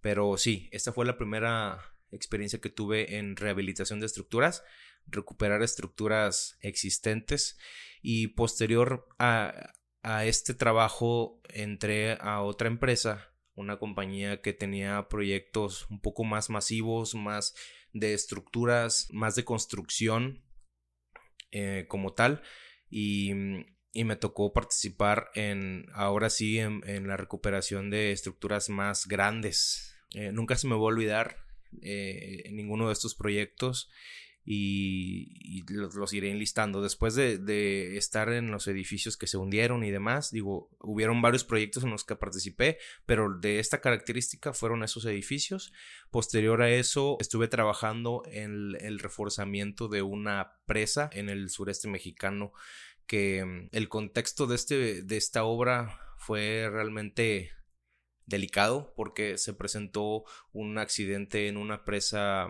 Pero 0.00 0.38
sí, 0.38 0.70
esta 0.72 0.92
fue 0.92 1.04
la 1.04 1.18
primera 1.18 1.91
experiencia 2.12 2.60
que 2.60 2.70
tuve 2.70 3.16
en 3.16 3.36
rehabilitación 3.36 4.00
de 4.00 4.06
estructuras, 4.06 4.62
recuperar 5.06 5.62
estructuras 5.62 6.58
existentes 6.60 7.58
y 8.02 8.28
posterior 8.28 9.08
a, 9.18 9.72
este 10.24 10.54
trabajo 10.54 11.40
entré 11.48 12.18
a 12.20 12.42
otra 12.42 12.66
empresa, 12.66 13.32
una 13.54 13.78
compañía 13.78 14.40
que 14.40 14.52
tenía 14.52 15.08
proyectos 15.08 15.86
un 15.90 16.00
poco 16.00 16.24
más 16.24 16.50
masivos, 16.50 17.14
más 17.14 17.54
de 17.92 18.12
estructuras, 18.14 19.06
más 19.12 19.36
de 19.36 19.44
construcción 19.44 20.42
eh, 21.52 21.84
como 21.88 22.14
tal 22.14 22.42
y, 22.90 23.30
y, 23.92 24.04
me 24.04 24.16
tocó 24.16 24.52
participar 24.52 25.30
en, 25.34 25.86
ahora 25.94 26.30
sí, 26.30 26.58
en, 26.58 26.82
en 26.84 27.06
la 27.06 27.16
recuperación 27.16 27.90
de 27.90 28.10
estructuras 28.10 28.70
más 28.70 29.06
grandes. 29.06 29.94
Eh, 30.14 30.32
nunca 30.32 30.56
se 30.56 30.66
me 30.66 30.74
va 30.74 30.80
a 30.80 30.84
olvidar 30.84 31.41
eh, 31.80 32.48
ninguno 32.52 32.88
de 32.88 32.92
estos 32.92 33.14
proyectos 33.14 33.90
y, 34.44 35.62
los, 35.68 36.12
iré 36.12 36.30
enlistando. 36.30 36.82
Después 36.82 37.14
de, 37.14 37.96
estar 37.96 38.32
en 38.32 38.50
los 38.50 38.66
edificios 38.66 39.16
que 39.16 39.26
se 39.26 39.36
hundieron 39.36 39.84
y 39.84 39.90
demás, 39.90 40.30
digo, 40.30 40.70
hubieron 40.80 41.22
varios 41.22 41.44
proyectos 41.44 41.84
en 41.84 41.90
los 41.90 42.04
que 42.04 42.16
participé, 42.16 42.78
pero 43.06 43.38
de 43.38 43.58
esta 43.58 43.80
característica 43.80 44.52
fueron 44.52 44.82
esos 44.82 45.04
edificios. 45.04 45.72
Posterior 46.10 46.62
a 46.62 46.70
eso, 46.70 47.16
estuve 47.20 47.48
trabajando 47.48 48.22
en 48.26 48.76
el 48.80 48.98
reforzamiento 48.98 49.88
de 49.88 50.02
una 50.02 50.54
presa 50.66 51.08
en 51.12 51.28
el 51.28 51.48
sureste 51.50 51.88
mexicano 51.88 52.52
que 53.06 53.44
mm, 53.44 53.68
el 53.72 53.88
contexto 53.88 54.46
de, 54.46 54.56
este, 54.56 55.02
de 55.02 55.16
esta 55.16 55.44
obra 55.44 55.98
fue 56.16 56.68
realmente 56.70 57.52
delicado 58.32 58.92
porque 58.96 59.38
se 59.38 59.54
presentó 59.54 60.24
un 60.52 60.78
accidente 60.78 61.46
en 61.46 61.56
una 61.56 61.84
presa 61.84 62.48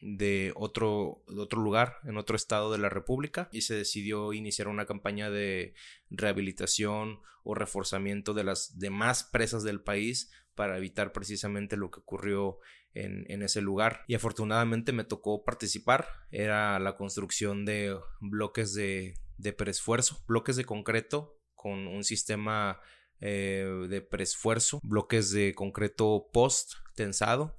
de 0.00 0.52
otro, 0.54 1.24
de 1.28 1.40
otro 1.40 1.60
lugar, 1.60 1.96
en 2.04 2.18
otro 2.18 2.36
estado 2.36 2.70
de 2.70 2.78
la 2.78 2.90
República, 2.90 3.48
y 3.52 3.62
se 3.62 3.74
decidió 3.74 4.32
iniciar 4.32 4.68
una 4.68 4.86
campaña 4.86 5.30
de 5.30 5.74
rehabilitación 6.10 7.20
o 7.42 7.54
reforzamiento 7.54 8.34
de 8.34 8.44
las 8.44 8.78
demás 8.78 9.24
presas 9.24 9.64
del 9.64 9.80
país 9.80 10.30
para 10.54 10.76
evitar 10.76 11.12
precisamente 11.12 11.76
lo 11.76 11.90
que 11.90 12.00
ocurrió 12.00 12.58
en, 12.92 13.24
en, 13.28 13.42
ese 13.42 13.60
lugar. 13.60 14.04
Y 14.06 14.14
afortunadamente 14.14 14.92
me 14.92 15.04
tocó 15.04 15.42
participar. 15.42 16.06
Era 16.30 16.78
la 16.78 16.96
construcción 16.96 17.64
de 17.64 17.98
bloques 18.20 18.72
de, 18.74 19.14
de 19.36 19.52
preesfuerzo, 19.52 20.22
bloques 20.28 20.56
de 20.56 20.64
concreto 20.64 21.40
con 21.54 21.86
un 21.86 22.04
sistema 22.04 22.78
eh, 23.26 23.86
de 23.88 24.02
preesfuerzo, 24.02 24.80
bloques 24.82 25.30
de 25.30 25.54
concreto 25.54 26.28
post 26.30 26.74
tensado, 26.94 27.56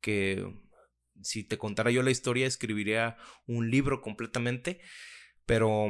que 0.00 0.44
si 1.22 1.44
te 1.44 1.58
contara 1.58 1.92
yo 1.92 2.02
la 2.02 2.10
historia 2.10 2.44
escribiría 2.44 3.16
un 3.46 3.70
libro 3.70 4.00
completamente, 4.00 4.80
pero 5.46 5.86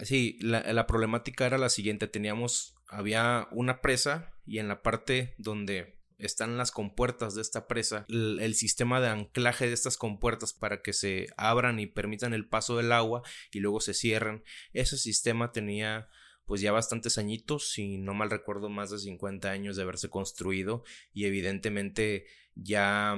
sí, 0.00 0.38
la, 0.40 0.88
problemática 0.88 1.46
era 1.46 1.56
la 1.56 1.68
siguiente, 1.68 2.08
teníamos, 2.08 2.74
había 2.88 3.46
una 3.52 3.80
presa 3.80 4.32
y 4.44 4.58
en 4.58 4.66
la 4.66 4.82
parte 4.82 5.36
donde 5.38 6.00
están 6.18 6.58
las 6.58 6.72
compuertas 6.72 7.36
de 7.36 7.42
esta 7.42 7.68
presa, 7.68 8.06
el, 8.08 8.40
el, 8.40 8.56
sistema 8.56 9.00
de 9.00 9.06
anclaje 9.06 9.68
de 9.68 9.72
estas 9.72 9.96
compuertas 9.96 10.52
para 10.52 10.82
que 10.82 10.92
se 10.92 11.28
abran 11.36 11.78
y 11.78 11.86
permitan 11.86 12.34
el 12.34 12.48
paso 12.48 12.76
del 12.76 12.90
agua 12.90 13.22
y 13.52 13.60
luego 13.60 13.78
se 13.78 13.94
cierren, 13.94 14.42
ese 14.72 14.98
sistema 14.98 15.52
tenía 15.52 16.08
pues 16.48 16.62
ya 16.62 16.72
bastantes 16.72 17.18
añitos, 17.18 17.70
si 17.70 17.98
no 17.98 18.14
mal 18.14 18.30
recuerdo 18.30 18.70
más 18.70 18.90
de 18.90 18.98
50 18.98 19.50
años 19.50 19.76
de 19.76 19.82
haberse 19.82 20.08
construido 20.08 20.82
y 21.12 21.26
evidentemente 21.26 22.24
ya 22.54 23.16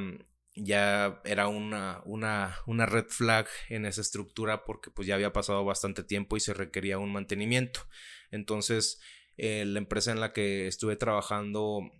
ya 0.56 1.22
era 1.24 1.46
una, 1.46 2.02
una, 2.04 2.56
una 2.66 2.84
red 2.84 3.06
flag 3.06 3.46
en 3.68 3.86
esa 3.86 4.00
estructura 4.00 4.64
porque 4.64 4.90
pues 4.90 5.06
ya 5.06 5.14
había 5.14 5.32
pasado 5.32 5.64
bastante 5.64 6.02
tiempo 6.02 6.36
y 6.36 6.40
se 6.40 6.52
requería 6.52 6.98
un 6.98 7.12
mantenimiento. 7.12 7.86
Entonces, 8.32 9.00
eh, 9.36 9.64
la 9.64 9.78
empresa 9.78 10.10
en 10.10 10.20
la 10.20 10.32
que 10.32 10.66
estuve 10.66 10.96
trabajando 10.96 11.90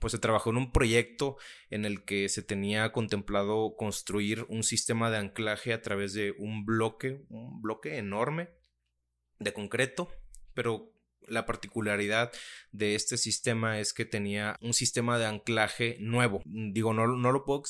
pues 0.00 0.12
se 0.12 0.18
trabajó 0.18 0.50
en 0.50 0.58
un 0.58 0.70
proyecto 0.70 1.38
en 1.70 1.84
el 1.84 2.04
que 2.04 2.28
se 2.28 2.42
tenía 2.42 2.92
contemplado 2.92 3.74
construir 3.76 4.46
un 4.48 4.62
sistema 4.62 5.10
de 5.10 5.16
anclaje 5.16 5.72
a 5.72 5.82
través 5.82 6.12
de 6.12 6.34
un 6.38 6.64
bloque, 6.64 7.24
un 7.30 7.60
bloque 7.62 7.96
enorme 7.96 8.50
de 9.40 9.52
concreto 9.52 10.08
pero 10.58 10.92
la 11.28 11.46
particularidad 11.46 12.32
de 12.72 12.96
este 12.96 13.16
sistema 13.16 13.78
es 13.78 13.92
que 13.92 14.04
tenía 14.04 14.58
un 14.60 14.74
sistema 14.74 15.16
de 15.16 15.26
anclaje 15.26 15.98
nuevo. 16.00 16.42
Digo, 16.44 16.92
no, 16.92 17.06
lo, 17.06 17.44
puedo, 17.44 17.62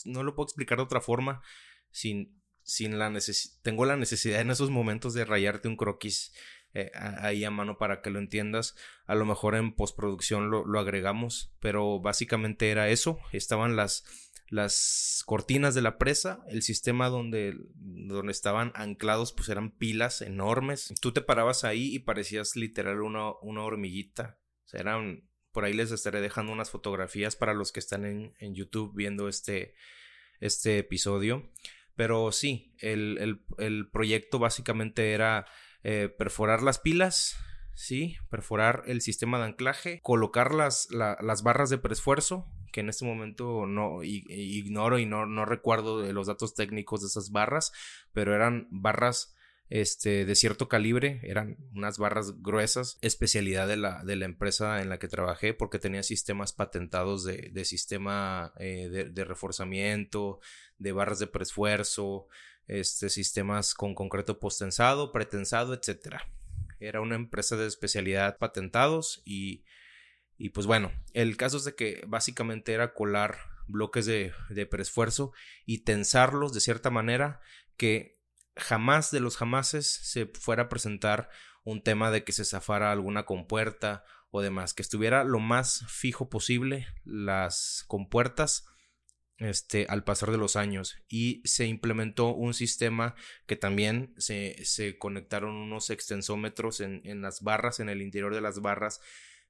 explicar 0.42 0.78
de 0.78 0.84
otra 0.84 1.02
forma 1.02 1.42
sin, 1.90 2.40
sin 2.62 2.98
la 2.98 3.10
necesidad. 3.10 3.54
Tengo 3.60 3.84
la 3.84 3.98
necesidad 3.98 4.40
en 4.40 4.50
esos 4.50 4.70
momentos 4.70 5.12
de 5.12 5.26
rayarte 5.26 5.68
un 5.68 5.76
croquis 5.76 6.32
eh, 6.72 6.90
ahí 6.94 7.44
a 7.44 7.50
mano 7.50 7.76
para 7.76 8.00
que 8.00 8.08
lo 8.08 8.20
entiendas. 8.20 8.74
A 9.04 9.14
lo 9.14 9.26
mejor 9.26 9.54
en 9.54 9.74
postproducción 9.74 10.48
lo 10.48 10.78
agregamos, 10.80 11.52
pero 11.60 12.00
básicamente 12.00 12.70
era 12.70 12.88
eso. 12.88 13.18
Estaban 13.32 13.76
las 13.76 14.27
las 14.50 15.22
cortinas 15.26 15.74
de 15.74 15.82
la 15.82 15.98
presa, 15.98 16.42
el 16.48 16.62
sistema 16.62 17.08
donde, 17.08 17.54
donde 17.74 18.32
estaban 18.32 18.72
anclados 18.74 19.32
pues 19.32 19.48
eran 19.48 19.70
pilas 19.70 20.22
enormes. 20.22 20.92
Tú 21.00 21.12
te 21.12 21.20
parabas 21.20 21.64
ahí 21.64 21.94
y 21.94 21.98
parecías 21.98 22.56
literal 22.56 23.02
una, 23.02 23.32
una 23.42 23.62
hormiguita. 23.62 24.38
O 24.64 24.68
sea, 24.68 24.80
eran, 24.80 25.28
por 25.52 25.64
ahí 25.64 25.74
les 25.74 25.90
estaré 25.90 26.20
dejando 26.20 26.52
unas 26.52 26.70
fotografías 26.70 27.36
para 27.36 27.54
los 27.54 27.72
que 27.72 27.80
están 27.80 28.04
en, 28.04 28.34
en 28.38 28.54
YouTube 28.54 28.94
viendo 28.94 29.28
este, 29.28 29.74
este 30.40 30.78
episodio. 30.78 31.50
Pero 31.94 32.32
sí, 32.32 32.74
el, 32.78 33.42
el, 33.58 33.90
proyecto 33.90 34.38
básicamente 34.38 35.12
era 35.12 35.46
eh, 35.82 36.08
perforar 36.16 36.62
las 36.62 36.78
pilas, 36.78 37.36
sí, 37.74 38.16
perforar 38.30 38.84
el 38.86 39.00
sistema 39.00 39.38
de 39.38 39.46
anclaje, 39.46 40.00
colocar 40.00 40.54
las, 40.54 40.88
las 40.92 41.42
barras 41.42 41.70
de 41.70 41.78
preesfuerzo, 41.78 42.46
que 42.72 42.80
en 42.80 42.88
este 42.88 43.04
momento 43.04 43.66
no 43.66 44.02
ignoro 44.02 44.98
y 44.98 45.06
no, 45.06 45.26
no 45.26 45.44
recuerdo 45.44 46.10
los 46.12 46.26
datos 46.26 46.54
técnicos 46.54 47.00
de 47.00 47.08
esas 47.08 47.30
barras, 47.30 47.72
pero 48.12 48.34
eran 48.34 48.68
barras 48.70 49.34
este, 49.70 50.24
de 50.24 50.34
cierto 50.34 50.68
calibre, 50.68 51.20
eran 51.24 51.58
unas 51.74 51.98
barras 51.98 52.42
gruesas, 52.42 52.98
especialidad 53.02 53.68
de 53.68 53.76
la, 53.76 54.02
de 54.02 54.16
la 54.16 54.24
empresa 54.24 54.80
en 54.80 54.88
la 54.88 54.98
que 54.98 55.08
trabajé 55.08 55.52
porque 55.52 55.78
tenía 55.78 56.02
sistemas 56.02 56.52
patentados 56.52 57.24
de, 57.24 57.50
de 57.52 57.64
sistema 57.64 58.54
eh, 58.58 58.88
de, 58.88 59.04
de, 59.04 59.24
reforzamiento, 59.24 60.40
de 60.78 60.92
barras 60.92 61.18
de 61.18 61.26
preesfuerzo, 61.26 62.28
este, 62.66 63.10
sistemas 63.10 63.74
con 63.74 63.94
concreto 63.94 64.38
postensado, 64.38 65.12
pretensado, 65.12 65.74
etc. 65.74 66.16
Era 66.80 67.00
una 67.02 67.16
empresa 67.16 67.56
de 67.56 67.66
especialidad 67.66 68.38
patentados 68.38 69.22
y 69.26 69.64
y 70.38 70.50
pues 70.50 70.66
bueno, 70.66 70.92
el 71.12 71.36
caso 71.36 71.56
es 71.56 71.64
de 71.64 71.74
que 71.74 72.04
básicamente 72.06 72.72
era 72.72 72.94
colar 72.94 73.38
bloques 73.66 74.06
de, 74.06 74.32
de 74.48 74.66
preesfuerzo 74.66 75.32
y 75.66 75.78
tensarlos 75.80 76.54
de 76.54 76.60
cierta 76.60 76.90
manera 76.90 77.40
que 77.76 78.18
jamás 78.56 79.10
de 79.10 79.20
los 79.20 79.36
jamases 79.36 79.90
se 80.02 80.26
fuera 80.26 80.64
a 80.64 80.68
presentar 80.68 81.28
un 81.64 81.82
tema 81.82 82.10
de 82.10 82.24
que 82.24 82.32
se 82.32 82.44
zafara 82.44 82.92
alguna 82.92 83.24
compuerta 83.24 84.04
o 84.30 84.40
demás, 84.40 84.74
que 84.74 84.82
estuviera 84.82 85.24
lo 85.24 85.40
más 85.40 85.84
fijo 85.88 86.28
posible 86.28 86.86
las 87.04 87.84
compuertas 87.88 88.66
este, 89.38 89.86
al 89.88 90.04
pasar 90.04 90.30
de 90.30 90.38
los 90.38 90.56
años. 90.56 90.96
Y 91.08 91.42
se 91.44 91.66
implementó 91.66 92.34
un 92.34 92.54
sistema 92.54 93.14
que 93.46 93.56
también 93.56 94.14
se, 94.18 94.56
se 94.64 94.98
conectaron 94.98 95.54
unos 95.54 95.90
extensómetros 95.90 96.80
en, 96.80 97.00
en 97.04 97.22
las 97.22 97.42
barras, 97.42 97.80
en 97.80 97.88
el 97.88 98.02
interior 98.02 98.34
de 98.34 98.40
las 98.40 98.60
barras 98.60 99.00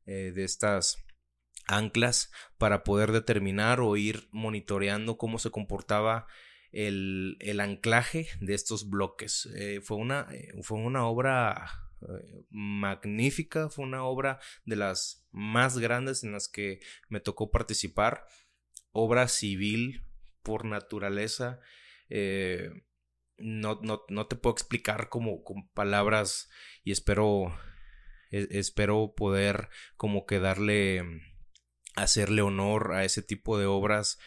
eh, 0.09 0.33
de 0.33 0.43
estas 0.43 1.05
anclas 1.67 2.33
para 2.57 2.83
poder 2.83 3.13
determinar 3.13 3.79
o 3.83 3.95
ir 3.99 4.27
monitoreando 4.33 5.19
cómo 5.19 5.39
se 5.39 5.51
comportaba 5.51 6.27
el, 6.73 7.37
anclaje 7.61 8.27
de 8.41 8.55
estos 8.55 8.89
bloques. 8.89 9.51
Eh, 9.55 9.83
fue, 9.83 9.99
una, 9.99 10.27
eh, 10.33 10.55
fue 10.63 10.79
una 10.79 11.07
obra 11.07 11.71
magnífica, 12.49 13.69
fue 13.69 13.85
una 13.85 14.03
obra 14.05 14.41
de 14.65 14.77
las 14.77 15.27
más 15.31 15.77
grandes 15.77 16.25
en 16.25 16.33
las 16.33 16.49
que 16.49 16.81
me 17.11 17.21
tocó 17.21 17.51
participar, 17.51 18.25
obra 18.93 19.29
civil 19.29 20.07
por 20.43 20.65
naturaleza. 20.65 21.61
no, 23.37 23.79
no, 23.83 24.05
no, 24.09 24.27
te 24.27 24.37
puedo 24.37 24.55
explicar 24.55 25.11
como 25.11 25.45
con 25.45 25.69
palabras 25.75 26.49
y 26.83 26.93
espero 26.93 27.53
espero 28.31 29.15
poder 29.17 29.69
como 29.97 30.27
que 30.27 30.39
darle 30.39 31.03
hacerle 31.99 32.43
honor 32.43 32.93
a 32.93 33.05
ese 33.05 33.23
tipo 33.23 33.59
de 33.59 33.67
obras 33.67 34.19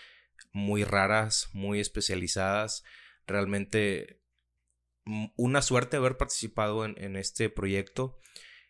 muy 0.52 0.84
raras, 0.84 1.50
muy 1.54 1.80
especializadas. 1.80 2.84
Realmente 3.26 4.22
mm, 5.06 5.28
una 5.38 5.62
suerte 5.62 5.98
haber 5.98 6.18
participado 6.18 6.86
en, 6.86 7.16
este 7.16 7.50
proyecto 7.50 8.20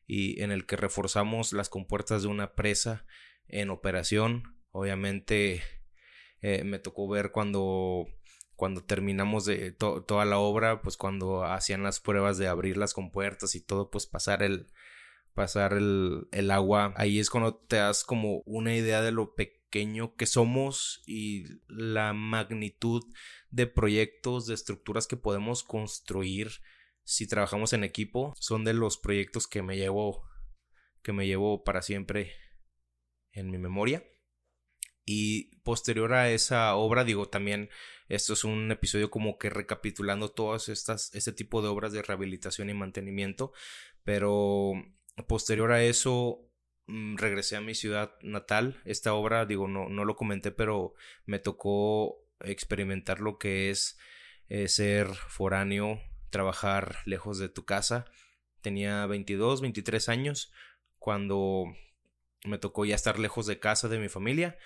y 0.05 0.41
en 0.41 0.51
el 0.51 0.65
que 0.65 0.75
reforzamos 0.75 1.53
las 1.53 1.69
compuertas 1.69 2.23
de 2.23 2.27
una 2.27 2.53
presa 2.53 3.05
en 3.47 3.69
operación. 3.69 4.57
Obviamente 4.71 5.63
eh, 6.41 6.63
me 6.63 6.79
tocó 6.79 7.07
ver 7.07 7.31
cuando 7.31 8.07
cuando 8.55 8.83
terminamos 8.83 9.45
de 9.45 9.71
toda 9.71 10.23
la 10.23 10.37
obra, 10.37 10.83
pues 10.83 10.95
cuando 10.95 11.45
hacían 11.45 11.81
las 11.81 11.99
pruebas 11.99 12.37
de 12.37 12.47
abrir 12.47 12.77
las 12.77 12.93
compuertas 12.93 13.55
y 13.55 13.61
todo, 13.61 13.89
pues 13.89 14.05
pasar 14.05 14.43
el, 14.43 14.67
pasar 15.33 15.73
el, 15.73 16.27
el, 16.31 16.51
agua. 16.51 16.93
Ahí 16.97 17.19
es 17.19 17.29
cuando 17.29 17.55
te 17.55 17.77
das 17.77 18.03
como 18.03 18.41
una 18.45 18.75
idea 18.75 19.01
de 19.01 19.11
lo 19.11 19.35
pequeño 19.35 20.15
que 20.15 20.25
somos 20.25 21.01
y 21.05 21.45
la 21.67 22.13
magnitud 22.13 23.03
de 23.49 23.67
proyectos, 23.67 24.47
de 24.47 24.53
estructuras 24.53 25.07
que 25.07 25.17
podemos 25.17 25.63
construir 25.63 26.51
si 27.03 27.27
trabajamos 27.27 27.73
en 27.73 27.83
equipo. 27.83 28.33
Son 28.37 28.63
de 28.63 28.73
los 28.73 28.97
proyectos 28.97 29.47
que 29.47 29.61
me 29.61 29.77
llevo, 29.77 30.23
que 31.01 31.13
me 31.13 31.27
llevo 31.27 31.63
para 31.63 31.81
siempre 31.81 32.33
en 33.31 33.49
mi 33.49 33.57
memoria. 33.57 34.05
Y 35.05 35.57
posterior 35.61 36.13
a 36.13 36.31
esa 36.31 36.75
obra, 36.75 37.03
digo, 37.03 37.27
también 37.27 37.69
esto 38.07 38.33
es 38.33 38.43
un 38.43 38.71
episodio 38.71 39.09
como 39.09 39.37
que 39.37 39.49
recapitulando 39.49 40.29
todas 40.29 40.69
estas, 40.69 41.13
este 41.15 41.31
tipo 41.31 41.61
de 41.61 41.69
obras 41.69 41.91
de 41.91 42.01
rehabilitación 42.01 42.69
y 42.69 42.73
mantenimiento, 42.73 43.51
pero 44.03 44.73
posterior 45.27 45.71
a 45.71 45.83
eso 45.83 46.49
mm, 46.87 47.17
regresé 47.17 47.55
a 47.55 47.61
mi 47.61 47.75
ciudad 47.75 48.13
natal. 48.21 48.81
Esta 48.85 49.13
obra, 49.13 49.45
digo, 49.45 49.67
no, 49.67 49.89
no 49.89 50.05
lo 50.05 50.15
comenté, 50.15 50.51
pero 50.51 50.93
me 51.25 51.39
tocó 51.39 52.17
experimentar 52.39 53.19
lo 53.19 53.37
que 53.37 53.69
es 53.69 53.97
eh, 54.47 54.67
ser 54.67 55.07
foráneo, 55.07 56.01
trabajar 56.29 56.97
lejos 57.05 57.37
de 57.37 57.49
tu 57.49 57.65
casa. 57.65 58.05
Tenía 58.61 59.05
22, 59.05 59.61
23 59.61 60.09
años 60.09 60.51
cuando 60.99 61.65
me 62.45 62.57
tocó 62.57 62.85
ya 62.85 62.95
estar 62.95 63.19
lejos 63.19 63.45
de 63.45 63.59
casa, 63.59 63.87
de 63.87 63.99
mi 63.99 64.09
familia. 64.09 64.57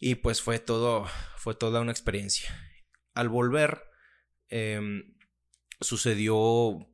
Y 0.00 0.16
pues 0.16 0.40
fue 0.42 0.58
todo, 0.58 1.06
fue 1.36 1.54
toda 1.54 1.80
una 1.80 1.92
experiencia. 1.92 2.54
Al 3.14 3.28
volver, 3.28 3.82
em, 4.48 5.16
sucedió 5.80 6.88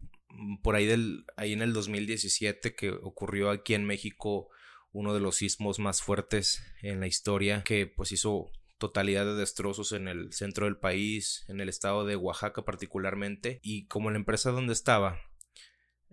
por 0.62 0.77
ahí, 0.77 0.87
del, 0.87 1.25
ahí 1.37 1.53
en 1.53 1.62
el 1.62 1.73
2017 1.73 2.75
que 2.75 2.90
ocurrió 2.90 3.51
aquí 3.51 3.75
en 3.75 3.85
México 3.85 4.49
uno 4.92 5.12
de 5.12 5.20
los 5.20 5.37
sismos 5.37 5.79
más 5.79 6.03
fuertes 6.03 6.62
en 6.83 7.01
la 7.01 7.07
historia 7.07 7.62
que 7.64 7.87
pues 7.87 8.12
hizo 8.12 8.53
totalidad 8.79 9.25
de 9.25 9.35
destrozos 9.35 9.92
en 9.92 10.09
el 10.09 10.33
centro 10.33 10.66
del 10.66 10.77
país, 10.77 11.44
en 11.49 11.61
el 11.61 11.68
estado 11.68 12.05
de 12.05 12.16
Oaxaca 12.16 12.64
particularmente, 12.64 13.61
y 13.62 13.87
como 13.87 14.11
la 14.11 14.18
empresa 14.18 14.51
donde 14.51 14.73
estaba 14.73 15.20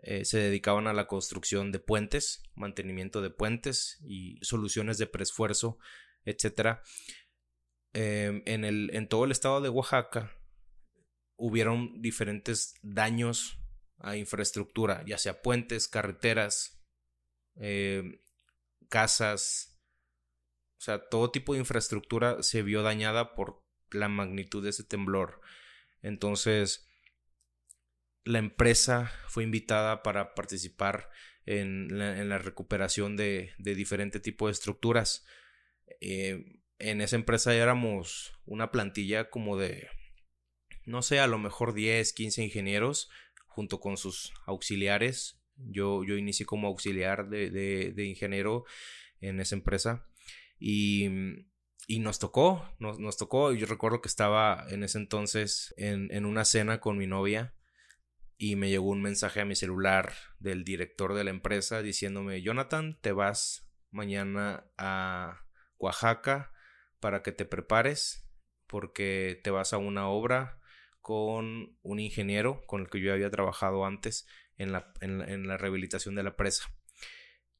eh, 0.03 0.25
se 0.25 0.39
dedicaban 0.39 0.87
a 0.87 0.93
la 0.93 1.05
construcción 1.05 1.71
de 1.71 1.79
puentes, 1.79 2.43
mantenimiento 2.55 3.21
de 3.21 3.29
puentes 3.29 3.99
y 4.03 4.39
soluciones 4.41 4.97
de 4.97 5.05
preesfuerzo, 5.05 5.77
etc. 6.25 6.79
Em, 7.93 8.41
en, 8.45 8.65
el, 8.65 8.89
en 8.93 9.07
todo 9.07 9.25
el 9.25 9.31
estado 9.31 9.61
de 9.61 9.69
Oaxaca 9.69 10.31
hubieron 11.35 12.01
diferentes 12.01 12.73
daños 12.81 13.60
a 14.03 14.17
infraestructura, 14.17 15.03
ya 15.05 15.17
sea 15.17 15.41
puentes, 15.41 15.87
carreteras, 15.87 16.83
em, 17.55 18.19
casas, 18.89 19.79
o 20.77 20.81
sea, 20.81 21.09
todo 21.09 21.31
tipo 21.31 21.53
de 21.53 21.59
infraestructura 21.59 22.41
se 22.43 22.63
vio 22.63 22.81
dañada 22.81 23.35
por 23.35 23.63
la 23.91 24.09
magnitud 24.09 24.63
de 24.63 24.71
ese 24.71 24.83
temblor. 24.83 25.41
Entonces, 26.01 26.89
la 28.23 28.39
empresa 28.39 29.11
fue 29.27 29.43
invitada 29.43 30.03
para 30.03 30.33
participar 30.33 31.09
en 31.45 31.97
la, 32.29 32.37
recuperación 32.37 33.17
de, 33.17 33.53
de 33.57 33.75
diferente 33.75 34.19
tipo 34.19 34.47
de 34.47 34.53
estructuras. 34.53 35.25
Eh, 35.99 36.61
en 36.79 37.01
esa 37.01 37.15
empresa 37.15 37.53
éramos 37.53 38.33
una 38.45 38.71
plantilla 38.71 39.29
como 39.29 39.57
de, 39.57 39.87
no 40.85 41.01
sé, 41.03 41.19
a 41.19 41.27
lo 41.27 41.37
mejor 41.37 41.73
10, 41.73 42.13
15 42.13 42.43
ingenieros 42.43 43.09
junto 43.51 43.79
con 43.79 43.97
sus 43.97 44.33
auxiliares. 44.45 45.39
Yo, 45.57 46.03
yo 46.03 46.17
inicié 46.17 46.45
como 46.45 46.67
auxiliar 46.67 47.29
de, 47.29 47.93
ingeniero 48.05 48.63
en 49.19 49.39
esa 49.39 49.55
empresa 49.55 50.07
y, 50.57 51.07
y 51.87 51.99
nos 51.99 52.17
tocó, 52.17 52.67
nos, 52.79 52.99
nos, 52.99 53.17
tocó. 53.17 53.53
Yo 53.53 53.67
recuerdo 53.67 54.01
que 54.01 54.07
estaba 54.07 54.65
en 54.69 54.83
ese 54.83 54.97
entonces 54.97 55.73
en, 55.77 56.11
en 56.11 56.25
una 56.25 56.45
cena 56.45 56.79
con 56.79 56.97
mi 56.97 57.07
novia 57.07 57.53
y 58.37 58.55
me 58.55 58.69
llegó 58.69 58.89
un 58.89 59.01
mensaje 59.01 59.41
a 59.41 59.45
mi 59.45 59.55
celular 59.55 60.13
del 60.39 60.63
director 60.63 61.13
de 61.13 61.23
la 61.23 61.29
empresa 61.29 61.81
diciéndome, 61.81 62.41
Jonathan, 62.41 62.97
te 63.01 63.11
vas 63.11 63.69
mañana 63.91 64.65
a 64.77 65.45
Oaxaca 65.77 66.51
para 66.99 67.21
que 67.21 67.33
te 67.33 67.45
prepares 67.45 68.27
porque 68.65 69.39
te 69.43 69.51
vas 69.51 69.73
a 69.73 69.77
una 69.77 70.07
obra 70.07 70.60
con 71.01 71.77
un 71.81 71.99
ingeniero 71.99 72.65
con 72.67 72.81
el 72.81 72.89
que 72.89 73.01
yo 73.01 73.13
había 73.13 73.29
trabajado 73.29 73.85
antes 73.85 74.27
en 74.57 74.71
la, 74.71 74.93
en 75.01 75.47
rehabilitación 75.57 76.15
de 76.15 76.23
la 76.23 76.35
presa. 76.35 76.65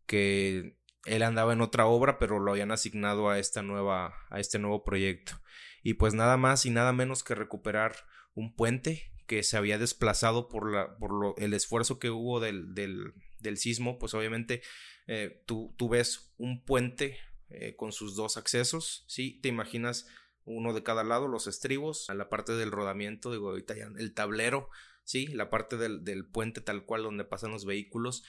Que 0.06 0.78
él 1.06 1.24
andaba 1.24 1.54
en 1.54 1.62
otra 1.62 1.86
obra, 1.86 2.20
pero 2.20 2.40
lo 2.40 2.52
habían 2.52 2.72
asignado 2.72 3.30
a 3.30 3.40
esta 3.40 3.62
nueva, 3.62 4.14
a 4.30 4.40
este 4.40 4.60
nuevo 4.60 4.84
proyecto. 4.84 5.42
Y 5.84 5.96
pues 5.96 6.14
nada 6.14 6.38
más 6.38 6.66
y 6.66 6.70
nada 6.70 6.94
menos 6.94 7.24
que 7.24 7.36
recuperar 7.36 7.96
un 8.34 8.56
puente 8.56 9.12
que 9.26 9.44
se 9.44 9.58
había 9.58 9.78
desplazado 9.78 10.48
por, 10.48 10.72
la, 10.72 10.98
por 10.98 11.14
lo, 11.14 11.36
el 11.38 11.54
esfuerzo 11.54 12.00
que 12.00 12.10
hubo 12.10 12.40
del, 12.40 12.74
del, 12.76 13.14
del 13.40 13.58
sismo, 13.58 13.98
pues 13.98 14.14
obviamente 14.14 14.62
eh, 15.08 15.42
tú, 15.46 15.74
tú, 15.78 15.90
ves 15.90 16.34
un 16.38 16.64
puente 16.64 17.18
eh, 17.50 17.76
con 17.76 17.92
sus 17.92 18.16
dos 18.16 18.38
accesos, 18.38 19.06
¿sí? 19.08 19.40
Te 19.42 19.50
imaginas 19.50 20.08
uno 20.46 20.74
de 20.74 20.84
cada 20.84 21.04
lado, 21.04 21.28
los 21.28 21.48
estribos, 21.48 22.10
a 22.10 22.14
la 22.14 22.30
parte 22.30 22.54
del 22.54 22.72
rodamiento, 22.72 23.32
digo, 23.32 23.50
ahorita 23.50 23.76
ya 23.76 23.90
el 23.98 24.14
tablero, 24.14 24.70
¿sí? 25.04 25.28
La 25.28 25.50
parte 25.50 25.78
del, 25.78 26.04
del 26.04 26.26
puente 26.26 26.62
tal 26.62 26.86
cual 26.86 27.04
donde 27.04 27.26
pasan 27.26 27.52
los 27.52 27.66
vehículos 27.66 28.24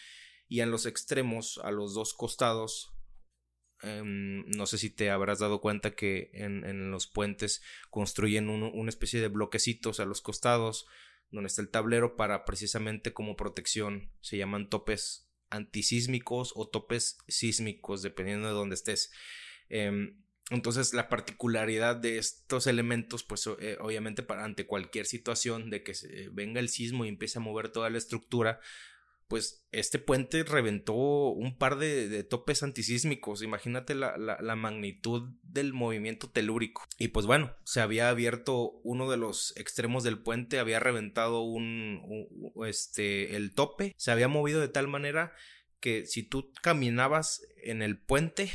y 0.48 0.60
en 0.60 0.70
los 0.70 0.86
extremos, 0.86 1.60
a 1.64 1.70
los 1.70 1.94
dos 1.94 2.14
costados, 2.14 2.92
Em, 3.82 4.48
no 4.50 4.66
sé 4.66 4.78
si 4.78 4.90
te 4.90 5.10
habrás 5.10 5.40
dado 5.40 5.60
cuenta 5.60 5.94
que 5.94 6.30
en, 6.34 6.90
los 6.92 7.08
puentes 7.08 7.62
construyen 7.90 8.48
una 8.48 8.88
especie 8.88 9.20
de 9.20 9.28
bloquecitos 9.28 9.98
a 9.98 10.04
los 10.04 10.22
costados 10.22 10.86
donde 11.30 11.48
está 11.48 11.62
el 11.62 11.70
tablero 11.70 12.14
para 12.14 12.44
precisamente 12.44 13.12
como 13.12 13.36
protección. 13.36 14.12
Se 14.20 14.36
llaman 14.36 14.68
topes 14.68 15.28
antisísmicos 15.50 16.52
o 16.54 16.68
topes 16.68 17.18
sísmicos, 17.26 18.02
dependiendo 18.02 18.46
de 18.46 18.54
dónde 18.54 18.74
estés. 18.74 19.10
Em, 19.68 20.22
entonces, 20.52 20.92
la 20.92 21.08
particularidad 21.08 21.96
de 21.96 22.18
estos 22.18 22.66
elementos, 22.66 23.24
pues 23.24 23.48
eh, 23.58 23.78
obviamente 23.80 24.22
para 24.22 24.44
ante 24.44 24.66
cualquier 24.66 25.06
situación 25.06 25.70
de 25.70 25.82
que 25.82 25.94
se 25.94 26.28
venga 26.30 26.60
el 26.60 26.68
sismo 26.68 27.04
y 27.04 27.08
empiece 27.08 27.38
a 27.38 27.42
mover 27.42 27.70
toda 27.70 27.88
la 27.88 27.98
estructura, 27.98 28.60
pues 29.28 29.66
este 29.72 29.98
puente 29.98 30.44
reventó 30.44 30.92
un 30.92 31.56
par 31.56 31.78
de, 31.78 32.22
topes 32.22 32.62
antisísmicos. 32.62 33.42
Imagínate 33.42 33.94
la, 33.94 34.56
magnitud 34.56 35.30
del 35.42 35.72
movimiento 35.72 36.28
telúrico. 36.28 36.86
Y 36.98 37.08
pues 37.08 37.24
bueno, 37.24 37.56
se 37.64 37.80
había 37.80 38.10
abierto 38.10 38.72
uno 38.84 39.10
de 39.10 39.16
los 39.16 39.56
extremos 39.56 40.04
del 40.04 40.18
puente, 40.18 40.58
había 40.58 40.80
reventado 40.80 41.40
un, 41.40 42.52
este, 42.66 43.36
el 43.36 43.54
tope, 43.54 43.94
se 43.96 44.10
había 44.10 44.28
movido 44.28 44.60
de 44.60 44.68
tal 44.68 44.86
manera 44.86 45.32
que 45.80 46.04
si 46.04 46.22
tú 46.22 46.52
caminabas 46.60 47.40
en 47.56 47.80
el 47.80 47.98
puente, 47.98 48.50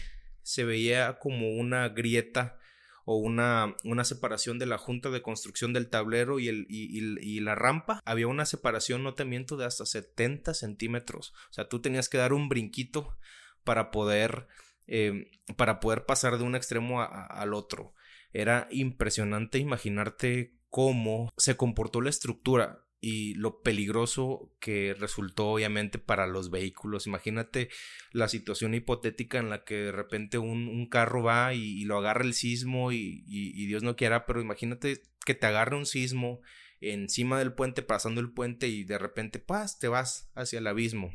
se 0.48 0.64
veía 0.64 1.20
como 1.20 1.52
una 1.52 1.90
grieta 1.90 2.58
o 3.04 3.18
una, 3.18 3.76
una 3.84 4.06
separación 4.06 4.60
de 4.60 4.66
la 4.66 4.78
junta 4.78 5.10
de 5.10 5.22
construcción 5.22 5.74
del 5.74 5.90
tablero 5.90 6.40
y, 6.40 6.48
el, 6.48 6.66
y, 6.70 7.40
la 7.42 7.54
rampa, 7.54 8.00
había 8.06 8.28
una 8.28 8.46
separación, 8.46 9.04
no 9.04 9.14
te 9.14 9.26
miento, 9.26 9.58
de 9.58 9.66
hasta 9.66 9.86
70 9.86 10.54
centímetros. 10.54 11.34
O 11.50 11.54
sea, 11.54 11.68
tú 11.68 11.82
tenías 11.82 12.08
que 12.08 12.18
dar 12.18 12.32
un 12.32 12.48
brinquito 12.48 13.18
para 13.66 13.92
poder, 13.92 14.48
eh, 14.88 15.30
para 15.58 15.82
poder 15.82 16.06
pasar 16.06 16.38
de 16.38 16.46
un 16.46 16.56
extremo 16.56 17.02
al 17.02 17.54
otro. 17.54 17.94
Era 18.32 18.70
impresionante 18.72 19.58
imaginarte 19.60 20.56
cómo 20.70 21.34
se 21.36 21.58
comportó 21.58 22.00
la 22.00 22.10
estructura 22.10 22.87
y 23.00 23.36
lo 23.36 23.62
peligroso 23.62 24.52
que 24.60 24.96
resultó 24.98 25.50
obviamente 25.50 26.00
para 26.00 26.28
los 26.28 26.50
vehículos. 26.50 27.08
Imagínate 27.08 27.70
la 28.12 28.28
situación 28.28 28.74
hipotética 28.74 29.38
en 29.38 29.50
la 29.50 29.64
que 29.64 29.76
de 29.76 29.92
repente 29.92 30.38
un, 30.38 30.88
carro 30.90 31.24
va 31.24 31.54
y, 31.54 31.84
lo 31.86 31.98
agarra 31.98 32.24
el 32.24 32.34
sismo 32.34 32.92
y, 32.92 33.22
Dios 33.68 33.84
no 33.84 33.96
quiera, 33.96 34.26
pero 34.26 34.42
imagínate 34.42 35.04
que 35.26 35.36
te 35.36 35.46
agarre 35.46 35.76
un 35.76 35.86
sismo 35.86 36.42
encima 36.80 37.40
del 37.40 37.54
puente, 37.54 37.82
pasando 37.82 38.22
el 38.22 38.32
puente 38.32 38.68
y 38.68 38.84
de 38.84 38.98
repente, 38.98 39.40
¡paz!, 39.40 39.80
te 39.80 39.88
vas 39.88 40.32
hacia 40.36 40.60
el 40.60 40.68
abismo. 40.68 41.12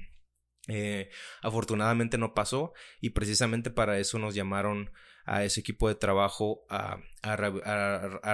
Eh, 0.68 1.11
afortunadamente 1.40 2.18
no 2.18 2.35
pasó 2.35 2.73
y 3.01 3.11
precisamente 3.11 3.71
para 3.71 3.99
eso 3.99 4.21
nos 4.21 4.37
llamaron 4.37 4.92
a 5.24 5.44
ese 5.44 5.61
equipo 5.61 5.88
de 5.88 5.94
trabajo 5.94 6.64
a, 6.68 6.98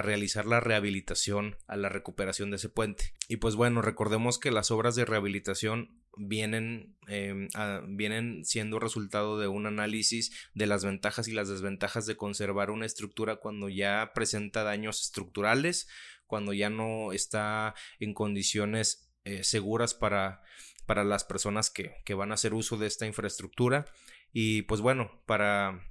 realizar 0.01 0.45
la 0.45 0.59
rehabilitación, 0.59 1.57
a 1.67 1.77
la 1.77 1.89
recuperación 1.89 2.49
de 2.49 2.57
ese 2.57 2.69
puente. 2.69 3.13
Y 3.27 3.37
pues 3.37 3.55
bueno, 3.55 3.81
recordemos 3.81 4.39
que 4.39 4.51
las 4.51 4.71
obras 4.71 4.95
de 4.95 5.05
rehabilitación 5.05 6.01
vienen, 6.17 6.97
em, 7.07 7.47
vienen 7.89 8.43
siendo 8.45 8.79
resultado 8.79 9.39
de 9.39 9.47
un 9.47 9.67
análisis 9.67 10.31
de 10.53 10.65
las 10.65 10.83
ventajas 10.83 11.27
y 11.27 11.33
las 11.33 11.49
desventajas 11.49 12.05
de 12.05 12.17
conservar 12.17 12.71
una 12.71 12.85
estructura 12.85 13.37
cuando 13.37 13.69
ya 13.69 14.11
presenta 14.15 14.63
daños 14.63 15.01
estructurales, 15.01 15.87
cuando 16.25 16.53
ya 16.53 16.69
no 16.69 17.11
está 17.13 17.75
en 17.99 18.13
condiciones 18.13 19.11
eh, 19.23 19.43
seguras 19.43 19.93
para, 19.93 20.41
para 20.85 21.03
las 21.03 21.23
personas 21.23 21.69
que, 21.69 21.93
que 22.05 22.15
van 22.15 22.31
a 22.31 22.35
hacer 22.35 22.53
uso 22.53 22.77
de 22.77 22.87
esta 22.87 23.05
infraestructura. 23.05 23.85
Y 24.31 24.63
pues 24.63 24.81
bueno, 24.81 25.21
para 25.25 25.88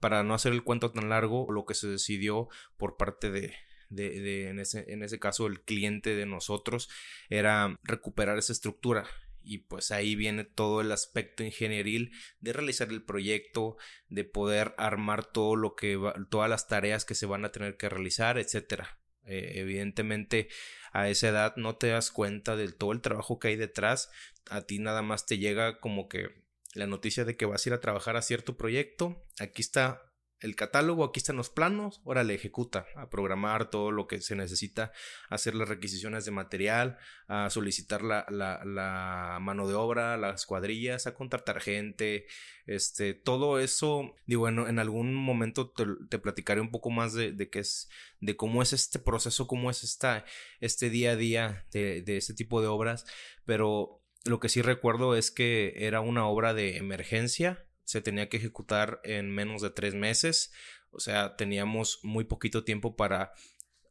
para 0.00 0.22
no 0.22 0.34
hacer 0.34 0.52
el 0.52 0.62
cuento 0.62 0.90
tan 0.90 1.08
largo, 1.08 1.50
lo 1.50 1.64
que 1.64 1.74
se 1.74 1.88
decidió 1.88 2.48
por 2.76 2.96
parte 2.96 3.30
de, 3.30 3.54
de, 3.88 4.48
en, 4.48 4.58
ese, 4.58 4.84
en 4.92 5.02
ese 5.02 5.18
caso 5.18 5.46
el 5.46 5.62
cliente 5.62 6.14
de 6.14 6.26
nosotros 6.26 6.88
era 7.28 7.76
recuperar 7.82 8.38
esa 8.38 8.52
estructura 8.52 9.06
y 9.46 9.58
pues 9.58 9.92
ahí 9.92 10.16
viene 10.16 10.44
todo 10.44 10.80
el 10.80 10.90
aspecto 10.90 11.44
ingenieril 11.44 12.10
de 12.40 12.52
realizar 12.52 12.88
el 12.88 13.04
proyecto, 13.04 13.76
de 14.08 14.24
poder 14.24 14.74
armar 14.76 15.24
todo 15.24 15.54
lo 15.54 15.76
que 15.76 15.98
todas 16.30 16.50
las 16.50 16.66
tareas 16.66 17.04
que 17.04 17.14
se 17.14 17.26
van 17.26 17.44
a 17.44 17.52
tener 17.52 17.76
que 17.76 17.88
realizar, 17.88 18.38
etcétera. 18.38 18.98
Eh, 19.24 19.52
evidentemente 19.60 20.48
a 20.92 21.08
esa 21.08 21.28
edad 21.28 21.54
no 21.56 21.76
te 21.76 21.88
das 21.88 22.10
cuenta 22.10 22.56
de 22.56 22.70
todo 22.72 22.92
el 22.92 23.00
trabajo 23.00 23.38
que 23.38 23.48
hay 23.48 23.56
detrás, 23.56 24.10
a 24.50 24.62
ti 24.62 24.78
nada 24.78 25.02
más 25.02 25.26
te 25.26 25.38
llega 25.38 25.78
como 25.80 26.08
que 26.08 26.45
la 26.76 26.86
noticia 26.86 27.24
de 27.24 27.36
que 27.36 27.46
vas 27.46 27.64
a 27.64 27.68
ir 27.68 27.74
a 27.74 27.80
trabajar 27.80 28.16
a 28.16 28.22
cierto 28.22 28.56
proyecto. 28.56 29.24
Aquí 29.40 29.62
está 29.62 30.06
el 30.40 30.54
catálogo, 30.54 31.04
aquí 31.04 31.18
están 31.18 31.36
los 31.36 31.48
planos, 31.48 32.00
órale, 32.04 32.34
ejecuta, 32.34 32.86
a 32.94 33.08
programar 33.08 33.70
todo 33.70 33.90
lo 33.90 34.06
que 34.06 34.20
se 34.20 34.36
necesita, 34.36 34.92
hacer 35.30 35.54
las 35.54 35.68
requisiciones 35.68 36.24
de 36.26 36.30
material, 36.30 36.98
a 37.26 37.48
solicitar 37.48 38.02
la, 38.02 39.38
mano 39.40 39.66
de 39.66 39.74
obra, 39.74 40.16
las 40.18 40.44
cuadrillas, 40.44 41.06
a 41.06 41.14
contratar 41.14 41.60
gente, 41.60 42.26
este, 42.66 43.14
todo 43.14 43.58
eso, 43.58 44.14
digo, 44.26 44.42
bueno, 44.42 44.68
en 44.68 44.78
algún 44.78 45.14
momento 45.14 45.72
te, 46.10 46.18
platicaré 46.18 46.60
un 46.60 46.70
poco 46.70 46.90
más 46.90 47.14
de, 47.14 47.32
de, 47.32 47.48
qué 47.48 47.60
es, 47.60 47.88
de 48.20 48.36
cómo 48.36 48.62
es 48.62 48.72
este 48.74 48.98
proceso, 48.98 49.46
cómo 49.46 49.70
es 49.70 49.84
esta, 49.84 50.26
este 50.60 50.90
día 50.90 51.12
a 51.12 51.16
día 51.16 51.66
de, 51.72 52.02
de 52.02 52.18
este 52.18 52.34
tipo 52.34 52.60
de 52.60 52.68
obras, 52.68 53.06
pero 53.46 54.02
lo 54.26 54.40
que 54.40 54.48
sí 54.48 54.62
recuerdo 54.62 55.16
es 55.16 55.30
que 55.30 55.74
era 55.76 56.00
una 56.00 56.26
obra 56.26 56.54
de 56.54 56.76
emergencia, 56.76 57.66
se 57.84 58.00
tenía 58.00 58.28
que 58.28 58.36
ejecutar 58.36 59.00
en 59.04 59.30
menos 59.30 59.62
de 59.62 59.70
tres 59.70 59.94
meses, 59.94 60.52
o 60.90 61.00
sea, 61.00 61.36
teníamos 61.36 62.00
muy 62.02 62.24
poquito 62.24 62.64
tiempo 62.64 62.96
para 62.96 63.32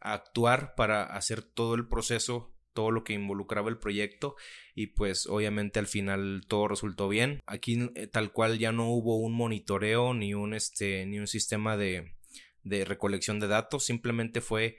actuar, 0.02 0.76
para 0.76 1.04
hacer 1.04 1.42
todo 1.42 1.76
el 1.76 1.88
proceso, 1.88 2.54
todo 2.74 2.92
lo 2.92 3.04
que 3.04 3.14
involucraba 3.14 3.70
el 3.70 3.78
proyecto 3.78 4.36
y 4.76 4.88
pues 4.88 5.28
obviamente 5.28 5.80
al 5.80 5.88
final 5.88 6.44
todo 6.48 6.68
resultó 6.68 7.08
bien. 7.08 7.42
Aquí 7.48 7.90
eh, 7.96 8.08
tal 8.08 8.32
cual 8.32 8.60
ya 8.60 8.72
no 8.72 8.90
hubo 8.90 9.18
un 9.18 9.34
monitoreo 9.34 10.14
ni 10.14 10.34
un 10.34 10.54
este 10.54 11.06
ni 11.06 11.18
un 11.18 11.28
sistema 11.28 11.78
de, 11.78 12.16
de 12.64 12.86
recolección 12.86 13.40
de 13.40 13.48
datos, 13.48 13.86
simplemente 13.86 14.42
fue 14.42 14.78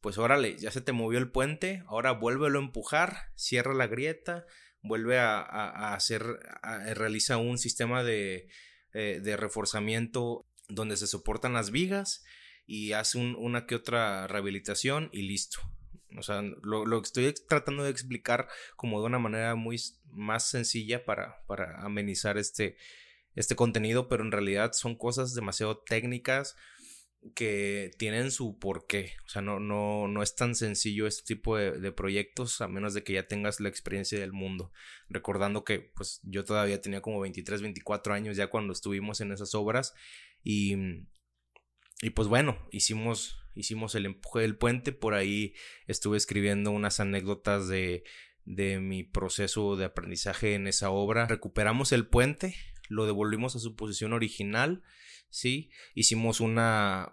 pues 0.00 0.18
órale, 0.18 0.56
ya 0.56 0.70
se 0.70 0.80
te 0.80 0.92
movió 0.92 1.18
el 1.18 1.30
puente, 1.30 1.82
ahora 1.86 2.12
vuélvelo 2.12 2.58
a 2.58 2.62
empujar, 2.62 3.32
cierra 3.34 3.74
la 3.74 3.86
grieta, 3.86 4.46
vuelve 4.86 5.18
a, 5.18 5.94
hacer, 5.94 6.22
realiza 6.94 7.36
un 7.36 7.58
sistema 7.58 8.02
de, 8.02 8.48
eh, 8.92 9.20
de, 9.22 9.36
reforzamiento 9.36 10.46
donde 10.68 10.96
se 10.96 11.06
soportan 11.06 11.52
las 11.52 11.70
vigas 11.70 12.24
y 12.66 12.92
hace 12.92 13.18
una 13.18 13.66
que 13.66 13.74
otra 13.74 14.26
rehabilitación 14.26 15.08
y 15.12 15.22
listo. 15.22 15.60
O 16.18 16.22
sea, 16.22 16.42
lo, 16.62 16.86
lo, 16.86 17.02
estoy 17.02 17.32
tratando 17.48 17.84
de 17.84 17.90
explicar 17.90 18.48
como 18.74 19.00
de 19.00 19.06
una 19.06 19.18
manera 19.18 19.54
muy 19.54 19.80
más 20.10 20.48
sencilla 20.48 21.04
para, 21.04 21.42
para 21.46 21.80
amenizar 21.82 22.38
este, 22.38 22.76
este 23.34 23.54
contenido, 23.54 24.08
pero 24.08 24.24
en 24.24 24.32
realidad 24.32 24.72
son 24.72 24.96
cosas 24.96 25.34
demasiado 25.34 25.78
técnicas, 25.78 26.56
que 27.34 27.90
tienen 27.98 28.30
su 28.30 28.58
porqué. 28.58 29.14
O 29.24 29.28
sea, 29.28 29.42
no, 29.42 29.60
no, 29.60 30.08
no 30.08 30.22
es 30.22 30.34
tan 30.34 30.54
sencillo 30.54 31.06
este 31.06 31.34
tipo 31.34 31.56
de, 31.56 31.92
proyectos 31.92 32.60
a 32.60 32.68
menos 32.68 32.94
de 32.94 33.02
que 33.02 33.14
ya 33.14 33.26
tengas 33.26 33.60
la 33.60 33.68
experiencia 33.68 34.18
del 34.18 34.32
mundo. 34.32 34.72
Recordando 35.08 35.64
que 35.64 35.80
pues 35.80 36.20
yo 36.22 36.44
todavía 36.44 36.80
tenía 36.80 37.00
como 37.00 37.20
23, 37.20 37.62
24 37.62 38.14
años 38.14 38.36
ya 38.36 38.48
cuando 38.48 38.72
estuvimos 38.72 39.20
en 39.20 39.32
esas 39.32 39.54
obras 39.54 39.94
y, 40.42 40.76
y 42.02 42.10
pues 42.10 42.28
bueno, 42.28 42.58
hicimos, 42.70 43.38
hicimos 43.54 43.94
el 43.94 44.06
empuje 44.06 44.40
del 44.40 44.56
puente. 44.56 44.92
Por 44.92 45.14
ahí 45.14 45.54
estuve 45.86 46.16
escribiendo 46.16 46.70
unas 46.70 47.00
anécdotas 47.00 47.68
de, 47.68 48.04
de 48.46 48.78
mi 48.78 49.02
proceso 49.02 49.76
de 49.76 49.84
aprendizaje 49.84 50.54
en 50.54 50.66
esa 50.68 50.90
obra. 50.90 51.26
Recuperamos 51.26 51.92
el 51.92 52.06
puente, 52.06 52.54
lo 52.88 53.06
devolvimos 53.06 53.56
a 53.56 53.58
su 53.58 53.76
posición 53.76 54.12
original 54.12 54.82
¿sí? 55.30 55.70
Hicimos 55.94 56.40
una, 56.40 57.10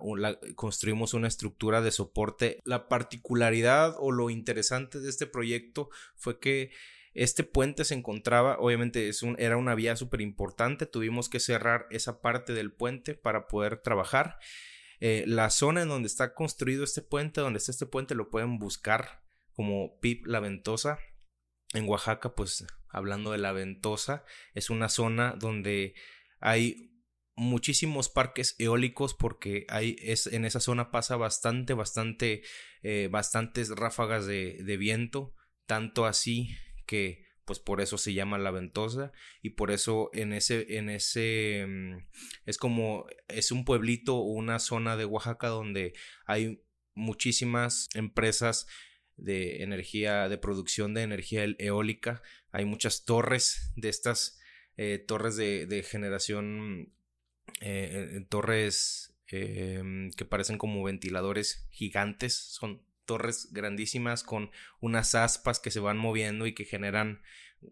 construimos 0.55 1.13
una 1.13 1.27
estructura 1.27 1.81
de 1.81 1.91
soporte. 1.91 2.59
La 2.63 2.87
particularidad 2.87 3.95
o 3.99 4.11
lo 4.11 4.29
interesante 4.29 4.99
de 4.99 5.09
este 5.09 5.27
proyecto 5.27 5.89
fue 6.15 6.39
que 6.39 6.71
este 7.13 7.43
puente 7.43 7.85
se 7.85 7.93
encontraba, 7.93 8.57
obviamente 8.59 9.07
es 9.07 9.21
un, 9.21 9.35
era 9.37 9.57
una 9.57 9.75
vía 9.75 9.95
súper 9.95 10.21
importante, 10.21 10.87
tuvimos 10.87 11.29
que 11.29 11.39
cerrar 11.39 11.85
esa 11.91 12.21
parte 12.21 12.53
del 12.53 12.71
puente 12.71 13.13
para 13.13 13.47
poder 13.47 13.77
trabajar. 13.77 14.39
Eh, 14.99 15.25
la 15.27 15.49
zona 15.49 15.81
en 15.81 15.89
donde 15.89 16.07
está 16.07 16.33
construido 16.33 16.83
este 16.83 17.01
puente, 17.01 17.41
donde 17.41 17.59
está 17.59 17.71
este 17.71 17.85
puente, 17.85 18.15
lo 18.15 18.29
pueden 18.29 18.57
buscar 18.57 19.21
como 19.51 19.99
PIP 19.99 20.25
La 20.25 20.39
Ventosa. 20.39 20.97
En 21.73 21.89
Oaxaca, 21.89 22.35
pues 22.35 22.65
hablando 22.93 23.31
de 23.31 23.39
La 23.39 23.51
Ventosa, 23.51 24.23
es 24.53 24.69
una 24.69 24.87
zona 24.87 25.35
donde 25.37 25.95
hay 26.39 26.91
muchísimos 27.35 28.09
parques 28.09 28.55
eólicos 28.59 29.13
porque 29.13 29.65
hay, 29.67 29.95
es, 29.99 30.27
en 30.27 30.45
esa 30.45 30.59
zona 30.59 30.91
pasa 30.91 31.17
bastante, 31.17 31.73
bastante, 31.73 32.43
eh, 32.83 33.09
bastantes 33.11 33.69
ráfagas 33.69 34.25
de, 34.25 34.59
de, 34.63 34.77
viento, 34.77 35.33
tanto 35.65 36.05
así 36.05 36.55
que 36.85 37.25
pues 37.45 37.59
por 37.59 37.81
eso 37.81 37.97
se 37.97 38.13
llama 38.13 38.37
la 38.37 38.51
ventosa 38.51 39.11
y 39.41 39.51
por 39.51 39.71
eso 39.71 40.09
en 40.13 40.31
ese, 40.31 40.77
en 40.77 40.89
ese, 40.89 41.65
mm, 41.67 41.97
es 42.45 42.57
como, 42.57 43.05
es 43.27 43.51
un 43.51 43.65
pueblito 43.65 44.15
o 44.15 44.31
una 44.31 44.59
zona 44.59 44.95
de 44.95 45.05
Oaxaca 45.05 45.47
donde 45.47 45.93
hay 46.25 46.63
muchísimas 46.93 47.89
empresas 47.95 48.67
de 49.17 49.63
energía, 49.63 50.27
de 50.29 50.37
producción 50.37 50.93
de 50.93 51.03
energía 51.03 51.45
eólica, 51.59 52.21
hay 52.51 52.65
muchas 52.65 53.05
torres 53.05 53.71
de 53.75 53.89
estas 53.89 54.39
eh, 54.77 55.03
torres 55.05 55.35
de, 55.35 55.65
de 55.65 55.83
generación 55.83 56.91
eh, 57.61 58.25
torres 58.29 59.15
em, 59.27 60.11
que 60.11 60.25
parecen 60.25 60.57
como 60.57 60.83
ventiladores 60.83 61.67
gigantes, 61.71 62.35
son 62.35 62.81
torres 63.05 63.49
grandísimas 63.51 64.23
con 64.23 64.51
unas 64.79 65.15
aspas 65.15 65.59
que 65.59 65.71
se 65.71 65.79
van 65.79 65.97
moviendo 65.97 66.47
y 66.47 66.53
que 66.53 66.65
generan 66.65 67.21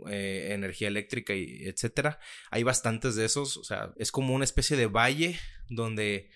eh, 0.09 0.49
energía 0.51 0.87
eléctrica 0.87 1.33
y 1.35 1.63
etcétera. 1.65 2.19
Hay 2.49 2.63
bastantes 2.63 3.15
de 3.15 3.25
esos, 3.25 3.57
o 3.57 3.63
sea, 3.63 3.93
es 3.97 4.11
como 4.11 4.33
una 4.33 4.45
especie 4.45 4.77
de 4.77 4.87
valle 4.87 5.39
donde 5.69 6.29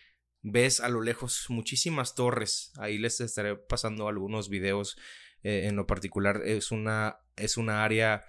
ves 0.45 0.79
a 0.79 0.89
lo 0.89 1.01
lejos 1.01 1.45
muchísimas 1.49 2.13
torres. 2.13 2.71
Ahí 2.77 2.99
les 2.99 3.19
estaré 3.19 3.55
pasando 3.55 4.08
algunos 4.08 4.47
videos. 4.47 4.95
Eh, 5.43 5.67
en 5.67 5.75
lo 5.75 5.88
particular 5.88 6.41
es 6.45 6.71
una 6.71 7.17
es 7.36 7.58
una 7.58 7.84
área 7.84 8.25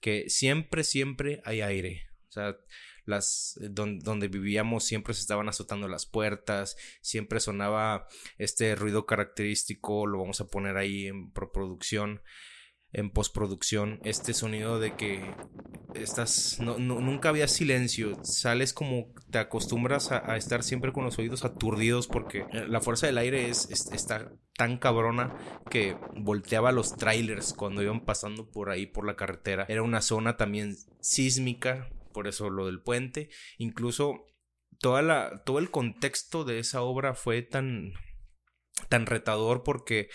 que 0.00 0.30
siempre 0.30 0.84
siempre 0.84 1.42
hay 1.44 1.60
aire. 1.60 2.08
O 2.28 2.32
sea, 2.32 2.56
las 3.04 3.58
eh, 3.60 3.68
donde, 3.70 4.28
vivíamos 4.28 4.84
siempre 4.84 5.12
se 5.12 5.20
estaban 5.20 5.48
azotando 5.48 5.88
las 5.88 6.06
puertas, 6.06 6.76
siempre 7.00 7.40
sonaba 7.40 8.06
este 8.38 8.76
ruido 8.76 9.04
característico, 9.04 10.06
lo 10.06 10.18
vamos 10.18 10.40
a 10.40 10.46
poner 10.46 10.76
ahí 10.76 11.08
en 11.08 11.32
producción 11.32 12.22
en 12.96 13.10
postproducción, 13.10 14.00
este 14.04 14.32
sonido 14.32 14.80
de 14.80 14.96
que 14.96 15.22
estás, 15.94 16.58
no, 16.60 16.78
nunca 16.78 17.28
había 17.28 17.46
silencio, 17.46 18.18
sales 18.24 18.72
como 18.72 19.12
te 19.30 19.38
acostumbras 19.38 20.12
a, 20.12 20.34
estar 20.38 20.62
siempre 20.62 20.94
con 20.94 21.04
los 21.04 21.18
oídos 21.18 21.44
aturdidos 21.44 22.06
porque 22.06 22.46
la 22.52 22.80
fuerza 22.80 23.06
del 23.06 23.18
aire 23.18 23.50
es, 23.50 23.68
está 23.70 24.32
tan 24.54 24.78
cabrona 24.78 25.36
que 25.70 25.94
volteaba 26.16 26.72
los 26.72 26.96
trailers 26.96 27.52
cuando 27.52 27.82
iban 27.82 28.02
pasando 28.06 28.50
por 28.50 28.70
ahí 28.70 28.86
por 28.86 29.06
la 29.06 29.14
carretera. 29.14 29.66
Era 29.68 29.82
una 29.82 30.00
zona 30.00 30.38
también 30.38 30.74
sísmica, 31.00 31.90
por 32.14 32.26
eso 32.26 32.48
lo 32.48 32.64
del 32.64 32.80
puente. 32.80 33.28
Incluso 33.58 34.24
toda 34.78 35.02
la, 35.02 35.42
todo 35.44 35.58
el 35.58 35.70
contexto 35.70 36.44
de 36.44 36.60
esa 36.60 36.80
obra 36.80 37.12
fue 37.12 37.42
tan, 37.42 37.92
tan 38.88 39.04
retador 39.04 39.64
porque 39.64 40.08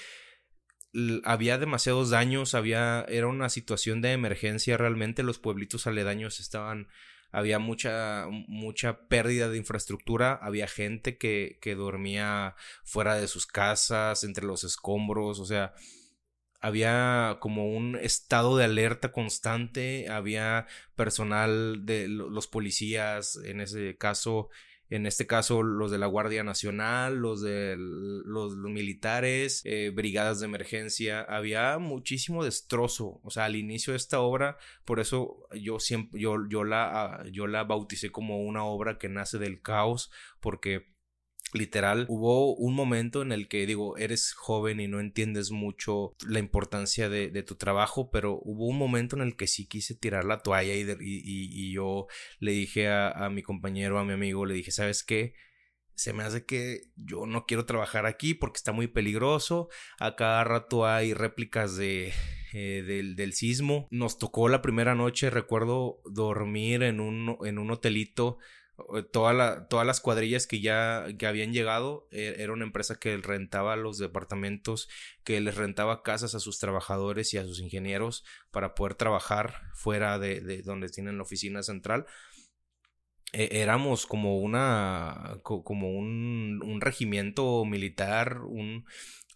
había 1.24 1.58
demasiados 1.58 2.10
daños, 2.10 2.54
había, 2.56 3.06
era 3.08 3.28
una 3.28 3.50
situación 3.50 4.02
de 4.02 4.12
emergencia 4.12 4.78
realmente, 4.78 5.24
los 5.24 5.40
pueblitos 5.40 5.88
aledaños 5.88 6.40
estaban, 6.40 6.88
había 7.32 7.60
mucha, 7.60 8.26
mucha 8.30 9.08
pérdida 9.08 9.50
de 9.50 9.58
infraestructura, 9.58 10.34
había 10.42 10.68
gente 10.68 11.18
que, 11.18 11.60
que 11.62 11.76
dormía 11.76 12.56
fuera 12.84 13.16
de 13.16 13.28
sus 13.28 13.46
casas, 13.48 14.24
entre 14.24 14.46
los 14.46 14.64
escombros, 14.64 15.40
o 15.40 15.46
sea, 15.46 15.74
había 16.62 17.38
como 17.40 17.72
un 17.72 17.96
estado 17.96 18.56
de 18.56 18.66
alerta 18.66 19.12
constante, 19.12 20.10
había 20.10 20.68
personal 20.96 21.86
de 21.86 22.08
los 22.08 22.48
policías, 22.48 23.38
en 23.38 23.62
ese 23.62 23.98
caso, 23.98 24.50
en 24.92 25.06
este 25.06 25.26
caso 25.26 25.64
los 25.64 25.90
de 25.90 25.98
la 25.98 26.06
Guardia 26.06 26.44
Nacional, 26.44 27.16
los 27.16 27.42
de 27.42 27.76
los, 27.78 28.58
militares, 28.58 29.62
eh, 29.64 29.90
brigadas 29.94 30.42
de 30.42 30.48
emergencia, 30.48 31.22
había 31.22 31.78
muchísimo 31.78 32.44
destrozo, 32.44 33.22
o 33.24 33.32
sea, 33.32 33.46
al 33.46 33.56
inicio 33.56 33.94
de 33.94 33.98
esta 33.98 34.20
obra, 34.20 34.58
por 34.84 35.00
eso 35.00 35.48
yo 35.54 35.80
siempre, 35.80 36.20
yo, 36.20 36.36
yo 36.50 36.66
la, 36.66 37.24
yo 37.32 37.48
la 37.48 37.64
bauticé 37.64 38.12
como 38.12 38.42
una 38.42 38.66
obra 38.66 38.98
que 38.98 39.08
nace 39.08 39.40
del 39.40 39.62
caos, 39.62 40.12
porque 40.42 40.91
Literal, 41.54 42.06
hubo 42.08 42.56
un 42.56 42.74
momento 42.74 43.22
en 43.22 43.32
el 43.32 43.50
que 43.50 43.66
digo, 43.66 43.98
eres 43.98 44.34
joven 44.34 44.80
y 44.80 44.88
no 44.88 45.00
entiendes 45.02 45.52
mucho 45.52 46.14
la 46.26 46.40
importancia 46.40 47.10
de, 47.10 47.44
tu 47.44 47.56
trabajo, 47.56 48.10
pero 48.10 48.40
hubo 48.42 48.68
un 48.68 48.78
momento 48.78 49.16
en 49.16 49.22
el 49.24 49.36
que 49.36 49.48
sí 49.48 49.68
quise 49.68 49.96
tirar 49.96 50.24
la 50.24 50.42
toalla 50.42 50.74
y, 50.76 50.86
y, 51.02 51.74
yo 51.74 52.08
le 52.40 52.52
dije 52.52 52.88
a, 52.90 53.30
mi 53.30 53.44
compañero, 53.44 54.00
a 54.00 54.06
mi 54.06 54.14
amigo, 54.14 54.46
le 54.46 54.54
dije, 54.54 54.72
¿sabes 54.72 55.04
qué? 55.04 55.34
se 55.94 56.14
me 56.14 56.24
hace 56.24 56.46
que 56.46 56.82
yo 56.96 57.28
no 57.28 57.46
quiero 57.46 57.66
trabajar 57.66 58.08
aquí 58.08 58.34
porque 58.34 58.58
está 58.58 58.72
muy 58.72 58.88
peligroso. 58.88 59.70
A 60.00 60.16
cada 60.16 60.44
rato 60.44 60.88
hay 60.88 61.14
réplicas 61.14 61.76
de, 61.76 62.12
eh, 62.54 62.84
del, 62.88 63.16
del, 63.16 63.34
sismo. 63.34 63.88
Nos 63.92 64.18
tocó 64.18 64.50
la 64.50 64.64
primera 64.64 64.96
noche, 64.96 65.30
recuerdo 65.30 66.02
dormir 66.06 66.82
en 66.82 67.02
un, 67.02 67.38
en 67.46 67.60
un 67.60 67.70
hotelito 67.70 68.40
toda 69.12 69.68
todas 69.68 69.86
las 69.86 70.00
cuadrillas 70.02 70.48
que 70.48 70.62
ya 70.62 71.06
que 71.18 71.28
habían 71.28 71.54
llegado 71.54 72.08
eh, 72.12 72.36
era 72.40 72.54
una 72.54 72.66
empresa 72.66 73.00
que 73.00 73.16
rentaba 73.18 73.76
los 73.76 73.98
departamentos, 73.98 74.90
que 75.24 75.42
les 75.42 75.56
rentaba 75.56 76.04
casas 76.04 76.36
a 76.36 76.40
sus 76.40 76.60
trabajadores 76.60 77.34
y 77.34 77.38
a 77.38 77.46
sus 77.46 77.60
ingenieros 77.60 78.24
para 78.52 78.76
poder 78.76 78.96
trabajar 78.96 79.62
fuera 79.74 80.20
de, 80.20 80.62
donde 80.64 80.90
tienen 80.90 81.18
la 81.18 81.24
oficina 81.24 81.64
central. 81.64 82.06
E, 83.34 83.62
éramos 83.62 84.06
como 84.06 84.40
una 84.40 85.40
como 85.44 85.92
un, 85.92 86.80
regimiento 86.82 87.64
militar, 87.66 88.42
un, 88.42 88.86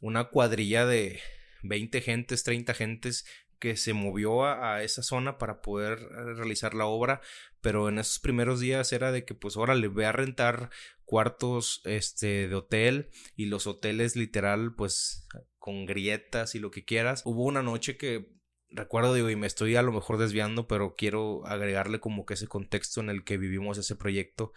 una 0.01 0.25
cuadrilla 0.25 0.85
de 0.85 1.21
20 1.63 2.01
gentes, 2.01 2.43
30 2.43 2.73
gentes 2.73 3.25
que 3.59 3.77
se 3.77 3.93
movió 3.93 4.45
a, 4.45 4.83
esa 4.83 5.01
zona 5.01 5.37
para 5.37 5.61
poder 5.61 5.99
eh, 5.99 6.33
realizar 6.35 6.73
la 6.73 6.85
obra, 6.85 7.21
pero 7.65 7.89
en 7.89 7.97
esos 7.97 8.19
primeros 8.19 8.59
días 8.59 8.93
era 8.93 9.11
de 9.11 9.25
que 9.25 9.33
pues 9.33 9.57
ahora 9.57 9.73
le 9.73 9.87
voy 9.87 10.03
a 10.03 10.11
rentar 10.11 10.69
cuartos 11.03 11.81
este 11.85 12.47
de 12.47 12.53
hotel 12.53 13.09
y 13.35 13.47
los 13.47 13.65
hoteles 13.65 14.15
literal 14.15 14.75
pues 14.75 15.27
con 15.57 15.87
grietas 15.87 16.53
y 16.53 16.59
lo 16.59 16.69
que 16.69 16.85
quieras. 16.85 17.23
Hubo 17.25 17.43
una 17.43 17.63
noche 17.63 17.97
que 17.97 18.29
recuerdo 18.69 19.15
digo 19.15 19.31
y 19.31 19.35
me 19.35 19.47
estoy 19.47 19.75
a 19.77 19.81
lo 19.81 19.91
mejor 19.91 20.19
desviando, 20.19 20.67
pero 20.67 20.93
quiero 20.95 21.43
agregarle 21.47 21.99
como 21.99 22.27
que 22.27 22.35
ese 22.35 22.45
contexto 22.45 23.01
en 23.01 23.09
el 23.09 23.23
que 23.23 23.37
vivimos 23.39 23.79
ese 23.79 23.95
proyecto 23.95 24.53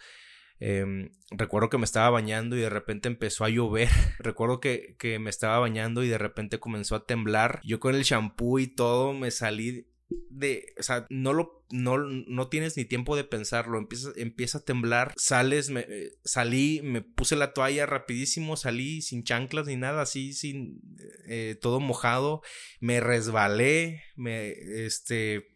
Em, 0.61 1.11
recuerdo 1.31 1.69
que 1.69 1.77
me 1.77 1.85
estaba 1.85 2.09
bañando 2.09 2.57
y 2.57 2.59
de 2.59 2.69
repente 2.69 3.07
empezó 3.07 3.45
a 3.45 3.49
llover. 3.49 3.87
recuerdo 4.19 4.59
que, 4.59 4.95
que, 4.99 5.17
me 5.17 5.29
estaba 5.29 5.57
bañando 5.59 6.03
y 6.03 6.09
de 6.09 6.17
repente 6.17 6.59
comenzó 6.59 6.95
a 6.95 7.05
temblar. 7.05 7.61
Yo 7.63 7.79
con 7.79 7.95
el 7.95 8.03
shampoo 8.03 8.59
y 8.59 8.67
todo 8.67 9.13
me 9.13 9.31
salí 9.31 9.87
de, 10.09 10.73
o 10.79 10.83
sea, 10.83 11.05
no 11.09 11.33
lo, 11.33 11.65
no, 11.71 11.97
no 11.97 12.47
tienes 12.47 12.77
ni 12.77 12.85
tiempo 12.85 13.15
de 13.15 13.23
pensarlo, 13.23 13.77
empieza, 13.77 14.09
empieza 14.15 14.59
a 14.59 14.63
temblar, 14.63 15.13
sales, 15.17 15.69
me, 15.69 15.81
eh, 15.81 16.11
salí, 16.23 16.81
me 16.83 17.01
puse 17.01 17.35
la 17.35 17.53
toalla 17.53 17.85
rapidísimo, 17.85 18.57
salí 18.57 19.01
sin 19.01 19.23
chanclas 19.23 19.67
ni 19.67 19.75
nada, 19.75 20.01
así, 20.01 20.33
sin, 20.33 20.81
eh, 21.27 21.57
todo 21.61 21.79
mojado, 21.79 22.41
me 22.79 22.99
resbalé, 22.99 24.01
me, 24.15 24.51
este, 24.85 25.47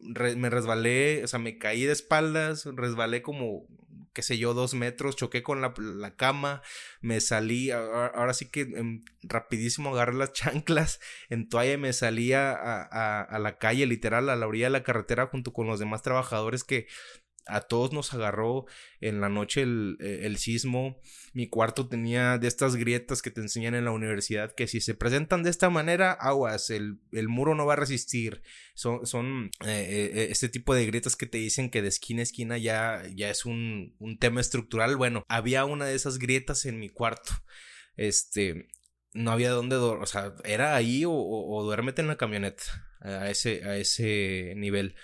me 0.00 0.50
resbalé, 0.50 1.22
o 1.24 1.28
sea, 1.28 1.38
me 1.38 1.58
caí 1.58 1.84
de 1.84 1.92
espaldas, 1.92 2.66
resbalé 2.74 3.22
como 3.22 3.66
qué 4.12 4.22
sé 4.22 4.38
yo, 4.38 4.54
dos 4.54 4.74
metros, 4.74 5.16
choqué 5.16 5.42
con 5.42 5.60
la, 5.60 6.16
cama, 6.16 6.62
me 7.00 7.20
salí, 7.20 7.70
ahora, 7.70 8.34
sí 8.34 8.50
que 8.50 8.62
em, 8.62 9.04
rapidísimo 9.22 9.94
agarré 9.94 10.14
las 10.14 10.32
chanclas 10.34 11.00
en 11.28 11.48
toalla 11.48 11.72
y 11.72 11.78
me 11.78 11.92
salí 11.92 12.32
a, 12.32 12.52
a, 12.52 13.38
la 13.38 13.58
calle, 13.58 13.86
literal, 13.86 14.28
a 14.28 14.36
la 14.36 14.46
orilla 14.46 14.66
de 14.66 14.70
la 14.70 14.82
carretera 14.82 15.26
junto 15.26 15.52
con 15.52 15.66
los 15.66 15.78
demás 15.78 16.02
trabajadores 16.02 16.64
que 16.64 16.86
a 17.46 17.60
todos 17.62 17.92
nos 17.92 18.12
agarró 18.14 18.66
en 19.00 19.20
la 19.20 19.28
noche 19.28 19.62
el, 19.62 19.96
eh, 20.00 20.20
el, 20.24 20.38
sismo. 20.38 21.00
Mi 21.32 21.48
cuarto 21.48 21.88
tenía 21.88 22.38
de 22.38 22.48
estas 22.48 22.76
grietas 22.76 23.22
que 23.22 23.30
te 23.30 23.40
enseñan 23.40 23.74
en 23.74 23.84
la 23.84 23.90
universidad 23.90 24.54
que 24.54 24.66
si 24.66 24.80
se 24.80 24.94
presentan 24.94 25.42
de 25.42 25.50
esta 25.50 25.70
manera, 25.70 26.12
aguas, 26.12 26.70
el, 26.70 27.00
el 27.12 27.28
muro 27.28 27.54
no 27.54 27.66
va 27.66 27.74
a 27.74 27.76
resistir. 27.76 28.42
Son, 28.74 29.06
son 29.06 29.50
eh, 29.64 30.10
eh, 30.14 30.28
este 30.30 30.48
tipo 30.48 30.74
de 30.74 30.86
grietas 30.86 31.16
que 31.16 31.26
te 31.26 31.38
dicen 31.38 31.70
que 31.70 31.82
de 31.82 31.88
esquina 31.88 32.20
a 32.20 32.22
esquina 32.22 32.58
ya, 32.58 33.02
ya 33.14 33.30
es 33.30 33.44
un, 33.44 33.94
un 33.98 34.18
tema 34.18 34.40
estructural. 34.40 34.96
Bueno, 34.96 35.24
había 35.28 35.64
una 35.64 35.86
de 35.86 35.94
esas 35.94 36.18
grietas 36.18 36.64
en 36.64 36.78
mi 36.78 36.88
cuarto. 36.88 37.32
Este, 37.96 38.68
no 39.14 39.30
había 39.32 39.50
dónde 39.50 39.76
dormir, 39.76 40.02
o 40.02 40.06
sea, 40.06 40.34
era 40.44 40.74
ahí 40.74 41.04
o, 41.04 41.12
o, 41.12 41.62
duérmete 41.64 42.00
en 42.02 42.08
la 42.08 42.16
camioneta 42.16 42.62
a 43.00 43.30
ese, 43.30 43.64
a 43.64 43.76
ese 43.76 44.54
nivel. 44.56 44.94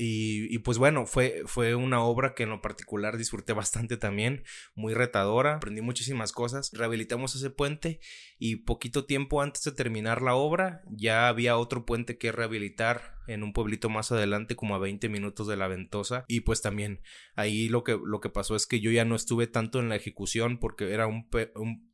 Y, 0.00 0.56
pues 0.60 0.78
bueno, 0.78 1.06
fue, 1.06 1.42
fue 1.46 1.74
una 1.74 2.04
obra 2.04 2.32
que 2.32 2.44
en 2.44 2.50
lo 2.50 2.60
particular 2.60 3.16
disfruté 3.18 3.52
bastante 3.52 3.96
también, 3.96 4.44
muy 4.76 4.94
retadora, 4.94 5.56
aprendí 5.56 5.80
muchísimas 5.80 6.30
cosas, 6.30 6.70
rehabilitamos 6.72 7.34
ese 7.34 7.50
puente 7.50 7.98
y 8.38 8.56
poquito 8.56 9.06
tiempo 9.06 9.42
antes 9.42 9.64
de 9.64 9.72
terminar 9.72 10.22
la 10.22 10.36
obra 10.36 10.82
ya 10.88 11.26
había 11.26 11.58
otro 11.58 11.84
puente 11.84 12.16
que 12.16 12.30
rehabilitar 12.30 13.16
en 13.26 13.42
un 13.42 13.52
pueblito 13.52 13.88
más 13.88 14.12
adelante 14.12 14.54
como 14.54 14.76
a 14.76 14.78
20 14.78 15.08
minutos 15.08 15.48
de 15.48 15.56
la 15.56 15.66
ventosa 15.66 16.24
y 16.28 16.42
pues 16.42 16.62
también 16.62 17.02
ahí 17.34 17.68
lo 17.68 17.82
que, 17.82 17.98
lo 18.00 18.20
que 18.20 18.30
pasó 18.30 18.54
es 18.54 18.68
que 18.68 18.78
yo 18.78 18.92
ya 18.92 19.04
no 19.04 19.16
estuve 19.16 19.48
tanto 19.48 19.80
en 19.80 19.88
la 19.88 19.96
ejecución 19.96 20.60
porque 20.60 20.92
era 20.92 21.08
un, 21.08 21.28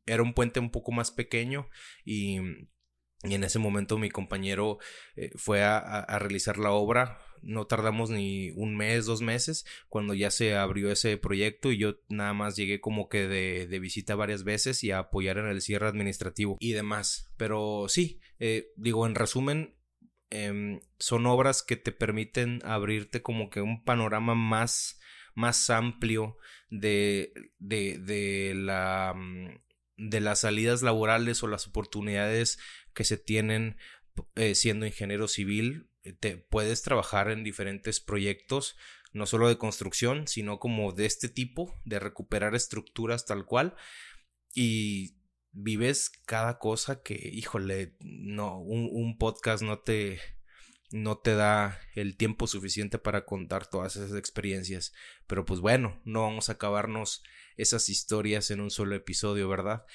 era 0.05 0.21
un 0.21 0.33
puente 0.35 0.59
un 0.59 0.69
poco 0.69 0.91
más 0.91 1.09
pequeño 1.09 1.69
y... 2.05 2.39
Y 3.23 3.33
en 3.33 3.43
ese 3.43 3.59
momento 3.59 3.97
mi 3.97 4.09
compañero 4.09 4.77
eh, 5.15 5.31
fue 5.35 5.63
a, 5.63 6.05
realizar 6.19 6.57
la 6.57 6.71
obra, 6.71 7.19
no 7.41 7.65
tardamos 7.67 8.09
ni 8.09 8.51
un 8.51 8.75
mes, 8.75 9.05
dos 9.05 9.21
meses, 9.21 9.65
cuando 9.89 10.13
ya 10.13 10.31
se 10.31 10.55
abrió 10.55 10.91
ese 10.91 11.17
proyecto 11.17 11.71
y 11.71 11.77
yo 11.77 11.95
nada 12.09 12.33
más 12.33 12.55
llegué 12.55 12.81
como 12.81 13.09
que 13.09 13.27
de, 13.27 13.67
de 13.67 13.79
visita 13.79 14.15
varias 14.15 14.43
veces 14.43 14.83
y 14.83 14.91
a 14.91 14.99
apoyar 14.99 15.37
en 15.37 15.47
el 15.47 15.61
cierre 15.61 15.87
administrativo 15.87 16.57
y 16.59 16.73
demás. 16.73 17.31
Pero 17.37 17.85
sí, 17.87 18.19
eh, 18.39 18.71
digo, 18.75 19.05
en 19.05 19.15
resumen, 19.15 19.75
em, 20.29 20.79
son 20.99 21.25
obras 21.25 21.63
que 21.63 21.75
te 21.75 21.91
permiten 21.91 22.61
abrirte 22.63 23.21
como 23.21 23.49
que 23.49 23.61
un 23.61 23.83
panorama 23.83 24.35
más, 24.35 24.99
más 25.33 25.69
amplio 25.69 26.37
de, 26.69 27.33
de, 27.59 27.99
de 27.99 28.53
la 28.55 29.13
mm, 29.15 29.65
de 29.97 30.19
las 30.19 30.41
salidas 30.41 30.81
laborales 30.81 31.41
o 31.43 31.47
las 31.47 31.67
oportunidades 31.67 32.59
que 32.93 33.03
se 33.03 33.17
tienen 33.17 33.77
eh, 34.35 34.55
siendo 34.55 34.85
ingeniero 34.85 35.27
civil 35.27 35.89
te 36.13 36.37
puedes 36.37 36.81
trabajar 36.81 37.29
en 37.29 37.43
diferentes 37.43 37.99
proyectos, 37.99 38.75
no 39.13 39.25
solo 39.25 39.47
de 39.47 39.57
construcción, 39.57 40.27
sino 40.27 40.59
como 40.59 40.91
de 40.91 41.05
este 41.05 41.29
tipo, 41.29 41.79
de 41.85 41.99
recuperar 41.99 42.55
estructuras 42.55 43.25
tal 43.25 43.45
cual 43.45 43.75
y 44.53 45.17
vives 45.51 46.09
cada 46.25 46.57
cosa 46.57 47.03
que, 47.03 47.13
híjole, 47.13 47.95
no, 47.99 48.59
un, 48.59 49.17
podcast 49.17 49.63
no 49.63 49.79
te, 49.79 50.19
no 50.91 51.17
te 51.17 51.35
da 51.35 51.79
el 51.95 52.17
tiempo 52.17 52.47
suficiente 52.47 52.97
para 52.97 53.25
contar 53.25 53.67
todas 53.67 53.95
esas 53.95 54.17
experiencias. 54.17 54.93
Pero 55.27 55.45
pues 55.45 55.59
bueno, 55.59 56.01
no 56.05 56.21
vamos 56.21 56.49
a 56.49 56.53
acabarnos 56.53 57.23
esas 57.57 57.89
historias 57.89 58.51
en 58.51 58.61
un 58.61 58.71
solo 58.71 58.95
episodio, 58.95 59.47
¿verdad? 59.47 59.85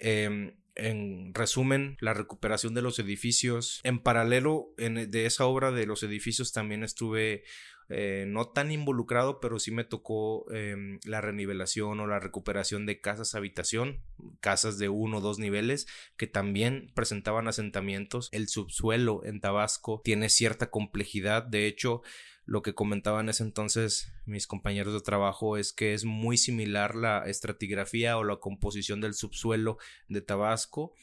Eh, 0.00 0.56
en 0.78 1.34
resumen, 1.34 1.96
la 2.00 2.14
recuperación 2.14 2.74
de 2.74 2.82
los 2.82 2.98
edificios. 2.98 3.80
En 3.82 3.98
paralelo 3.98 4.68
de 4.76 5.26
esa 5.26 5.44
obra 5.46 5.72
de 5.72 5.86
los 5.86 6.02
edificios 6.02 6.52
también 6.52 6.82
estuve 6.84 7.44
eh, 7.90 8.26
no 8.28 8.48
tan 8.48 8.70
involucrado, 8.70 9.40
pero 9.40 9.58
sí 9.58 9.70
me 9.70 9.84
tocó 9.84 10.50
em, 10.52 11.00
la 11.04 11.22
renivelación 11.22 11.98
o 12.00 12.06
la 12.06 12.20
recuperación 12.20 12.84
de 12.84 13.00
casas 13.00 13.34
habitación, 13.34 14.02
casas 14.40 14.78
de 14.78 14.90
uno 14.90 15.18
o 15.18 15.20
dos 15.20 15.38
niveles 15.38 15.86
que 16.16 16.26
también 16.26 16.92
presentaban 16.94 17.48
asentamientos. 17.48 18.28
El 18.32 18.48
subsuelo 18.48 19.24
en 19.24 19.40
Tabasco 19.40 20.02
tiene 20.04 20.28
cierta 20.28 20.70
complejidad, 20.70 21.42
de 21.44 21.66
hecho, 21.66 22.02
lo 22.48 22.62
que 22.62 22.74
comentaban 22.74 23.26
en 23.26 23.28
ese 23.28 23.42
entonces 23.42 24.10
mis 24.24 24.46
compañeros 24.46 24.94
de 24.94 25.02
trabajo 25.02 25.58
es 25.58 25.74
que 25.74 25.92
es 25.92 26.06
muy 26.06 26.38
similar 26.38 26.94
la 26.94 27.24
estratigrafía 27.26 28.16
o 28.16 28.24
la 28.24 28.36
composición 28.36 29.02
del 29.02 29.12
subsuelo 29.12 29.76
de 30.08 30.22
Tabasco 30.22 30.94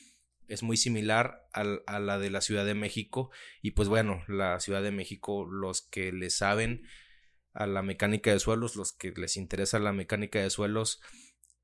es 0.47 0.63
muy 0.63 0.75
similar 0.75 1.47
a, 1.53 1.99
la 1.99 2.17
de 2.17 2.31
la 2.31 2.41
Ciudad 2.41 2.65
de 2.65 2.73
México 2.73 3.29
y 3.61 3.71
pues 3.71 3.89
bueno, 3.89 4.23
la 4.27 4.59
Ciudad 4.59 4.81
de 4.81 4.89
México, 4.89 5.45
los 5.45 5.83
que 5.83 6.11
le 6.11 6.31
saben 6.31 6.87
a 7.53 7.67
la 7.67 7.83
mecánica 7.83 8.31
de 8.31 8.39
suelos, 8.39 8.75
los 8.75 8.91
que 8.91 9.11
les 9.11 9.37
interesa 9.37 9.77
la 9.77 9.93
mecánica 9.93 10.39
de 10.39 10.49
suelos, 10.49 10.99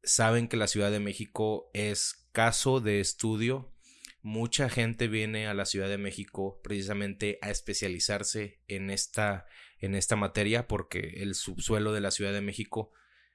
saben 0.04 0.48
que 0.48 0.58
la 0.58 0.68
Ciudad 0.68 0.92
de 0.92 1.00
México 1.00 1.72
es 1.74 2.28
caso 2.34 2.82
de 2.82 3.00
estudio. 3.00 3.74
Mucha 4.22 4.70
gente 4.70 5.08
viene 5.08 5.48
a 5.48 5.56
la 5.56 5.66
Ciudad 5.66 5.90
de 5.90 5.98
México 5.98 6.62
precisamente 6.64 7.40
a 7.42 7.50
especializarse 7.50 8.62
en 8.68 8.92
esta, 8.92 9.48
en 9.82 9.96
esta 9.96 10.16
materia 10.16 10.68
porque 10.68 11.16
el 11.18 11.36
subsuelo 11.36 11.92
de 11.92 12.02
la 12.02 12.12
Ciudad 12.12 12.32
de 12.32 12.42
México 12.42 12.92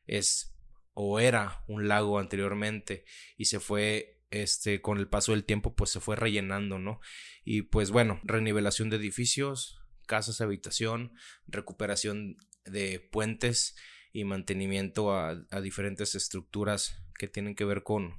es 0.06 0.56
o 0.94 1.20
era 1.20 1.62
un 1.68 1.88
lago 1.88 2.18
anteriormente 2.18 3.04
y 3.36 3.46
se 3.46 3.60
fue 3.60 4.22
este 4.30 4.80
con 4.80 4.98
el 4.98 5.08
paso 5.08 5.32
del 5.32 5.44
tiempo 5.44 5.74
pues 5.74 5.90
se 5.90 6.00
fue 6.00 6.16
rellenando, 6.16 6.78
¿no? 6.78 7.00
Y 7.44 7.62
pues 7.62 7.90
bueno, 7.90 8.20
renivelación 8.24 8.88
de 8.88 8.96
edificios, 8.96 9.78
casas, 10.06 10.40
habitación, 10.40 11.12
recuperación 11.46 12.38
de 12.64 13.00
puentes 13.00 13.76
y 14.12 14.24
mantenimiento 14.24 15.14
a, 15.14 15.34
diferentes 15.60 16.14
estructuras 16.14 17.02
que 17.18 17.28
tienen 17.28 17.54
que 17.54 17.66
ver 17.66 17.82
con, 17.82 18.14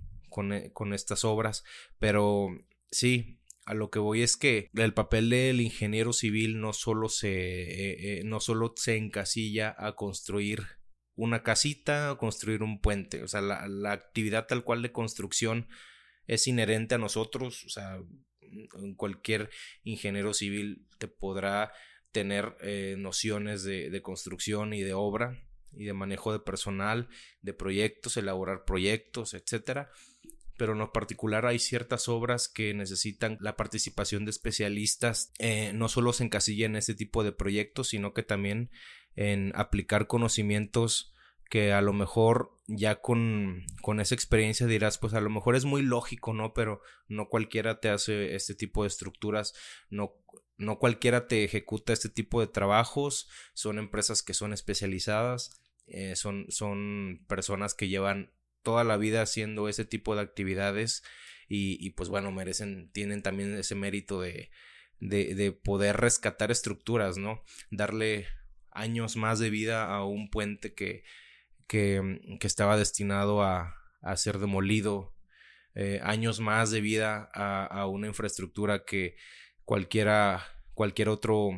eh, 0.52 0.72
con, 0.74 0.94
estas 0.94 1.26
obras. 1.26 1.64
Pero 1.98 2.50
sí, 2.92 3.40
a 3.68 3.74
lo 3.74 3.90
que 3.90 4.00
voy 4.00 4.22
es 4.22 4.38
que 4.38 4.70
el 4.76 4.94
papel 4.94 5.30
del 5.30 5.60
ingeniero 5.60 6.14
civil 6.14 6.62
no 6.62 6.72
solo 6.72 7.10
se, 7.10 7.34
eh, 7.34 8.20
eh, 8.20 8.22
no 8.24 8.40
solo 8.40 8.74
se 8.78 8.96
encasilla 8.96 9.76
a 9.78 9.94
construir 9.94 10.64
una 11.16 11.44
casita 11.44 12.14
o 12.14 12.18
construir 12.18 12.64
un 12.64 12.80
puente. 12.80 13.24
O 13.24 13.28
sea, 13.28 13.42
la, 13.42 13.68
la, 13.68 13.92
actividad 13.92 14.48
tal 14.48 14.64
cual 14.64 14.82
de 14.82 14.94
construcción 14.94 15.68
es 16.28 16.48
inherente 16.48 16.96
a 16.96 16.98
nosotros. 16.98 17.66
O 17.66 17.70
sea, 17.70 18.00
cualquier 18.96 19.50
ingeniero 19.84 20.34
civil 20.34 20.88
te 20.98 21.10
podrá 21.10 21.74
tener 22.14 22.56
nociones 22.98 23.64
de, 23.64 23.90
de, 23.90 24.02
construcción 24.02 24.74
y 24.74 24.82
de 24.82 24.94
obra 24.94 25.44
y 25.74 25.84
de 25.84 25.94
manejo 25.94 26.32
de 26.32 26.40
personal, 26.40 27.10
de 27.42 27.54
proyectos, 27.54 28.16
elaborar 28.16 28.64
proyectos, 28.64 29.34
etcétera. 29.34 29.92
Pero 30.58 30.74
en 30.74 30.80
lo 30.80 30.92
particular 30.92 31.46
hay 31.46 31.60
ciertas 31.60 32.08
obras 32.08 32.48
que 32.48 32.74
necesitan 32.74 33.38
la 33.40 33.56
participación 33.56 34.26
de 34.26 34.32
especialistas, 34.32 35.32
eh, 35.40 35.72
no 35.74 35.88
solo 35.88 36.14
se 36.14 36.24
encasilla 36.24 36.66
en 36.66 36.76
este 36.76 36.96
tipo 36.96 37.24
de 37.24 37.32
proyectos, 37.32 37.90
sino 37.90 38.14
que 38.14 38.24
también 38.24 38.72
en 39.16 39.52
aplicar 39.56 40.08
conocimientos 40.08 41.14
que 41.50 41.72
a 41.72 41.82
lo 41.82 41.94
mejor 41.94 42.60
ya 42.68 43.00
con, 43.00 43.64
con, 43.82 44.02
esa 44.02 44.16
experiencia 44.16 44.68
dirás, 44.68 44.98
pues 44.98 45.14
a 45.14 45.22
lo 45.22 45.30
mejor 45.30 45.56
es 45.56 45.64
muy 45.64 45.82
lógico, 45.82 46.34
¿no? 46.34 46.54
Pero 46.54 46.82
no 47.08 47.30
cualquiera 47.30 47.80
te 47.80 47.90
hace 47.90 48.36
este 48.36 48.54
tipo 48.54 48.84
de 48.84 48.90
estructuras, 48.90 49.54
no, 49.90 50.14
no 50.58 50.78
cualquiera 50.78 51.28
te 51.28 51.46
ejecuta 51.46 51.94
este 51.94 52.10
tipo 52.10 52.42
de 52.42 52.48
trabajos, 52.48 53.30
son 53.54 53.80
empresas 53.80 54.24
que 54.24 54.34
son 54.34 54.52
especializadas 54.52 55.62
eh, 55.88 56.18
son, 56.18 56.48
son 56.50 57.24
personas 57.30 57.74
que 57.74 57.88
llevan 57.88 58.34
toda 58.68 58.84
la 58.84 58.98
vida 58.98 59.22
haciendo 59.22 59.70
ese 59.70 59.86
tipo 59.86 60.14
de 60.14 60.22
actividades 60.22 61.02
y, 61.48 61.92
pues 61.92 62.10
bueno, 62.10 62.34
merecen, 62.34 62.92
tienen 62.92 63.22
también 63.22 63.58
ese 63.58 63.76
mérito 63.76 64.20
de, 64.20 64.52
de, 65.00 65.54
poder 65.54 65.96
rescatar 65.96 66.52
estructuras, 66.52 67.18
¿no? 67.18 67.46
Darle 67.72 68.28
años 68.72 69.16
más 69.16 69.40
de 69.40 69.50
vida 69.50 69.86
a 69.86 70.04
un 70.04 70.30
puente 70.30 70.74
que, 70.74 71.06
que, 71.68 72.20
estaba 72.42 72.76
destinado 72.76 73.42
a, 73.42 73.74
ser 74.18 74.38
demolido, 74.38 75.16
eh, 75.74 76.02
años 76.04 76.42
más 76.42 76.70
de 76.70 76.82
vida 76.82 77.32
a, 77.34 77.66
a, 77.68 77.88
una 77.88 78.08
infraestructura 78.08 78.84
que 78.84 79.16
cualquiera, 79.64 80.46
cualquier 80.74 81.08
otro 81.08 81.52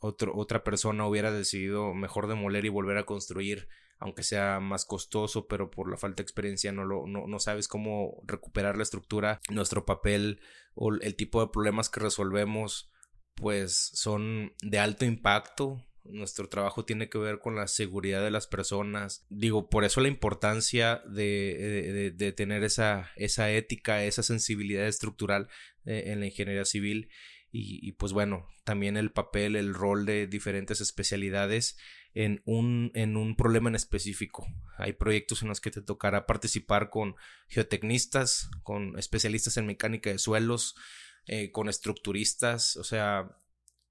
otra 0.00 0.64
persona 0.64 1.06
hubiera 1.06 1.32
decidido 1.32 1.92
mejor 1.92 2.28
demoler 2.28 2.64
y 2.64 2.70
volver 2.70 2.96
a 2.96 3.04
construir, 3.04 3.68
aunque 3.98 4.22
sea 4.22 4.60
más 4.60 4.84
costoso, 4.84 5.46
pero 5.46 5.70
por 5.70 5.90
la 5.90 5.96
falta 5.96 6.16
de 6.16 6.24
experiencia 6.24 6.72
no, 6.72 6.84
lo, 6.84 7.06
no, 7.06 7.38
sabes 7.38 7.68
cómo 7.68 8.22
recuperar 8.26 8.76
la 8.76 8.82
estructura, 8.82 9.40
nuestro 9.48 9.84
papel 9.84 10.40
o 10.74 10.92
el 10.94 11.16
tipo 11.16 11.40
de 11.40 11.50
problemas 11.52 11.88
que 11.88 12.00
resolvemos, 12.00 12.90
pues 13.34 13.74
son 13.94 14.52
de 14.62 14.78
alto 14.78 15.04
impacto. 15.04 15.82
Nuestro 16.04 16.48
trabajo 16.48 16.84
tiene 16.84 17.08
que 17.08 17.18
ver 17.18 17.40
con 17.40 17.56
la 17.56 17.66
seguridad 17.66 18.22
de 18.22 18.30
las 18.30 18.46
personas. 18.46 19.26
Digo, 19.28 19.68
por 19.68 19.84
eso 19.84 20.00
la 20.00 20.08
importancia 20.08 21.02
de, 21.08 22.12
de, 22.14 22.32
tener 22.32 22.62
esa, 22.62 23.10
esa 23.16 23.50
ética, 23.50 24.04
esa 24.04 24.22
sensibilidad 24.22 24.86
estructural 24.86 25.48
eh, 25.84 26.04
en 26.06 26.20
la 26.20 26.26
ingeniería 26.26 26.64
civil 26.64 27.08
y, 27.58 27.92
pues 27.92 28.12
bueno, 28.12 28.46
también 28.64 28.96
el 28.96 29.12
papel, 29.12 29.56
el 29.56 29.72
rol 29.72 30.04
de 30.04 30.26
diferentes 30.26 30.80
especialidades 30.80 31.78
en 32.16 32.40
un, 32.46 32.90
en 32.94 33.18
un 33.18 33.36
problema 33.36 33.68
en 33.68 33.74
específico. 33.74 34.48
Hay 34.78 34.94
proyectos 34.94 35.42
en 35.42 35.48
los 35.48 35.60
que 35.60 35.70
te 35.70 35.82
tocará 35.82 36.24
participar 36.24 36.88
con 36.88 37.14
geotecnistas, 37.46 38.48
con 38.62 38.98
especialistas 38.98 39.58
en 39.58 39.66
mecánica 39.66 40.08
de 40.08 40.18
suelos, 40.18 40.74
eh, 41.26 41.52
con 41.52 41.68
estructuristas, 41.68 42.76
o 42.76 42.84
sea, 42.84 43.36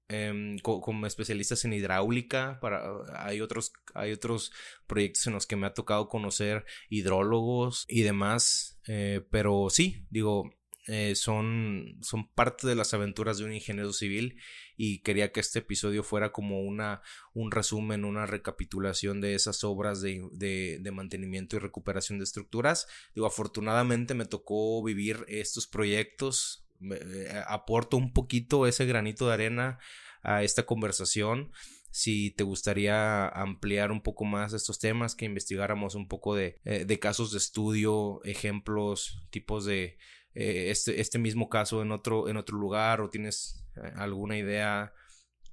em, 0.08 0.58
como 0.58 1.06
especialistas 1.06 1.64
en 1.64 1.74
hidráulica. 1.74 2.58
Para, 2.60 2.82
hay, 3.14 3.40
otros, 3.40 3.72
hay 3.94 4.10
otros 4.10 4.50
proyectos 4.88 5.28
en 5.28 5.34
los 5.34 5.46
que 5.46 5.54
me 5.54 5.68
ha 5.68 5.74
tocado 5.74 6.08
conocer 6.08 6.64
hidrólogos 6.90 7.84
y 7.86 8.02
demás. 8.02 8.80
Eh, 8.88 9.24
pero 9.30 9.68
sí, 9.70 10.04
digo, 10.10 10.50
eh, 10.88 11.16
son, 11.16 11.98
son 12.00 12.28
parte 12.28 12.66
de 12.68 12.76
las 12.76 12.94
aventuras 12.94 13.38
de 13.38 13.44
un 13.44 13.52
ingeniero 13.52 13.92
civil 13.92 14.36
y 14.76 15.00
quería 15.00 15.32
que 15.32 15.40
este 15.40 15.58
episodio 15.58 16.04
fuera 16.04 16.30
como 16.30 16.60
una, 16.60 17.02
un 17.34 17.50
resumen, 17.50 18.04
una 18.04 18.24
recapitulación 18.24 19.20
de 19.20 19.34
esas 19.34 19.64
obras 19.64 20.00
de, 20.00 20.28
de, 20.32 20.90
mantenimiento 20.92 21.56
y 21.56 21.58
recuperación 21.58 22.18
de 22.18 22.24
estructuras. 22.24 22.86
Digo, 23.16 23.26
afortunadamente 23.26 24.14
me 24.14 24.26
tocó 24.26 24.80
vivir 24.84 25.24
estos 25.26 25.66
proyectos, 25.66 26.68
eh, 26.80 27.42
aporto 27.48 27.96
un 27.96 28.12
poquito 28.12 28.68
ese 28.68 28.86
granito 28.86 29.26
de 29.26 29.34
arena 29.34 29.78
a 30.22 30.44
esta 30.44 30.66
conversación 30.66 31.50
si 31.96 32.30
te 32.30 32.44
gustaría 32.44 33.26
ampliar 33.26 33.90
un 33.90 34.02
poco 34.02 34.26
más 34.26 34.52
estos 34.52 34.78
temas, 34.78 35.14
que 35.14 35.24
investigáramos 35.24 35.94
un 35.94 36.08
poco 36.08 36.34
de, 36.34 36.60
eh, 36.66 36.84
de 36.84 36.98
casos 36.98 37.32
de 37.32 37.38
estudio, 37.38 38.20
ejemplos, 38.24 39.26
tipos 39.30 39.64
de, 39.64 39.96
eh, 40.38 40.70
este, 40.70 41.00
este, 41.00 41.18
mismo 41.18 41.48
caso 41.48 41.80
en 41.80 41.90
otro, 41.90 42.28
en 42.28 42.36
otro 42.36 42.58
lugar 42.58 43.00
o 43.00 43.08
tienes 43.08 43.64
eh, 43.76 43.90
alguna 43.96 44.36
idea 44.36 44.92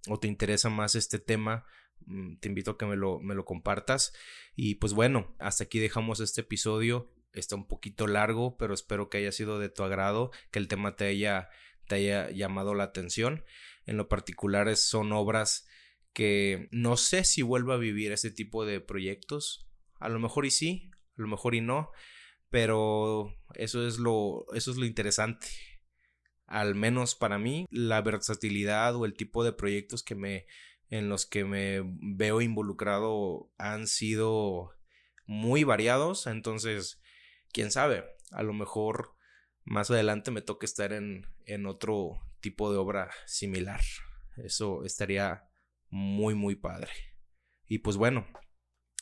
o 0.10 0.20
te 0.20 0.28
interesa 0.28 0.70
más 0.70 0.96
este 0.96 1.20
tema, 1.20 1.66
mm, 2.06 2.36
te 2.40 2.50
invito 2.50 2.72
a 2.72 2.78
que 2.78 2.86
me 2.86 2.98
lo, 2.98 3.22
me 3.22 3.34
lo 3.34 3.46
compartas. 3.46 4.14
Y 4.58 4.76
pues 4.76 4.92
bueno, 4.92 5.38
hasta 5.40 5.64
aquí 5.64 5.80
dejamos 5.80 6.20
este 6.20 6.42
episodio. 6.42 7.14
Está 7.32 7.56
un 7.56 7.66
poquito 7.66 8.08
largo, 8.08 8.58
pero 8.58 8.74
espero 8.74 9.10
que 9.10 9.20
haya 9.20 9.32
sido 9.32 9.58
de 9.58 9.70
tu 9.70 9.84
agrado, 9.84 10.32
que 10.52 10.60
el 10.60 10.68
tema 10.68 10.98
te 10.98 11.06
haya, 11.06 11.48
te 11.88 11.96
haya 11.96 12.30
llamado 12.32 12.74
la 12.74 12.84
atención. 12.84 13.46
En 13.86 13.96
lo 13.96 14.10
particular 14.10 14.76
son 14.76 15.14
obras 15.14 15.66
que 16.12 16.68
no 16.72 16.98
sé 16.98 17.24
si 17.24 17.42
vuelvo 17.42 17.72
a 17.72 17.78
vivir 17.78 18.12
ese 18.12 18.32
tipo 18.32 18.66
de 18.66 18.82
proyectos. 18.82 19.66
A 20.02 20.10
lo 20.10 20.20
mejor 20.20 20.46
y 20.46 20.52
sí, 20.52 20.92
a 21.18 21.22
lo 21.22 21.30
mejor 21.30 21.56
y 21.56 21.62
no 21.62 21.90
pero 22.54 23.36
eso 23.56 23.88
es 23.88 23.98
lo, 23.98 24.46
eso 24.54 24.70
es 24.70 24.78
lo 24.78 24.86
interesante. 24.86 25.48
Al 26.46 26.76
menos 26.76 27.16
para 27.16 27.40
mí, 27.40 27.66
la 27.72 28.00
versatilidad 28.04 28.96
o 28.96 29.06
el 29.06 29.16
tipo 29.16 29.44
de 29.44 29.54
proyectos 29.54 30.04
que 30.04 30.14
me, 30.14 30.46
en 30.88 31.10
los 31.10 31.26
que 31.26 31.46
me 31.46 31.82
veo 31.84 32.42
involucrado 32.42 33.52
han 33.58 33.88
sido 33.88 34.72
muy 35.26 35.64
variados. 35.64 36.28
Entonces, 36.28 37.02
quién 37.52 37.72
sabe, 37.72 38.06
a 38.30 38.44
lo 38.44 38.54
mejor 38.54 39.16
más 39.64 39.90
adelante 39.90 40.30
me 40.30 40.44
toque 40.44 40.68
estar 40.68 40.94
en, 40.94 41.26
en 41.48 41.66
otro 41.66 42.22
tipo 42.40 42.72
de 42.72 42.78
obra 42.78 43.10
similar. 43.26 43.82
Eso 44.38 44.86
estaría 44.86 45.50
muy, 45.90 46.36
muy 46.36 46.56
padre. 46.56 46.92
Y 47.66 47.80
pues 47.80 47.98
bueno, 47.98 48.28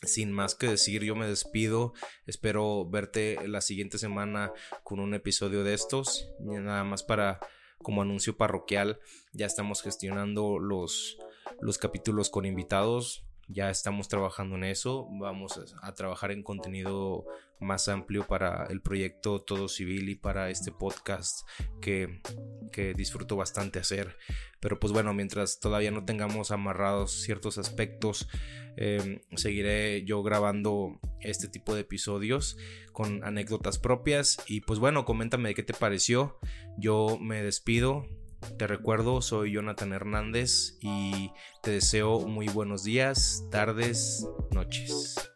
sin 0.04 0.32
más 0.32 0.56
que 0.56 0.68
decir, 0.68 1.04
yo 1.04 1.16
me 1.16 1.28
despido. 1.28 1.94
Espero 2.26 2.90
verte 2.90 3.48
la 3.48 3.62
siguiente 3.62 3.98
semana 3.98 4.52
con 4.84 5.00
un 5.00 5.14
episodio 5.14 5.64
de 5.64 5.74
estos. 5.74 6.30
Nada 6.40 6.84
más 6.84 7.04
para 7.04 7.40
como 7.78 8.02
anuncio 8.02 8.38
parroquial, 8.38 9.00
ya 9.34 9.46
estamos 9.46 9.82
gestionando 9.82 10.60
los, 10.60 11.18
los 11.60 11.78
capítulos 11.78 12.30
con 12.30 12.46
invitados. 12.46 13.26
Ya 13.52 13.70
estamos 13.70 14.08
trabajando 14.08 14.56
en 14.56 14.64
eso. 14.64 15.08
Vamos 15.12 15.60
a, 15.82 15.94
trabajar 15.94 16.32
en 16.32 16.42
contenido 16.42 17.26
más 17.60 17.88
amplio 17.90 18.26
para 18.26 18.66
el 18.70 18.82
proyecto 18.82 19.42
Todo 19.42 19.68
Civil 19.68 20.10
y 20.10 20.16
para 20.16 20.50
este 20.50 20.72
podcast 20.72 21.48
que, 21.82 22.22
que 22.72 22.94
disfruto 22.94 23.36
bastante 23.36 23.80
hacer. 23.80 24.18
Pero 24.60 24.80
pues 24.80 24.94
bueno, 24.94 25.14
mientras 25.14 25.60
todavía 25.60 25.92
no 25.92 26.06
tengamos 26.06 26.52
amarrados 26.52 27.12
ciertos 27.12 27.58
aspectos, 27.58 28.30
em, 28.78 29.20
seguiré 29.36 30.06
yo 30.06 30.24
grabando 30.24 31.00
este 31.20 31.48
tipo 31.48 31.76
de 31.76 31.82
episodios 31.82 32.58
con 32.94 33.24
anécdotas 33.24 33.80
propias. 33.80 34.38
Y 34.48 34.62
pues 34.62 34.80
bueno, 34.80 35.04
coméntame 35.04 35.54
qué 35.56 35.64
te 35.64 35.74
pareció. 35.74 36.40
Yo 36.78 37.18
me 37.20 37.44
despido. 37.44 38.06
Te 38.58 38.68
recuerdo, 38.68 39.22
soy 39.22 39.54
Jonathan 39.54 39.94
Hernández 39.94 40.78
y 40.82 41.32
te 41.62 41.72
deseo 41.72 42.22
muy 42.22 42.48
buenos 42.48 42.84
días, 42.84 43.46
tardes, 43.52 44.28
noches. 44.52 45.31